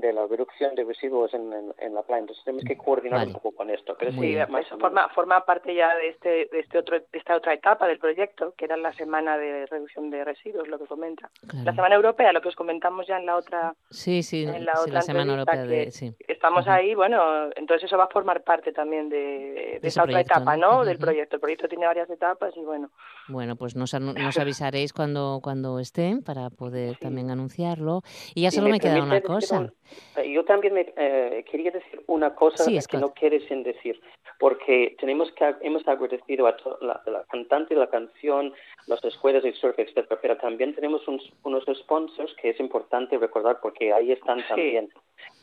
de 0.00 0.12
la 0.12 0.26
reducción 0.26 0.74
de 0.74 0.84
residuos 0.84 1.32
en, 1.34 1.52
en, 1.52 1.74
en 1.78 1.94
la 1.94 2.02
playa. 2.02 2.20
Entonces 2.20 2.44
tenemos 2.44 2.64
que 2.64 2.76
coordinar 2.76 3.20
Vale. 3.20 3.28
un 3.28 3.34
poco 3.34 3.52
con 3.52 3.70
esto. 3.70 3.96
Pero 3.98 4.12
sí, 4.12 4.36
más 4.48 4.66
Eso 4.66 4.78
forma, 4.78 5.08
forma 5.10 5.44
parte 5.44 5.74
ya 5.74 5.94
de 5.96 6.08
este, 6.08 6.28
de 6.52 6.60
este 6.60 6.78
otro, 6.78 6.98
de 6.98 7.06
esta 7.12 7.36
otra 7.36 7.54
etapa 7.54 7.86
del 7.86 7.98
proyecto, 7.98 8.54
que 8.56 8.66
era 8.66 8.76
la 8.76 8.92
semana 8.92 9.38
de 9.38 9.66
reducción 9.66 10.10
de 10.10 10.24
residuos, 10.24 10.68
lo 10.68 10.78
que 10.78 10.86
comenta. 10.86 11.30
Claro. 11.48 11.64
La 11.64 11.74
semana 11.74 11.94
europea, 11.94 12.32
lo 12.32 12.40
que 12.40 12.48
os 12.48 12.56
comentamos 12.56 13.06
ya 13.06 13.18
en 13.18 13.26
la 13.26 13.36
otra, 13.36 13.74
Sí, 13.90 14.22
sí, 14.22 14.44
en 14.44 14.64
la 14.64 14.74
sí, 14.76 14.80
otra 14.82 14.94
la 14.94 15.02
Semana 15.02 15.32
Europea 15.32 15.64
de... 15.64 15.90
Sí. 15.90 16.14
estamos 16.28 16.68
ahí, 16.68 16.94
bueno, 16.94 17.50
entonces 17.56 17.84
eso 17.84 17.96
va 17.96 18.04
a 18.04 18.08
formar 18.08 18.42
parte 18.42 18.72
también 18.72 19.08
de, 19.08 19.78
de 19.80 19.88
esta 19.88 20.02
otra 20.02 20.12
proyecto, 20.12 20.34
etapa, 20.34 20.56
¿no? 20.56 20.84
Del 20.84 20.98
proyecto. 20.98 21.36
El 21.36 21.40
proyecto 21.40 21.68
tiene 21.68 21.86
varias 21.86 22.10
etapas 22.10 22.56
y 22.56 22.60
bueno, 22.60 22.90
Bueno, 23.28 23.56
pues 23.56 23.74
nos, 23.76 23.92
nos 24.00 24.38
avisaréis 24.38 24.92
cuando, 24.92 25.40
cuando 25.42 25.78
estén 25.80 26.22
para 26.22 26.50
poder 26.50 26.96
también 26.96 27.30
anunciarlo. 27.30 28.02
Y 28.34 28.42
ya 28.42 28.50
Si 28.50 28.56
solo 28.56 28.70
me, 28.70 28.78
queda 28.80 29.02
una 29.02 29.20
cosa. 29.20 29.58
un- 29.60 29.72
eh, 30.16 30.32
yo 30.32 30.44
también 30.44 30.74
me, 30.74 30.92
eh, 30.96 31.44
quería 31.50 31.70
decir 31.70 32.02
una 32.06 32.34
cosa 32.34 32.64
Sí, 32.64 32.78
que 32.88 32.96
no 32.98 33.12
quiere 33.12 33.46
sin 33.48 33.62
decir, 33.62 34.00
porque 34.38 34.96
tenemos 35.00 35.30
que 35.32 35.54
hemos 35.62 35.86
agradecido 35.88 36.46
a 36.46 36.56
la, 36.80 37.02
la 37.06 37.24
cantante 37.30 37.74
de 37.74 37.80
la 37.80 37.88
canción, 37.88 38.52
las 38.86 39.04
escuelas 39.04 39.42
de 39.42 39.52
surf, 39.52 39.78
etcétera, 39.78 40.18
pero 40.20 40.36
también 40.36 40.74
tenemos 40.74 41.02
unos 41.08 41.64
sponsors 41.74 42.34
que 42.40 42.50
es 42.50 42.60
importante 42.60 43.18
recordar 43.18 43.58
porque 43.60 43.92
ahí 43.92 44.12
están 44.12 44.46
también 44.46 44.88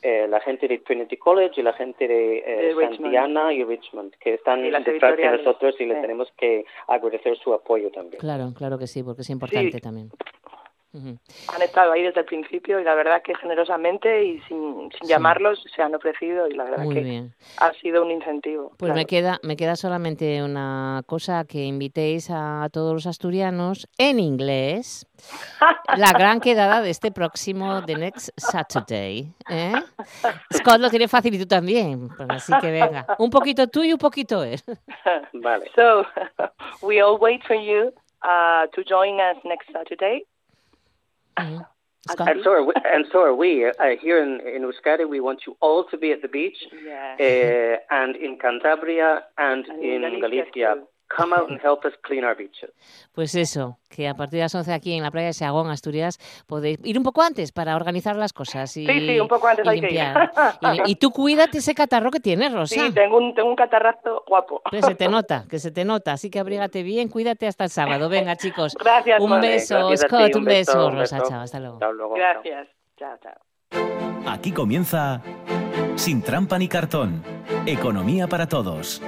eh, 0.02 0.28
la 0.30 0.40
gente 0.40 0.68
de 0.68 0.80
Trinity 0.80 1.18
College 1.18 1.60
y 1.60 1.64
la 1.64 1.74
gente 1.74 2.08
de, 2.08 2.38
eh, 2.40 2.74
De 2.74 3.54
y 3.54 3.64
Richmond, 3.64 4.14
que 4.16 4.36
están 4.36 4.62
detrás 4.62 5.18
de 5.18 5.38
nosotros 5.38 5.76
y 5.80 5.84
sí. 5.84 5.90
tenemos 5.90 6.32
que 6.38 6.66
agradecer 6.88 7.38
su 7.38 7.54
apoyo 7.54 7.92
también. 7.92 8.20
Claro, 8.20 8.54
claro 8.56 8.78
que 8.78 8.88
sí, 8.88 9.04
porque 9.04 9.22
es 9.22 9.30
importante 9.30 9.80
también. 9.80 10.10
Han 10.94 11.62
estado 11.62 11.92
ahí 11.92 12.04
desde 12.04 12.20
el 12.20 12.26
principio 12.26 12.80
y 12.80 12.84
la 12.84 12.94
verdad 12.94 13.22
que 13.24 13.34
generosamente 13.36 14.26
y 14.26 14.40
sin, 14.42 14.92
sin 14.92 15.08
llamarlos 15.10 15.64
se 15.76 15.82
han 15.82 15.96
ofrecido 15.96 16.48
y 16.48 16.54
la 16.54 16.66
verdad 16.66 16.84
Muy 16.84 16.94
que 16.96 17.02
bien. 17.02 17.34
ha 17.58 17.74
sido 17.74 18.04
un 18.04 18.12
incentivo. 18.12 18.70
Pues 18.78 18.90
claro. 18.90 18.96
me 18.96 19.06
queda, 19.06 19.40
me 19.42 19.56
queda 19.56 19.76
solamente 19.76 20.44
una 20.44 21.02
cosa 21.08 21.46
que 21.46 21.64
invitéis 21.64 22.30
a 22.32 22.70
todos 22.72 22.94
los 22.94 23.08
asturianos 23.08 23.88
en 23.98 24.20
inglés. 24.20 25.08
La 25.98 26.12
gran 26.12 26.40
quedada 26.40 26.82
de 26.82 26.90
este 26.92 27.12
próximo 27.12 27.84
The 27.86 27.96
Next 27.96 28.30
Saturday. 28.38 29.34
¿eh? 29.50 29.74
Scott 30.54 30.80
lo 30.80 30.90
tiene 30.90 31.08
fácil 31.08 31.34
y 31.34 31.40
tú 31.40 31.48
también. 31.48 32.10
Pues 32.16 32.30
así 32.30 32.54
que 32.62 32.72
venga. 32.72 33.06
Un 33.18 33.30
poquito 33.30 33.68
tú 33.68 33.84
y 33.84 33.94
un 33.94 34.00
poquito 34.00 34.44
él. 34.44 34.60
Vale. 35.34 35.72
So 35.76 36.06
we 36.86 37.02
all 37.02 37.18
wait 37.20 37.42
for 37.48 37.56
you 37.56 37.92
uh, 38.24 38.68
to 38.74 38.84
join 38.84 39.20
us 39.20 39.38
next 39.44 39.72
Saturday. 39.72 40.26
Scott. 42.10 42.30
And 42.30 42.42
so 42.44 42.52
are 42.52 42.64
we. 42.66 42.74
And 42.86 43.06
so 43.12 43.20
are 43.22 43.34
we. 43.36 43.66
Uh, 43.66 43.72
here 44.02 44.22
in, 44.22 44.42
in 44.46 44.64
Euskadi, 44.64 45.08
we 45.10 45.20
want 45.22 45.42
you 45.48 45.56
all 45.62 45.86
to 45.86 45.98
be 45.98 46.12
at 46.12 46.22
the 46.22 46.28
beach, 46.28 46.58
Yeah. 46.86 47.16
uh, 47.20 47.96
and 47.96 48.16
in 48.18 48.38
Cantabria 48.38 49.22
and, 49.38 49.66
And 49.68 49.84
in 49.84 50.04
in 50.04 50.20
Galicia 50.20 50.52
Galicia. 50.54 50.84
Come 51.16 51.36
out 51.36 51.50
and 51.50 51.60
help 51.64 51.86
us 51.86 51.94
clean 52.02 52.24
our 52.26 52.36
beaches. 52.36 52.72
Pues 53.14 53.36
eso, 53.36 53.78
que 53.90 54.08
a 54.08 54.16
partir 54.16 54.38
de 54.38 54.44
las 54.46 54.56
11 54.56 54.74
aquí 54.74 54.94
en 54.94 55.04
la 55.04 55.12
playa 55.12 55.28
de 55.28 55.34
Seagón, 55.34 55.70
Asturias, 55.70 56.18
podéis 56.48 56.80
ir 56.84 56.98
un 56.98 57.04
poco 57.04 57.22
antes 57.22 57.52
para 57.52 57.76
organizar 57.76 58.16
las 58.16 58.34
cosas 58.34 58.76
y, 58.78 58.86
Sí, 58.88 59.00
sí, 59.08 59.20
un 59.20 59.28
poco 59.28 59.48
antes 59.48 59.66
y 59.66 59.70
hay 59.70 59.80
que 59.80 59.86
ir. 59.88 59.92
limpiar. 59.92 60.32
Y, 60.88 60.92
y 60.92 60.96
tú 60.96 61.12
cuídate 61.12 61.60
ese 61.60 61.76
catarro 61.76 62.10
que 62.10 62.20
tienes, 62.20 62.52
Rosa. 62.52 62.74
Sí, 62.88 62.92
tengo 62.94 63.18
un, 63.18 63.36
tengo 63.36 63.50
un 63.50 63.56
catarrazo 63.56 64.24
guapo. 64.28 64.62
Que 64.72 64.82
se 64.82 64.96
te 64.96 65.08
nota, 65.08 65.46
que 65.50 65.60
se 65.60 65.70
te 65.72 65.86
nota. 65.86 66.14
Así 66.14 66.30
que 66.32 66.40
abrígate 66.40 66.82
bien, 66.84 67.10
cuídate 67.10 67.46
hasta 67.48 67.66
el 67.66 67.70
sábado. 67.70 68.10
Venga, 68.10 68.36
chicos. 68.36 68.74
Gracias, 68.80 69.20
Un 69.22 69.30
Mone. 69.30 69.48
beso, 69.50 69.76
Gracias 69.90 70.04
a 70.04 70.08
ti, 70.08 70.08
Scott, 70.16 70.36
un 70.36 70.40
un 70.40 70.46
beso, 70.46 70.72
beso, 70.74 70.88
un 70.88 70.96
Rosa. 70.98 71.18
beso. 71.20 71.30
Chao, 71.30 71.42
hasta 71.42 71.60
luego. 71.60 71.80
Chao, 71.80 71.94
luego. 71.94 72.16
Gracias. 72.16 72.68
Chao, 72.98 73.18
chao. 73.22 74.24
Aquí 74.28 74.52
comienza 74.52 75.22
Sin 75.96 76.22
trampa 76.24 76.58
ni 76.58 76.68
cartón. 76.68 77.22
Economía 77.68 78.28
para 78.28 78.48
todos. 78.48 79.02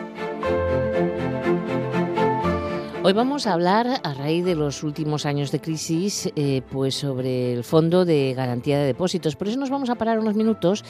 Hoy 3.06 3.14
vamos 3.14 3.46
a 3.46 3.54
hablar, 3.54 4.02
a 4.02 4.14
raíz 4.16 4.44
de 4.46 4.56
los 4.56 4.82
últimos 4.82 5.28
años 5.28 5.52
de 5.52 5.62
crisis, 5.62 6.32
eh, 6.36 6.64
pues 6.72 6.96
sobre 6.96 7.54
el 7.54 7.64
Fondo 7.64 8.04
de 8.04 8.34
Garantía 8.34 8.80
de 8.80 8.86
Depósitos. 8.88 9.36
Por 9.36 9.48
eso 9.48 9.60
nos 9.60 9.70
vamos 9.70 9.92
a 9.92 9.96
parar 9.96 10.18
unos 10.18 10.34
minutos 10.34 10.84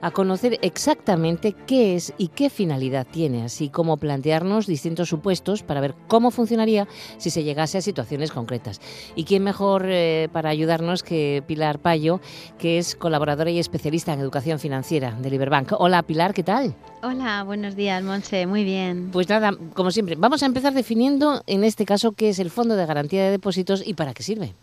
a 0.00 0.10
conocer 0.10 0.58
exactamente 0.62 1.52
qué 1.68 1.94
es 1.94 2.12
y 2.18 2.26
qué 2.26 2.50
finalidad 2.50 3.06
tiene, 3.08 3.44
así 3.44 3.68
como 3.68 3.98
plantearnos 3.98 4.66
distintos 4.66 5.08
supuestos 5.08 5.62
para 5.62 5.80
ver 5.80 5.94
cómo 6.08 6.32
funcionaría 6.32 6.88
si 7.18 7.30
se 7.30 7.44
llegase 7.44 7.78
a 7.78 7.82
situaciones 7.82 8.32
concretas. 8.32 8.80
Y 9.14 9.22
quién 9.22 9.44
mejor 9.44 9.84
eh, 9.86 10.28
para 10.32 10.50
ayudarnos 10.50 11.04
que 11.04 11.44
Pilar 11.46 11.78
Payo, 11.78 12.20
que 12.58 12.78
es 12.78 12.96
colaboradora 12.96 13.52
y 13.52 13.60
especialista 13.60 14.12
en 14.12 14.18
educación 14.18 14.58
financiera 14.58 15.12
de 15.12 15.30
Liberbank. 15.30 15.74
Hola 15.78 16.02
Pilar, 16.02 16.34
¿qué 16.34 16.42
tal? 16.42 16.74
Hola, 17.04 17.44
buenos 17.44 17.76
días, 17.76 18.02
Monse. 18.02 18.48
Muy 18.48 18.64
bien. 18.64 19.10
Pues 19.12 19.28
nada, 19.28 19.52
como 19.74 19.92
siempre, 19.92 20.16
vamos 20.16 20.42
a 20.42 20.46
empezar 20.46 20.74
definiendo 20.74 21.44
en 21.46 21.59
este 21.64 21.84
caso 21.84 22.12
qué 22.12 22.28
es 22.28 22.38
el 22.38 22.50
Fondo 22.50 22.76
de 22.76 22.86
Garantía 22.86 23.24
de 23.24 23.30
Depósitos 23.30 23.82
y 23.86 23.94
para 23.94 24.14
qué 24.14 24.22
sirve. 24.22 24.54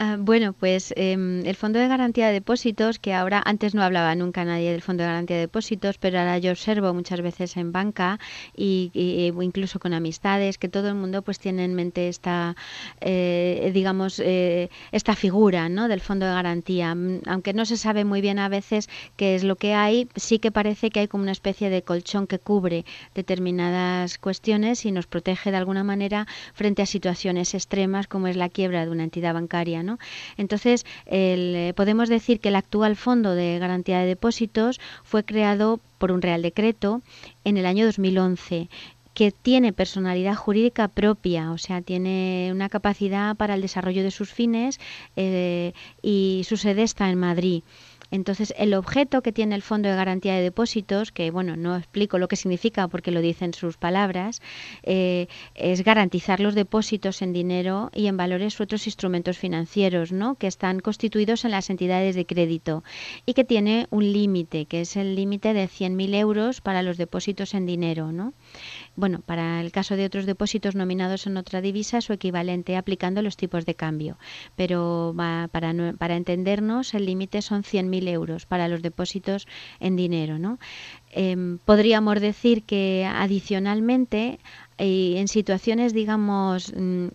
Ah, 0.00 0.16
bueno, 0.16 0.52
pues 0.52 0.94
em, 0.96 1.44
el 1.44 1.56
Fondo 1.56 1.80
de 1.80 1.88
Garantía 1.88 2.28
de 2.28 2.34
Depósitos, 2.34 3.00
que 3.00 3.14
ahora 3.14 3.42
antes 3.44 3.74
no 3.74 3.82
hablaba 3.82 4.14
nunca 4.14 4.44
nadie 4.44 4.70
del 4.70 4.80
Fondo 4.80 5.02
de 5.02 5.08
Garantía 5.08 5.34
de 5.34 5.42
Depósitos, 5.42 5.98
pero 5.98 6.20
ahora 6.20 6.38
yo 6.38 6.52
observo 6.52 6.94
muchas 6.94 7.20
veces 7.20 7.56
en 7.56 7.72
banca 7.72 8.20
y, 8.56 8.92
incluso 9.42 9.80
con 9.80 9.92
amistades 9.94 10.56
que 10.56 10.68
todo 10.68 10.86
el 10.86 10.94
mundo 10.94 11.22
pues 11.22 11.40
tiene 11.40 11.64
en 11.64 11.74
mente 11.74 12.08
esta, 12.08 12.54
eh, 13.00 13.72
digamos, 13.74 14.20
eh, 14.24 14.70
esta 14.92 15.16
figura 15.16 15.68
¿no? 15.68 15.88
del 15.88 16.00
Fondo 16.00 16.26
de 16.26 16.32
Garantía. 16.32 16.94
Mm, 16.94 17.22
aunque 17.26 17.52
no 17.52 17.64
se 17.64 17.76
sabe 17.76 18.04
muy 18.04 18.20
bien 18.20 18.38
a 18.38 18.48
veces 18.48 18.88
qué 19.16 19.34
es 19.34 19.42
lo 19.42 19.56
que 19.56 19.74
hay, 19.74 20.08
sí 20.14 20.38
que 20.38 20.52
parece 20.52 20.90
que 20.90 21.00
hay 21.00 21.08
como 21.08 21.24
una 21.24 21.32
especie 21.32 21.70
de 21.70 21.82
colchón 21.82 22.28
que 22.28 22.38
cubre 22.38 22.84
determinadas 23.16 24.18
cuestiones 24.18 24.84
y 24.86 24.92
nos 24.92 25.08
protege 25.08 25.50
de 25.50 25.56
alguna 25.56 25.82
manera 25.82 26.28
frente 26.54 26.82
a 26.82 26.86
situaciones 26.86 27.52
extremas 27.54 28.06
como 28.06 28.28
es 28.28 28.36
la 28.36 28.48
quiebra 28.48 28.84
de 28.84 28.92
una 28.92 29.02
entidad 29.02 29.34
bancaria. 29.34 29.87
Entonces, 30.36 30.84
eh, 31.06 31.72
podemos 31.76 32.08
decir 32.08 32.40
que 32.40 32.50
el 32.50 32.56
actual 32.56 32.96
Fondo 32.96 33.34
de 33.34 33.58
Garantía 33.58 34.00
de 34.00 34.06
Depósitos 34.06 34.80
fue 35.04 35.24
creado 35.24 35.80
por 35.98 36.12
un 36.12 36.20
Real 36.20 36.42
Decreto 36.42 37.00
en 37.44 37.56
el 37.56 37.66
año 37.66 37.86
2011 37.86 38.68
que 39.14 39.32
tiene 39.32 39.72
personalidad 39.72 40.36
jurídica 40.36 40.86
propia, 40.86 41.50
o 41.50 41.58
sea, 41.58 41.82
tiene 41.82 42.50
una 42.52 42.68
capacidad 42.68 43.34
para 43.34 43.54
el 43.54 43.62
desarrollo 43.62 44.04
de 44.04 44.12
sus 44.12 44.32
fines 44.32 44.78
eh, 45.16 45.72
y 46.02 46.42
su 46.48 46.56
sede 46.56 46.84
está 46.84 47.10
en 47.10 47.18
Madrid. 47.18 47.64
Entonces, 48.10 48.54
el 48.56 48.74
objeto 48.74 49.22
que 49.22 49.32
tiene 49.32 49.54
el 49.54 49.62
Fondo 49.62 49.88
de 49.88 49.96
Garantía 49.96 50.34
de 50.34 50.42
Depósitos, 50.42 51.12
que 51.12 51.30
bueno, 51.30 51.56
no 51.56 51.76
explico 51.76 52.18
lo 52.18 52.28
que 52.28 52.36
significa 52.36 52.88
porque 52.88 53.10
lo 53.10 53.20
dicen 53.20 53.54
sus 53.54 53.76
palabras, 53.76 54.40
eh, 54.82 55.26
es 55.54 55.84
garantizar 55.84 56.40
los 56.40 56.54
depósitos 56.54 57.22
en 57.22 57.32
dinero 57.32 57.90
y 57.94 58.06
en 58.06 58.16
valores 58.16 58.58
u 58.58 58.62
otros 58.62 58.86
instrumentos 58.86 59.38
financieros, 59.38 60.12
¿no? 60.12 60.36
Que 60.36 60.46
están 60.46 60.80
constituidos 60.80 61.44
en 61.44 61.50
las 61.50 61.70
entidades 61.70 62.14
de 62.14 62.26
crédito 62.26 62.82
y 63.26 63.34
que 63.34 63.44
tiene 63.44 63.86
un 63.90 64.12
límite, 64.12 64.66
que 64.66 64.82
es 64.82 64.96
el 64.96 65.14
límite 65.14 65.52
de 65.52 65.68
100.000 65.68 66.14
euros 66.14 66.60
para 66.60 66.82
los 66.82 66.96
depósitos 66.96 67.54
en 67.54 67.66
dinero, 67.66 68.12
¿no? 68.12 68.32
bueno, 68.98 69.20
para 69.24 69.60
el 69.60 69.70
caso 69.70 69.96
de 69.96 70.04
otros 70.04 70.26
depósitos 70.26 70.74
nominados 70.74 71.28
en 71.28 71.36
otra 71.36 71.60
divisa, 71.60 72.00
su 72.00 72.12
equivalente 72.12 72.76
aplicando 72.76 73.22
los 73.22 73.36
tipos 73.36 73.64
de 73.64 73.76
cambio. 73.76 74.18
Pero 74.56 75.14
para, 75.52 75.72
para 75.96 76.16
entendernos, 76.16 76.94
el 76.94 77.06
límite 77.06 77.40
son 77.40 77.62
100.000 77.62 77.97
euros 78.06 78.46
para 78.46 78.68
los 78.68 78.82
depósitos 78.82 79.48
en 79.80 79.96
dinero. 79.96 80.38
¿no? 80.38 80.58
Em, 81.10 81.58
podríamos 81.64 82.20
decir 82.20 82.62
que 82.64 83.04
adicionalmente 83.10 84.38
y 84.78 85.16
en 85.16 85.26
situaciones, 85.26 85.92
digamos, 85.92 86.72
mm, 86.76 87.08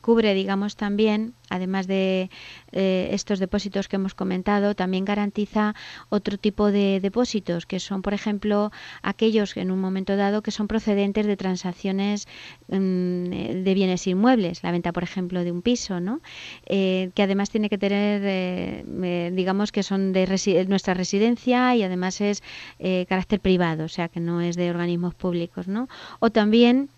cubre, 0.00 0.34
digamos, 0.34 0.76
también, 0.76 1.34
además 1.48 1.86
de 1.86 2.30
eh, 2.72 3.08
estos 3.12 3.38
depósitos 3.38 3.88
que 3.88 3.96
hemos 3.96 4.14
comentado, 4.14 4.74
también 4.74 5.04
garantiza 5.04 5.74
otro 6.08 6.36
tipo 6.38 6.70
de 6.70 7.00
depósitos, 7.00 7.66
que 7.66 7.80
son, 7.80 8.02
por 8.02 8.14
ejemplo, 8.14 8.70
aquellos 9.02 9.56
en 9.56 9.70
un 9.70 9.80
momento 9.80 10.16
dado 10.16 10.42
que 10.42 10.50
son 10.50 10.68
procedentes 10.68 11.26
de 11.26 11.36
transacciones 11.36 12.26
mm, 12.68 12.74
de 13.64 13.72
bienes 13.74 14.06
inmuebles, 14.06 14.62
la 14.62 14.72
venta, 14.72 14.92
por 14.92 15.02
ejemplo, 15.02 15.44
de 15.44 15.52
un 15.52 15.62
piso, 15.62 16.00
¿no? 16.00 16.20
Eh, 16.66 17.10
que 17.14 17.22
además 17.22 17.50
tiene 17.50 17.68
que 17.68 17.78
tener, 17.78 18.22
eh, 18.24 19.30
digamos, 19.34 19.72
que 19.72 19.82
son 19.82 20.12
de 20.12 20.26
nuestra 20.68 20.94
residencia 20.94 21.74
y 21.76 21.82
además 21.82 22.20
es 22.20 22.42
carácter 23.08 23.40
privado, 23.40 23.84
o 23.84 23.88
sea, 23.88 24.08
que 24.08 24.20
no 24.20 24.40
es 24.40 24.56
de 24.56 24.70
organismos 24.70 25.14
públicos 25.14 25.34
¿no? 25.66 25.88
O 26.20 26.30
también 26.30 26.88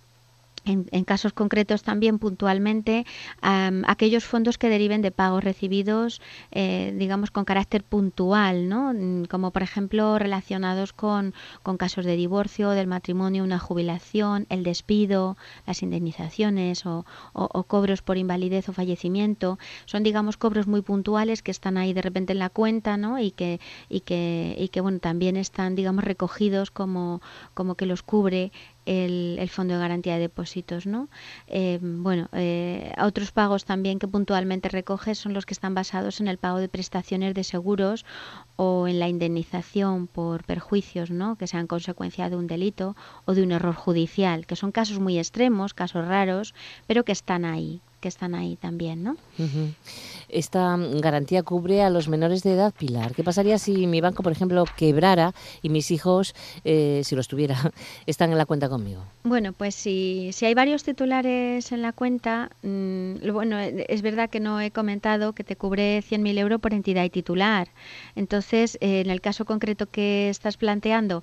en, 0.66 1.04
casos 1.04 1.32
concretos 1.32 1.82
también 1.82 2.18
puntualmente 2.18 3.06
aquellos 3.40 4.24
fondos 4.24 4.58
que 4.58 4.68
deriven 4.68 5.02
de 5.02 5.10
pagos 5.10 5.44
recibidos, 5.44 6.20
eh, 6.50 6.94
digamos, 6.98 7.30
con 7.30 7.44
carácter 7.44 7.84
puntual, 7.84 8.68
¿no? 8.68 8.92
Mm, 8.92 9.24
como 9.26 9.50
por 9.52 9.62
ejemplo 9.62 10.18
relacionados 10.18 10.92
con, 10.92 11.34
con, 11.62 11.76
casos 11.76 12.04
de 12.04 12.16
divorcio, 12.16 12.70
del 12.70 12.86
matrimonio, 12.86 13.44
una 13.44 13.58
jubilación, 13.58 14.46
el 14.48 14.62
despido, 14.64 15.36
las 15.66 15.82
indemnizaciones 15.82 16.86
o, 16.86 17.04
o, 17.32 17.62
cobros 17.64 18.02
por 18.02 18.16
invalidez 18.16 18.68
o 18.68 18.72
fallecimiento. 18.72 19.58
Son, 19.84 20.02
digamos, 20.02 20.36
cobros 20.36 20.66
muy 20.66 20.82
puntuales 20.82 21.42
que 21.42 21.50
están 21.50 21.76
ahí 21.76 21.92
de 21.92 22.02
repente 22.02 22.32
en 22.32 22.38
la 22.38 22.50
cuenta 22.50 22.96
¿no? 22.96 23.18
y, 23.18 23.30
que, 23.30 23.60
y, 23.88 24.00
que, 24.00 24.56
y 24.58 24.68
que 24.68 24.80
bueno, 24.80 24.98
también 24.98 25.36
están, 25.36 25.74
digamos, 25.74 26.04
recogidos 26.04 26.70
como, 26.70 27.20
como 27.54 27.74
que 27.74 27.86
los 27.86 28.02
cubre 28.02 28.52
el, 28.86 29.48
Fondo 29.50 29.74
de 29.74 29.80
Garantía 29.80 30.14
de 30.14 30.20
Depósitos. 30.20 30.86
¿no? 30.86 31.08
Eh, 31.46 31.78
bueno, 31.82 32.28
eh, 32.32 32.92
otros 32.98 33.32
pagos 33.32 33.64
también 33.64 33.98
que 33.98 34.08
puntualmente 34.08 34.68
recoge 34.68 35.14
son 35.14 35.34
los 35.34 35.44
que 35.44 35.54
están 35.54 35.74
basados 35.74 36.20
en 36.20 36.28
el 36.28 36.38
pago 36.38 36.58
de 36.58 36.68
prestaciones 36.68 37.34
de 37.34 37.44
seguros 37.44 38.04
o 38.56 38.88
en 38.88 38.98
la 38.98 39.08
indemnización 39.08 40.06
por 40.06 40.44
perjuicios 40.44 41.10
¿no? 41.10 41.36
que 41.36 41.46
sean 41.46 41.66
consecuencia 41.66 42.30
de 42.30 42.36
un 42.36 42.46
delito 42.46 42.96
o 43.24 43.34
de 43.34 43.42
un 43.42 43.52
error 43.52 43.74
judicial, 43.74 44.46
que 44.46 44.56
son 44.56 44.72
casos 44.72 44.98
muy 44.98 45.18
extremos, 45.18 45.74
casos 45.74 46.06
raros, 46.06 46.54
pero 46.86 47.04
que 47.04 47.12
están 47.12 47.44
ahí 47.44 47.82
que 48.00 48.08
están 48.08 48.34
ahí 48.34 48.56
también, 48.56 49.02
¿no? 49.02 49.16
Esta 50.28 50.76
garantía 50.76 51.42
cubre 51.42 51.82
a 51.82 51.90
los 51.90 52.08
menores 52.08 52.42
de 52.42 52.52
edad, 52.52 52.74
Pilar. 52.76 53.14
¿Qué 53.14 53.24
pasaría 53.24 53.58
si 53.58 53.86
mi 53.86 54.00
banco, 54.00 54.22
por 54.22 54.32
ejemplo, 54.32 54.64
quebrara 54.76 55.32
y 55.62 55.68
mis 55.68 55.90
hijos, 55.90 56.34
eh, 56.64 57.02
si 57.04 57.14
los 57.14 57.28
tuviera, 57.28 57.56
están 58.06 58.32
en 58.32 58.38
la 58.38 58.46
cuenta 58.46 58.68
conmigo? 58.68 59.02
Bueno, 59.24 59.52
pues 59.52 59.74
si, 59.74 60.30
si 60.32 60.46
hay 60.46 60.54
varios 60.54 60.84
titulares 60.84 61.72
en 61.72 61.82
la 61.82 61.92
cuenta, 61.92 62.50
mm, 62.62 63.32
bueno, 63.32 63.58
eh, 63.58 63.86
es 63.88 64.02
verdad 64.02 64.30
que 64.30 64.40
no 64.40 64.60
he 64.60 64.70
comentado 64.70 65.32
que 65.32 65.44
te 65.44 65.56
cubre 65.56 66.02
100.000 66.02 66.38
euros 66.38 66.60
por 66.60 66.74
entidad 66.74 67.04
y 67.04 67.10
titular. 67.10 67.68
Entonces, 68.14 68.78
eh, 68.80 69.00
en 69.00 69.10
el 69.10 69.20
caso 69.20 69.44
concreto 69.44 69.86
que 69.86 70.28
estás 70.28 70.56
planteando, 70.56 71.22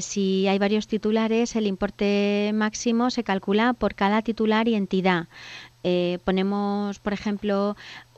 si 0.00 0.46
hay 0.46 0.58
varios 0.58 0.86
titulares, 0.86 1.56
el 1.56 1.66
importe 1.66 2.52
máximo 2.54 3.10
se 3.10 3.24
calcula 3.24 3.72
por 3.72 3.94
cada 3.94 4.22
titular 4.22 4.68
y 4.68 4.74
entidad. 4.74 5.28
Eh, 5.84 6.18
ponemos, 6.24 6.98
por 6.98 7.12
ejemplo, 7.12 7.76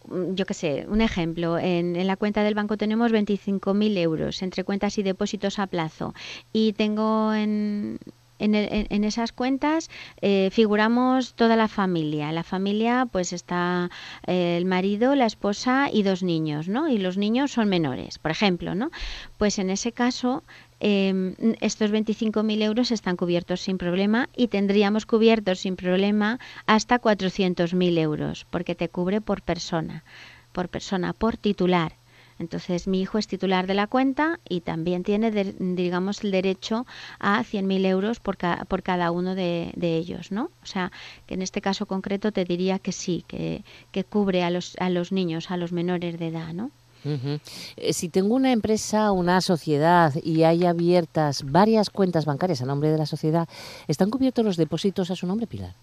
mm, 0.09 0.35
yo 0.35 0.47
qué 0.47 0.55
sé, 0.55 0.87
un 0.89 1.01
ejemplo, 1.01 1.59
en, 1.59 1.97
en, 1.97 2.07
la 2.07 2.17
cuenta 2.17 2.43
del 2.43 2.55
banco 2.55 2.77
tenemos 2.77 3.13
25.000 3.13 3.99
euros 3.99 4.43
entre 4.43 4.65
cuentas 4.65 4.99
y 4.99 5.03
depósitos 5.03 5.59
a 5.59 5.67
plazo 5.67 6.15
y 6.53 6.73
tengo 6.73 7.35
en, 7.35 7.99
en, 8.39 9.05
esas 9.05 9.33
cuentas 9.33 9.91
eh, 10.21 10.51
figuramos 10.53 11.35
toda 11.35 11.57
la 11.57 11.69
familia. 11.69 12.33
La 12.33 12.43
familia 12.43 13.07
pues 13.11 13.33
está 13.33 13.91
eh, 14.27 14.57
el 14.57 14.65
marido, 14.65 15.15
la 15.15 15.27
esposa 15.27 15.89
y 15.93 16.03
dos 16.03 16.23
niños, 16.23 16.69
¿no? 16.69 16.89
Y 16.89 16.99
los 16.99 17.17
niños 17.17 17.53
son 17.53 17.69
menores, 17.69 18.19
por 18.19 18.31
ejemplo, 18.31 18.75
¿no? 18.75 18.91
Pues 19.39 19.59
en 19.59 19.71
ese 19.71 19.93
caso 19.93 20.43
eh, 20.81 21.35
estos 21.61 21.91
25.000 21.91 22.63
euros 22.63 22.91
están 22.91 23.17
cubiertos 23.17 23.61
sin 23.61 23.79
problema 23.79 24.29
y 24.37 24.49
tendríamos 24.49 25.07
cubiertos 25.07 25.61
sin 25.61 25.77
problema 25.77 26.39
hasta 26.67 27.01
400.000 27.01 27.99
euros 27.99 28.47
porque 28.51 28.75
te 28.75 28.89
cubre 28.89 29.21
por 29.21 29.43
persona, 29.43 30.05
por 30.53 30.69
persona, 30.69 31.13
por 31.13 31.37
titular. 31.37 31.93
Entonces, 32.39 32.87
mi 32.87 33.01
hijo 33.01 33.17
es 33.17 33.27
titular 33.27 33.67
de 33.67 33.73
la 33.73 33.87
cuenta 33.87 34.41
y 34.47 34.61
también 34.61 35.03
tiene, 35.05 35.31
digamos, 35.31 36.23
el 36.23 36.31
derecho 36.31 36.87
a 37.19 37.43
100.000 37.43 37.87
euros 37.87 38.21
por, 38.21 38.37
por 38.69 38.83
cada 38.83 39.11
uno 39.11 39.35
de, 39.35 39.73
de, 39.75 39.97
ellos, 39.97 40.33
¿no? 40.33 40.51
O 40.63 40.67
sea, 40.67 40.93
que 41.27 41.35
en 41.35 41.41
este 41.41 41.63
caso 41.63 41.87
concreto 41.87 42.33
te 42.33 42.45
diría 42.45 42.79
que 42.79 42.93
sí, 42.93 43.25
que, 43.27 43.65
que 43.91 44.05
cubre 44.05 44.43
a 44.43 44.51
los, 44.51 44.77
a 44.79 44.91
los 44.91 45.13
niños, 45.13 45.51
a 45.51 45.57
los 45.57 45.73
menores 45.73 46.19
de 46.19 46.29
edad, 46.29 46.53
¿no? 46.53 46.71
Eh, 47.77 47.93
si 47.93 48.09
tengo 48.09 48.35
una 48.35 48.53
empresa, 48.53 49.13
una 49.13 49.41
sociedad 49.41 50.13
y 50.23 50.43
hay 50.43 50.65
abiertas 50.65 51.45
varias 51.45 51.91
cuentas 51.91 52.25
bancarias 52.25 52.63
a 52.63 52.67
nombre 52.67 52.91
de 52.91 52.99
la 52.99 53.07
sociedad, 53.07 53.49
¿están 53.89 54.11
cubiertos 54.11 54.45
los 54.45 54.57
depósitos 54.57 55.11
a 55.11 55.17
su 55.17 55.27
nombre, 55.27 55.47
Pilar? 55.47 55.75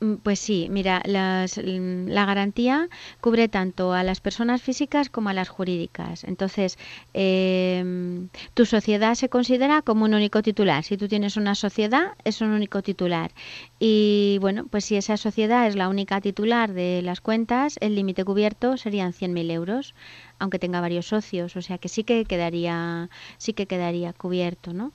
Mm, 0.00 0.14
pues 0.16 0.38
sí, 0.40 0.68
mira, 0.70 1.02
la 1.04 2.24
garantía 2.26 2.88
cubre 3.20 3.48
tanto 3.48 3.92
a 3.92 4.02
las 4.02 4.20
personas 4.20 4.62
físicas 4.62 5.08
como 5.08 5.28
a 5.28 5.34
las 5.34 5.48
jurídicas. 5.48 6.24
Entonces, 6.24 6.78
em, 7.14 8.28
tu 8.54 8.66
sociedad 8.66 9.14
se 9.14 9.28
considera 9.28 9.82
como 9.82 10.04
un 10.04 10.14
único 10.14 10.42
titular. 10.42 10.84
Si 10.84 10.96
tú 10.96 11.08
tienes 11.08 11.36
una 11.36 11.54
sociedad, 11.54 12.12
es 12.24 12.40
un 12.40 12.50
único 12.50 12.82
titular. 12.82 13.30
Y 13.78 14.38
bueno, 14.40 14.66
pues 14.70 14.84
si 14.84 14.96
esa 14.96 15.16
sociedad 15.16 15.66
es 15.66 15.76
la 15.76 15.88
única 15.88 16.20
titular 16.20 16.72
de 16.72 17.02
las 17.02 17.20
cuentas, 17.20 17.76
el 17.80 17.94
límite 17.94 18.24
cubierto 18.24 18.76
serían 18.76 19.12
100.000 19.12 19.50
euros 19.50 19.94
aunque 20.42 20.58
tenga 20.58 20.80
varios 20.80 21.06
socios, 21.06 21.56
o 21.56 21.62
sea 21.62 21.78
que 21.78 21.88
sí 21.88 22.02
que 22.04 22.26
quedaría, 22.26 23.08
sí 23.38 23.52
que 23.54 23.66
quedaría 23.68 24.12
cubierto, 24.12 24.72
¿no? 24.74 24.92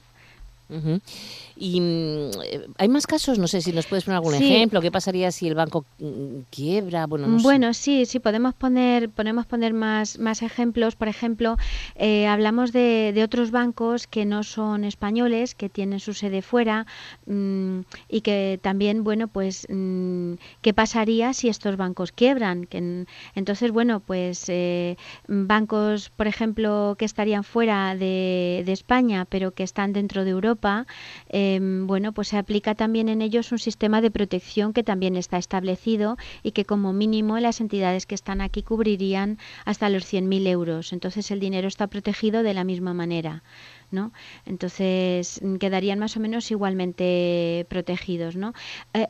Ujú. 0.70 1.00
Y 1.56 1.80
mm, 1.80 2.30
eh, 2.44 2.68
hay 2.78 2.90
más 2.90 3.08
casos, 3.08 3.40
no 3.40 3.48
sé 3.48 3.62
si 3.62 3.72
nos 3.72 3.88
puedes 3.88 4.04
poner 4.04 4.18
algún 4.18 4.34
Sí. 4.36 4.44
ejemplo. 4.44 4.82
¿Qué 4.82 4.92
pasaría 4.92 5.32
si 5.32 5.48
el 5.48 5.56
banco 5.56 5.86
mm, 6.00 6.40
quiebra? 6.50 7.08
Bueno, 7.08 7.28
no 7.28 7.40
sé. 7.40 7.44
Bueno, 7.44 7.74
sí, 7.74 8.06
sí, 8.06 8.20
podemos 8.20 8.54
poner, 8.54 9.10
podemos 9.10 9.46
poner 9.46 9.74
más, 9.74 10.20
más 10.20 10.42
ejemplos. 10.42 10.96
Por 10.96 11.08
ejemplo, 11.08 11.56
eh, 11.96 12.28
hablamos 12.28 12.74
de, 12.74 13.12
de 13.16 13.24
otros 13.24 13.52
bancos 13.52 14.08
que 14.08 14.26
no 14.26 14.44
son 14.44 14.84
españoles, 14.84 15.56
que 15.56 15.70
tienen 15.70 16.00
su 16.00 16.14
sede 16.14 16.42
fuera 16.42 16.86
mm, 17.26 17.80
y 18.10 18.22
que 18.22 18.60
también, 18.62 19.04
bueno, 19.04 19.28
pues, 19.30 19.66
mm, 19.70 20.34
¿qué 20.62 20.74
pasaría 20.74 21.34
si 21.34 21.48
estos 21.50 21.78
bancos 21.78 22.12
quiebran? 22.12 22.66
Que, 22.66 22.78
en- 22.80 23.08
entonces, 23.36 23.72
bueno, 23.72 24.02
pues 24.02 24.44
eh, 24.50 24.98
bancos, 25.28 26.10
por 26.10 26.28
ejemplo, 26.28 26.96
que 27.00 27.06
estarían 27.06 27.44
fuera 27.44 27.96
de, 27.96 28.64
de 28.66 28.72
España, 28.74 29.26
pero 29.30 29.52
que 29.54 29.64
están 29.64 29.94
dentro 29.94 30.24
de 30.26 30.32
Europa, 30.32 30.57
em, 31.30 31.88
bueno, 31.88 32.12
pues 32.12 32.30
se 32.30 32.38
aplica 32.38 32.76
también 32.76 33.10
en 33.10 33.22
ellos 33.22 33.52
un 33.52 33.60
sistema 33.60 34.02
de 34.02 34.12
protección 34.12 34.74
que 34.74 34.84
también 34.84 35.16
está 35.16 35.38
establecido 35.38 36.18
y 36.44 36.52
que 36.52 36.66
como 36.66 36.94
mínimo 36.94 37.40
las 37.40 37.62
entidades 37.62 38.06
que 38.06 38.16
están 38.16 38.42
aquí 38.42 38.64
cubrirían 38.64 39.38
hasta 39.66 39.90
los 39.90 40.04
100.000 40.06 40.48
euros. 40.48 40.94
Entonces 40.94 41.32
el 41.32 41.40
dinero 41.40 41.68
está 41.68 41.88
protegido 41.88 42.44
de 42.44 42.54
la 42.54 42.64
misma 42.64 42.94
manera. 42.94 43.44
¿no? 43.92 44.12
Entonces 44.46 45.40
mm, 45.42 45.56
quedarían 45.56 46.00
más 46.00 46.18
o 46.18 46.20
menos 46.20 46.52
igualmente 46.52 47.66
protegidos, 47.70 48.36
¿no? 48.36 48.54
Eh, 48.94 49.08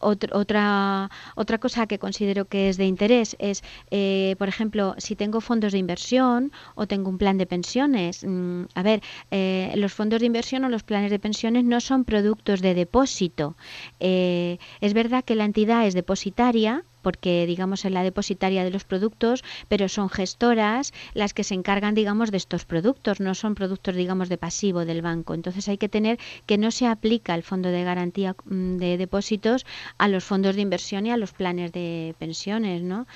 ot- 0.00 0.30
otra 0.32 1.10
otra 1.36 1.58
cosa 1.58 1.86
que 1.86 1.98
considero 1.98 2.44
que 2.46 2.68
es 2.68 2.76
de 2.76 2.86
interés 2.86 3.36
es, 3.38 3.62
eh, 3.90 4.34
por 4.38 4.48
ejemplo, 4.48 4.94
si 4.98 5.16
tengo 5.16 5.40
fondos 5.40 5.72
de 5.72 5.78
inversión 5.78 6.52
o 6.74 6.86
tengo 6.86 7.10
un 7.10 7.18
plan 7.18 7.38
de 7.38 7.46
pensiones. 7.46 8.24
mm, 8.24 8.62
a 8.74 8.82
ver, 8.82 9.02
eh, 9.30 9.72
los 9.76 9.92
fondos 9.92 10.20
de 10.20 10.26
inversión 10.26 10.64
o 10.64 10.68
los 10.68 10.82
planes 10.82 11.10
de 11.10 11.18
pensiones 11.18 11.64
no 11.64 11.80
son 11.80 12.04
productos 12.04 12.60
de 12.62 12.74
depósito. 12.74 13.56
Eh, 14.00 14.58
es 14.80 14.92
verdad 14.94 15.24
que 15.24 15.34
la 15.34 15.44
entidad 15.44 15.86
es 15.86 15.94
depositaria 15.94 16.84
porque 17.06 17.46
digamos 17.46 17.84
es 17.84 17.92
la 17.92 18.02
depositaria 18.02 18.64
de 18.64 18.72
los 18.72 18.82
productos, 18.82 19.44
pero 19.68 19.88
son 19.88 20.08
gestoras 20.10 20.92
las 21.14 21.34
que 21.34 21.44
se 21.44 21.54
encargan 21.54 21.94
digamos 21.94 22.32
de 22.32 22.36
estos 22.36 22.64
productos, 22.64 23.20
no 23.20 23.36
son 23.36 23.54
productos 23.54 23.94
digamos 23.94 24.28
de 24.28 24.38
pasivo 24.38 24.84
del 24.84 25.02
banco. 25.02 25.32
Entonces 25.32 25.68
hay 25.68 25.78
que 25.78 25.88
tener 25.88 26.18
que 26.46 26.58
no 26.58 26.72
se 26.72 26.88
aplica 26.88 27.36
el 27.36 27.44
fondo 27.44 27.68
de 27.68 27.84
garantía 27.84 28.34
mm, 28.44 28.78
de 28.78 28.98
depósitos 28.98 29.66
a 29.98 30.08
los 30.08 30.24
fondos 30.24 30.56
de 30.56 30.62
inversión 30.62 31.06
y 31.06 31.12
a 31.12 31.16
los 31.16 31.30
planes 31.30 31.70
de 31.70 32.16
pensiones, 32.18 32.82
¿no? 32.82 33.06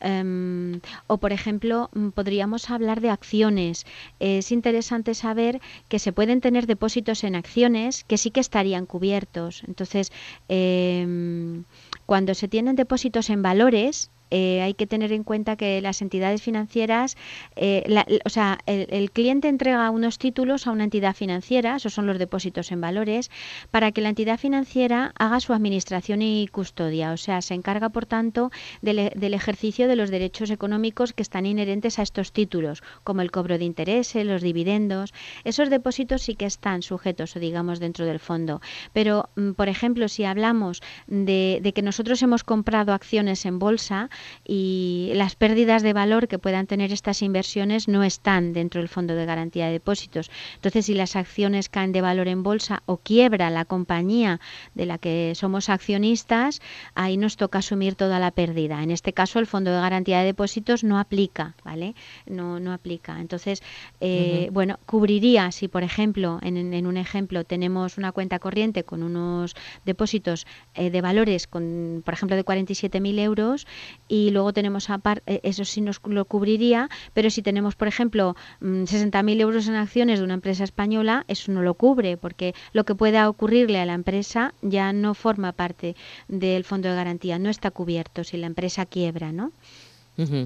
Em, 0.00 0.82
o 1.06 1.16
por 1.16 1.32
ejemplo 1.32 1.88
mm, 1.94 2.08
podríamos 2.10 2.68
hablar 2.68 3.00
de 3.00 3.08
acciones. 3.08 3.86
Es 4.20 4.52
interesante 4.52 5.14
saber 5.14 5.62
que 5.88 5.98
se 5.98 6.12
pueden 6.12 6.42
tener 6.42 6.66
depósitos 6.66 7.24
en 7.24 7.34
acciones 7.34 8.04
que 8.04 8.18
sí 8.18 8.30
que 8.30 8.40
estarían 8.40 8.84
cubiertos. 8.84 9.62
Entonces 9.66 10.12
em, 10.50 11.64
cuando 12.08 12.32
se 12.32 12.48
tienen 12.48 12.74
depósitos 12.74 13.28
en 13.28 13.42
valores, 13.42 14.10
eh, 14.30 14.60
hay 14.60 14.74
que 14.74 14.86
tener 14.86 15.12
en 15.12 15.24
cuenta 15.24 15.56
que 15.56 15.80
las 15.80 16.02
entidades 16.02 16.42
financieras, 16.42 17.16
eh, 17.56 18.04
o 18.24 18.28
sea, 18.28 18.58
el, 18.66 19.10
cliente 19.10 19.48
entrega 19.48 19.90
unos 19.90 20.18
títulos 20.18 20.66
a 20.66 20.70
una 20.70 20.84
entidad 20.84 21.14
financiera, 21.14 21.76
esos 21.76 21.94
son 21.94 22.06
los 22.06 22.18
depósitos 22.18 22.70
en 22.72 22.80
valores, 22.80 23.30
para 23.70 23.92
que 23.92 24.00
la 24.00 24.10
entidad 24.10 24.38
financiera 24.38 25.12
haga 25.18 25.40
su 25.40 25.52
administración 25.52 26.22
y 26.22 26.46
custodia, 26.48 27.12
o 27.12 27.16
sea, 27.16 27.40
se 27.42 27.54
encarga, 27.54 27.88
por 27.88 28.06
tanto, 28.06 28.50
del, 28.82 28.98
ejercicio 29.34 29.88
de 29.88 29.96
los 29.96 30.10
derechos 30.10 30.50
económicos 30.50 31.12
que 31.12 31.22
están 31.22 31.46
inherentes 31.46 31.98
a 31.98 32.02
estos 32.02 32.32
títulos, 32.32 32.82
como 33.04 33.22
el 33.22 33.30
cobro 33.30 33.58
de 33.58 33.64
intereses, 33.64 34.26
los 34.26 34.42
dividendos. 34.42 35.14
Esos 35.44 35.70
depósitos 35.70 36.22
sí 36.22 36.34
que 36.34 36.46
están 36.46 36.82
sujetos, 36.82 37.36
o 37.36 37.40
digamos, 37.40 37.80
dentro 37.80 38.04
del 38.04 38.18
fondo. 38.18 38.60
Pero, 38.92 39.28
mm, 39.36 39.52
por 39.52 39.68
ejemplo, 39.68 40.08
si 40.08 40.24
hablamos 40.24 40.82
de 41.06 41.72
que 41.74 41.82
nosotros 41.82 42.22
hemos 42.22 42.44
comprado 42.44 42.92
acciones 42.92 43.46
en 43.46 43.58
bolsa 43.58 44.10
y 44.46 45.10
las 45.14 45.36
pérdidas 45.36 45.82
de 45.82 45.92
valor 45.92 46.28
que 46.28 46.38
puedan 46.38 46.66
tener 46.66 46.92
estas 46.92 47.22
inversiones 47.22 47.88
no 47.88 48.02
están 48.04 48.52
dentro 48.52 48.80
del 48.80 48.88
fondo 48.88 49.14
de 49.14 49.26
garantía 49.26 49.66
de 49.66 49.72
depósitos. 49.72 50.30
Entonces, 50.54 50.86
si 50.86 50.94
las 50.94 51.16
acciones 51.16 51.68
caen 51.68 51.92
de 51.92 52.00
valor 52.00 52.28
en 52.28 52.42
bolsa 52.42 52.82
o 52.86 52.98
quiebra 52.98 53.50
la 53.50 53.64
compañía 53.64 54.40
de 54.74 54.86
la 54.86 54.98
que 54.98 55.32
somos 55.34 55.68
accionistas, 55.68 56.60
ahí 56.94 57.16
nos 57.16 57.36
toca 57.36 57.58
asumir 57.58 57.94
toda 57.94 58.18
la 58.18 58.30
pérdida. 58.30 58.82
En 58.82 58.90
este 58.90 59.12
caso, 59.12 59.38
el 59.38 59.46
fondo 59.46 59.70
de 59.70 59.80
garantía 59.80 60.20
de 60.20 60.26
depósitos 60.26 60.84
no 60.84 60.98
aplica, 60.98 61.54
¿vale? 61.64 61.94
No, 62.26 62.60
no 62.60 62.72
aplica. 62.72 63.20
Entonces, 63.20 63.62
eh, 64.00 64.48
bueno, 64.52 64.78
cubriría 64.86 65.52
si, 65.52 65.68
por 65.68 65.82
ejemplo, 65.82 66.38
en 66.42 66.86
un 66.86 66.96
ejemplo 66.96 67.44
tenemos 67.44 67.98
una 67.98 68.12
cuenta 68.12 68.38
corriente 68.38 68.84
con 68.84 69.02
unos 69.02 69.54
depósitos 69.84 70.46
eh, 70.74 70.90
de 70.90 71.00
valores, 71.00 71.46
con, 71.46 72.02
por 72.04 72.14
ejemplo, 72.14 72.36
de 72.36 72.44
47.000 72.44 73.18
euros 73.20 73.66
y 74.08 74.30
luego 74.30 74.52
tenemos 74.52 74.90
aparte, 74.90 75.40
eso 75.42 75.64
sí 75.64 75.80
nos 75.80 76.00
lo 76.04 76.24
cubriría, 76.24 76.88
pero 77.12 77.30
si 77.30 77.42
tenemos, 77.42 77.76
por 77.76 77.88
ejemplo, 77.88 78.36
mm, 78.60 78.84
60.000 78.84 79.40
euros 79.40 79.68
en 79.68 79.74
acciones 79.74 80.18
de 80.18 80.24
una 80.24 80.34
empresa 80.34 80.64
española, 80.64 81.24
eso 81.28 81.52
no 81.52 81.62
lo 81.62 81.74
cubre, 81.74 82.16
porque 82.16 82.54
lo 82.72 82.84
que 82.84 82.94
pueda 82.94 83.28
ocurrirle 83.28 83.80
a 83.80 83.86
la 83.86 83.94
empresa 83.94 84.54
ya 84.62 84.92
no 84.92 85.14
forma 85.14 85.52
parte 85.52 85.94
del 86.28 86.64
fondo 86.64 86.88
de 86.88 86.94
garantía, 86.94 87.38
no 87.38 87.50
está 87.50 87.70
cubierto 87.70 88.24
si 88.24 88.36
la 88.36 88.46
empresa 88.46 88.86
quiebra, 88.86 89.32
¿no? 89.32 89.52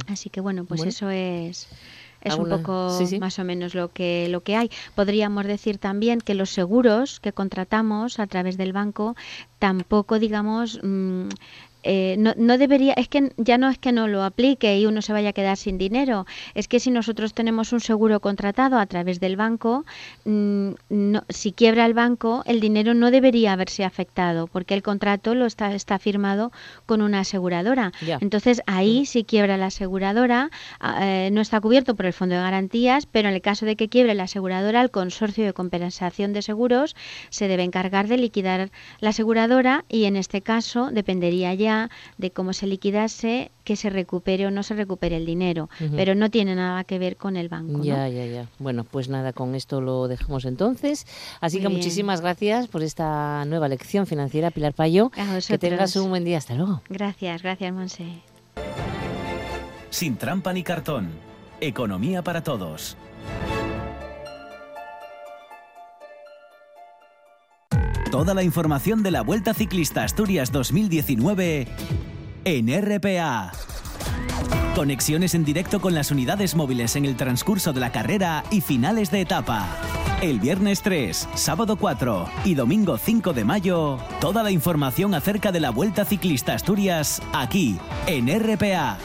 Así 0.06 0.28
que 0.28 0.42
bueno, 0.42 0.66
pues 0.66 0.80
Bueno. 0.80 0.90
eso 0.90 1.08
es 1.08 1.66
es 2.20 2.36
un 2.36 2.48
poco 2.48 2.96
sí, 2.96 3.06
sí. 3.06 3.18
más 3.18 3.38
o 3.38 3.44
menos 3.44 3.74
lo 3.74 3.90
que 3.92 4.28
lo 4.28 4.42
que 4.42 4.56
hay. 4.56 4.70
Podríamos 4.94 5.44
decir 5.46 5.78
también 5.78 6.20
que 6.20 6.34
los 6.34 6.50
seguros 6.50 7.20
que 7.20 7.32
contratamos 7.32 8.18
a 8.18 8.26
través 8.26 8.56
del 8.56 8.72
banco 8.72 9.16
tampoco, 9.58 10.18
digamos, 10.18 10.78
mm, 10.82 11.28
eh, 11.82 12.16
no, 12.18 12.32
no 12.36 12.58
debería, 12.58 12.92
es 12.94 13.08
que 13.08 13.32
ya 13.36 13.58
no 13.58 13.68
es 13.68 13.78
que 13.78 13.92
no 13.92 14.08
lo 14.08 14.22
aplique 14.24 14.78
y 14.78 14.86
uno 14.86 15.02
se 15.02 15.12
vaya 15.12 15.30
a 15.30 15.32
quedar 15.32 15.56
sin 15.56 15.78
dinero, 15.78 16.26
es 16.54 16.68
que 16.68 16.80
si 16.80 16.90
nosotros 16.90 17.34
tenemos 17.34 17.72
un 17.72 17.80
seguro 17.80 18.20
contratado 18.20 18.78
a 18.78 18.86
través 18.86 19.20
del 19.20 19.36
banco, 19.36 19.84
mm, 20.24 20.70
no- 20.90 21.24
si 21.28 21.52
quiebra 21.52 21.86
el 21.86 21.94
banco, 21.94 22.42
el 22.46 22.60
dinero 22.60 22.94
no 22.94 23.10
debería 23.10 23.52
haberse 23.52 23.84
afectado, 23.84 24.46
porque 24.46 24.74
el 24.74 24.82
contrato 24.82 25.34
lo 25.34 25.46
está, 25.46 25.74
está 25.74 25.98
firmado 25.98 26.52
con 26.86 27.02
una 27.02 27.20
aseguradora. 27.20 27.92
Entonces 28.20 28.62
ahí 28.66 29.06
si 29.06 29.24
quiebra 29.24 29.56
la 29.56 29.66
aseguradora, 29.66 30.50
ah, 30.80 30.98
eh, 31.02 31.30
no 31.32 31.40
está 31.40 31.60
cubierto 31.60 31.94
por 31.96 32.06
el 32.06 32.12
Fondo 32.12 32.34
de 32.36 32.40
Garantías, 32.42 33.06
pero 33.06 33.28
en 33.28 33.34
el 33.34 33.40
caso 33.42 33.66
de 33.66 33.76
que 33.76 33.88
quiebre 33.88 34.14
la 34.14 34.24
aseguradora, 34.24 34.80
el 34.82 34.90
Consorcio 34.90 35.44
de 35.44 35.52
Compensación 35.52 36.32
de 36.32 36.42
Seguros 36.42 36.94
se 37.30 37.48
debe 37.48 37.62
encargar 37.64 38.08
de 38.08 38.16
liquidar 38.18 38.70
la 39.00 39.10
aseguradora 39.10 39.84
y 39.88 40.04
en 40.04 40.16
este 40.16 40.42
caso 40.42 40.90
dependería 40.92 41.54
ya 41.54 41.71
de 42.18 42.30
cómo 42.30 42.52
se 42.52 42.66
liquidase 42.66 43.50
que 43.64 43.76
se 43.76 43.90
recupere 43.90 44.46
o 44.46 44.50
no 44.50 44.62
se 44.62 44.74
recupere 44.74 45.16
el 45.16 45.26
dinero, 45.26 45.68
pero 45.96 46.14
no 46.14 46.30
tiene 46.30 46.54
nada 46.54 46.84
que 46.84 46.98
ver 46.98 47.16
con 47.16 47.36
el 47.36 47.48
banco. 47.48 47.78
¿no? 47.78 47.84
Ya, 47.84 48.08
ya, 48.08 48.26
ya. 48.26 48.46
Bueno, 48.58 48.84
pues 48.84 49.08
nada, 49.08 49.32
con 49.32 49.54
esto 49.54 49.80
lo 49.80 50.08
dejamos 50.08 50.44
entonces. 50.44 51.06
Así 51.40 51.56
Muy 51.56 51.62
que 51.62 51.68
bien. 51.68 51.78
muchísimas 51.78 52.20
gracias 52.20 52.66
por 52.68 52.82
esta 52.82 53.44
nueva 53.44 53.68
lección 53.68 54.06
financiera, 54.06 54.50
Pilar 54.50 54.74
Payo. 54.74 55.10
Que 55.46 55.58
tengas 55.58 55.94
un 55.96 56.10
buen 56.10 56.24
día. 56.24 56.38
Hasta 56.38 56.54
luego. 56.54 56.82
Gracias, 56.88 57.42
gracias, 57.42 57.72
Monse. 57.72 58.04
Sin 59.90 60.16
trampa 60.16 60.52
ni 60.52 60.62
cartón. 60.62 61.10
Economía 61.60 62.22
para 62.22 62.42
todos. 62.42 62.96
Toda 68.12 68.34
la 68.34 68.42
información 68.42 69.02
de 69.02 69.10
la 69.10 69.22
Vuelta 69.22 69.54
Ciclista 69.54 70.04
Asturias 70.04 70.52
2019 70.52 71.66
en 72.44 72.68
RPA. 72.68 73.52
Conexiones 74.74 75.34
en 75.34 75.46
directo 75.46 75.80
con 75.80 75.94
las 75.94 76.10
unidades 76.10 76.54
móviles 76.54 76.94
en 76.96 77.06
el 77.06 77.16
transcurso 77.16 77.72
de 77.72 77.80
la 77.80 77.90
carrera 77.90 78.44
y 78.50 78.60
finales 78.60 79.10
de 79.10 79.22
etapa. 79.22 79.66
El 80.20 80.40
viernes 80.40 80.82
3, 80.82 81.26
sábado 81.34 81.76
4 81.76 82.28
y 82.44 82.54
domingo 82.54 82.98
5 82.98 83.32
de 83.32 83.46
mayo, 83.46 83.96
toda 84.20 84.42
la 84.42 84.50
información 84.50 85.14
acerca 85.14 85.50
de 85.50 85.60
la 85.60 85.70
Vuelta 85.70 86.04
Ciclista 86.04 86.52
Asturias 86.52 87.22
aquí 87.32 87.78
en 88.06 88.28
RPA. 88.28 88.98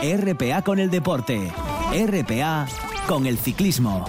RPA 0.00 0.62
con 0.62 0.78
el 0.78 0.88
deporte. 0.88 1.50
RPA 1.92 2.68
con 3.08 3.26
el 3.26 3.38
ciclismo. 3.38 4.04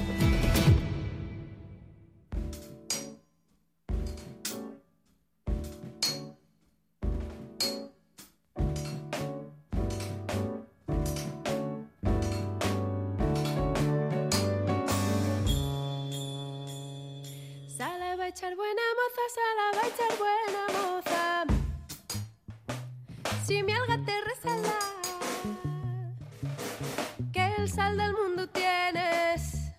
del 27.97 28.13
mundo 28.13 28.47
tienes 28.47 29.71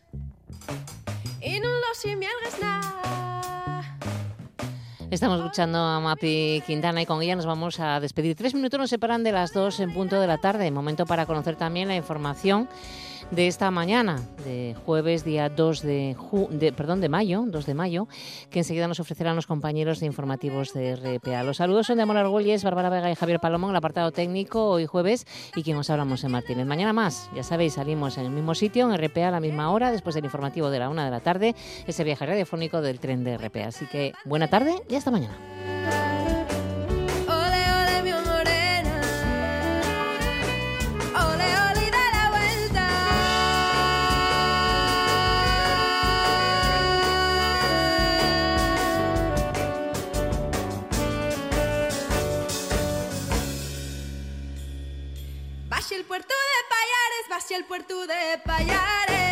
y 1.41 1.61
no 1.61 1.69
lo 1.69 2.61
nada. 2.61 3.99
Estamos 5.11 5.39
escuchando 5.39 5.79
a 5.79 6.01
Mapi 6.01 6.62
Quintana 6.67 7.03
y 7.03 7.07
con 7.07 7.23
ella 7.23 7.37
nos 7.37 7.47
vamos 7.47 7.79
a 7.81 8.01
despedir. 8.01 8.37
Tres 8.37 8.55
minutos 8.55 8.79
nos 8.79 8.91
separan 8.91 9.23
de 9.25 9.33
las 9.33 9.53
dos 9.53 9.81
en 9.81 9.93
punto 9.93 10.21
de 10.21 10.27
la 10.27 10.39
tarde. 10.39 10.71
Momento 10.71 11.07
para 11.07 11.27
conocer 11.27 11.57
también 11.57 11.89
la 11.89 11.97
información 11.97 12.69
de 13.31 13.49
esta 13.49 13.70
mañana, 13.70 14.20
de 14.45 14.77
jueves 14.87 15.25
día 15.25 15.49
2 15.49 15.83
de, 15.83 16.16
ju- 16.16 16.49
de, 16.51 16.72
perdón, 16.72 17.01
de 17.01 17.09
mayo, 17.09 17.45
2 17.47 17.66
de 17.66 17.75
mayo, 17.75 18.07
que 18.51 18.61
enseguida 18.61 18.87
nos 18.87 19.01
ofrecerán 19.01 19.35
los 19.35 19.47
compañeros 19.47 20.01
de 20.01 20.07
informativos 20.07 20.72
de 20.72 20.95
RPA. 20.97 21.43
Los 21.43 21.57
saludos 21.57 21.87
son 21.87 21.97
de 21.97 22.03
Amor 22.03 22.16
Argüelles, 22.16 22.62
Bárbara 22.62 22.91
Vega 22.91 23.11
y 23.11 23.14
Javier 23.14 23.41
Palomón, 23.41 23.70
el 23.70 23.77
apartado 23.77 24.12
técnico 24.12 24.68
hoy 24.68 24.87
jueves 24.87 25.27
y 25.57 25.62
quien 25.62 25.77
os 25.77 25.91
hablamos 25.91 26.22
en 26.25 26.31
Martínez. 26.33 26.66
Mañana 26.66 26.93
más, 26.93 27.29
ya 27.35 27.43
sabéis, 27.43 27.75
salimos 27.75 28.18
en 28.18 28.27
el 28.27 28.31
mismo 28.31 28.55
sitio, 28.55 28.93
en 28.93 28.97
RPA 28.97 29.29
a 29.29 29.33
la 29.33 29.41
misma 29.41 29.70
hora, 29.70 29.91
después 29.91 30.14
del 30.14 30.25
informativo 30.25 30.70
de 30.70 30.79
la 30.79 30.89
una 30.89 31.05
de 31.05 31.11
la 31.11 31.20
tarde, 31.20 31.55
ese 31.87 32.05
viaje 32.05 32.27
radiofónico 32.27 32.81
del 32.83 33.01
tren 33.01 33.25
de 33.25 33.37
RPA. 33.37 33.66
Así 33.68 33.87
que 33.87 34.12
buena 34.25 34.49
tarde 34.49 34.77
y 34.89 34.95
hasta 34.95 35.11
mañana. 35.11 36.03
Hacia 57.37 57.57
el 57.57 57.64
puerto 57.64 58.07
de 58.07 58.39
Payares. 58.45 59.24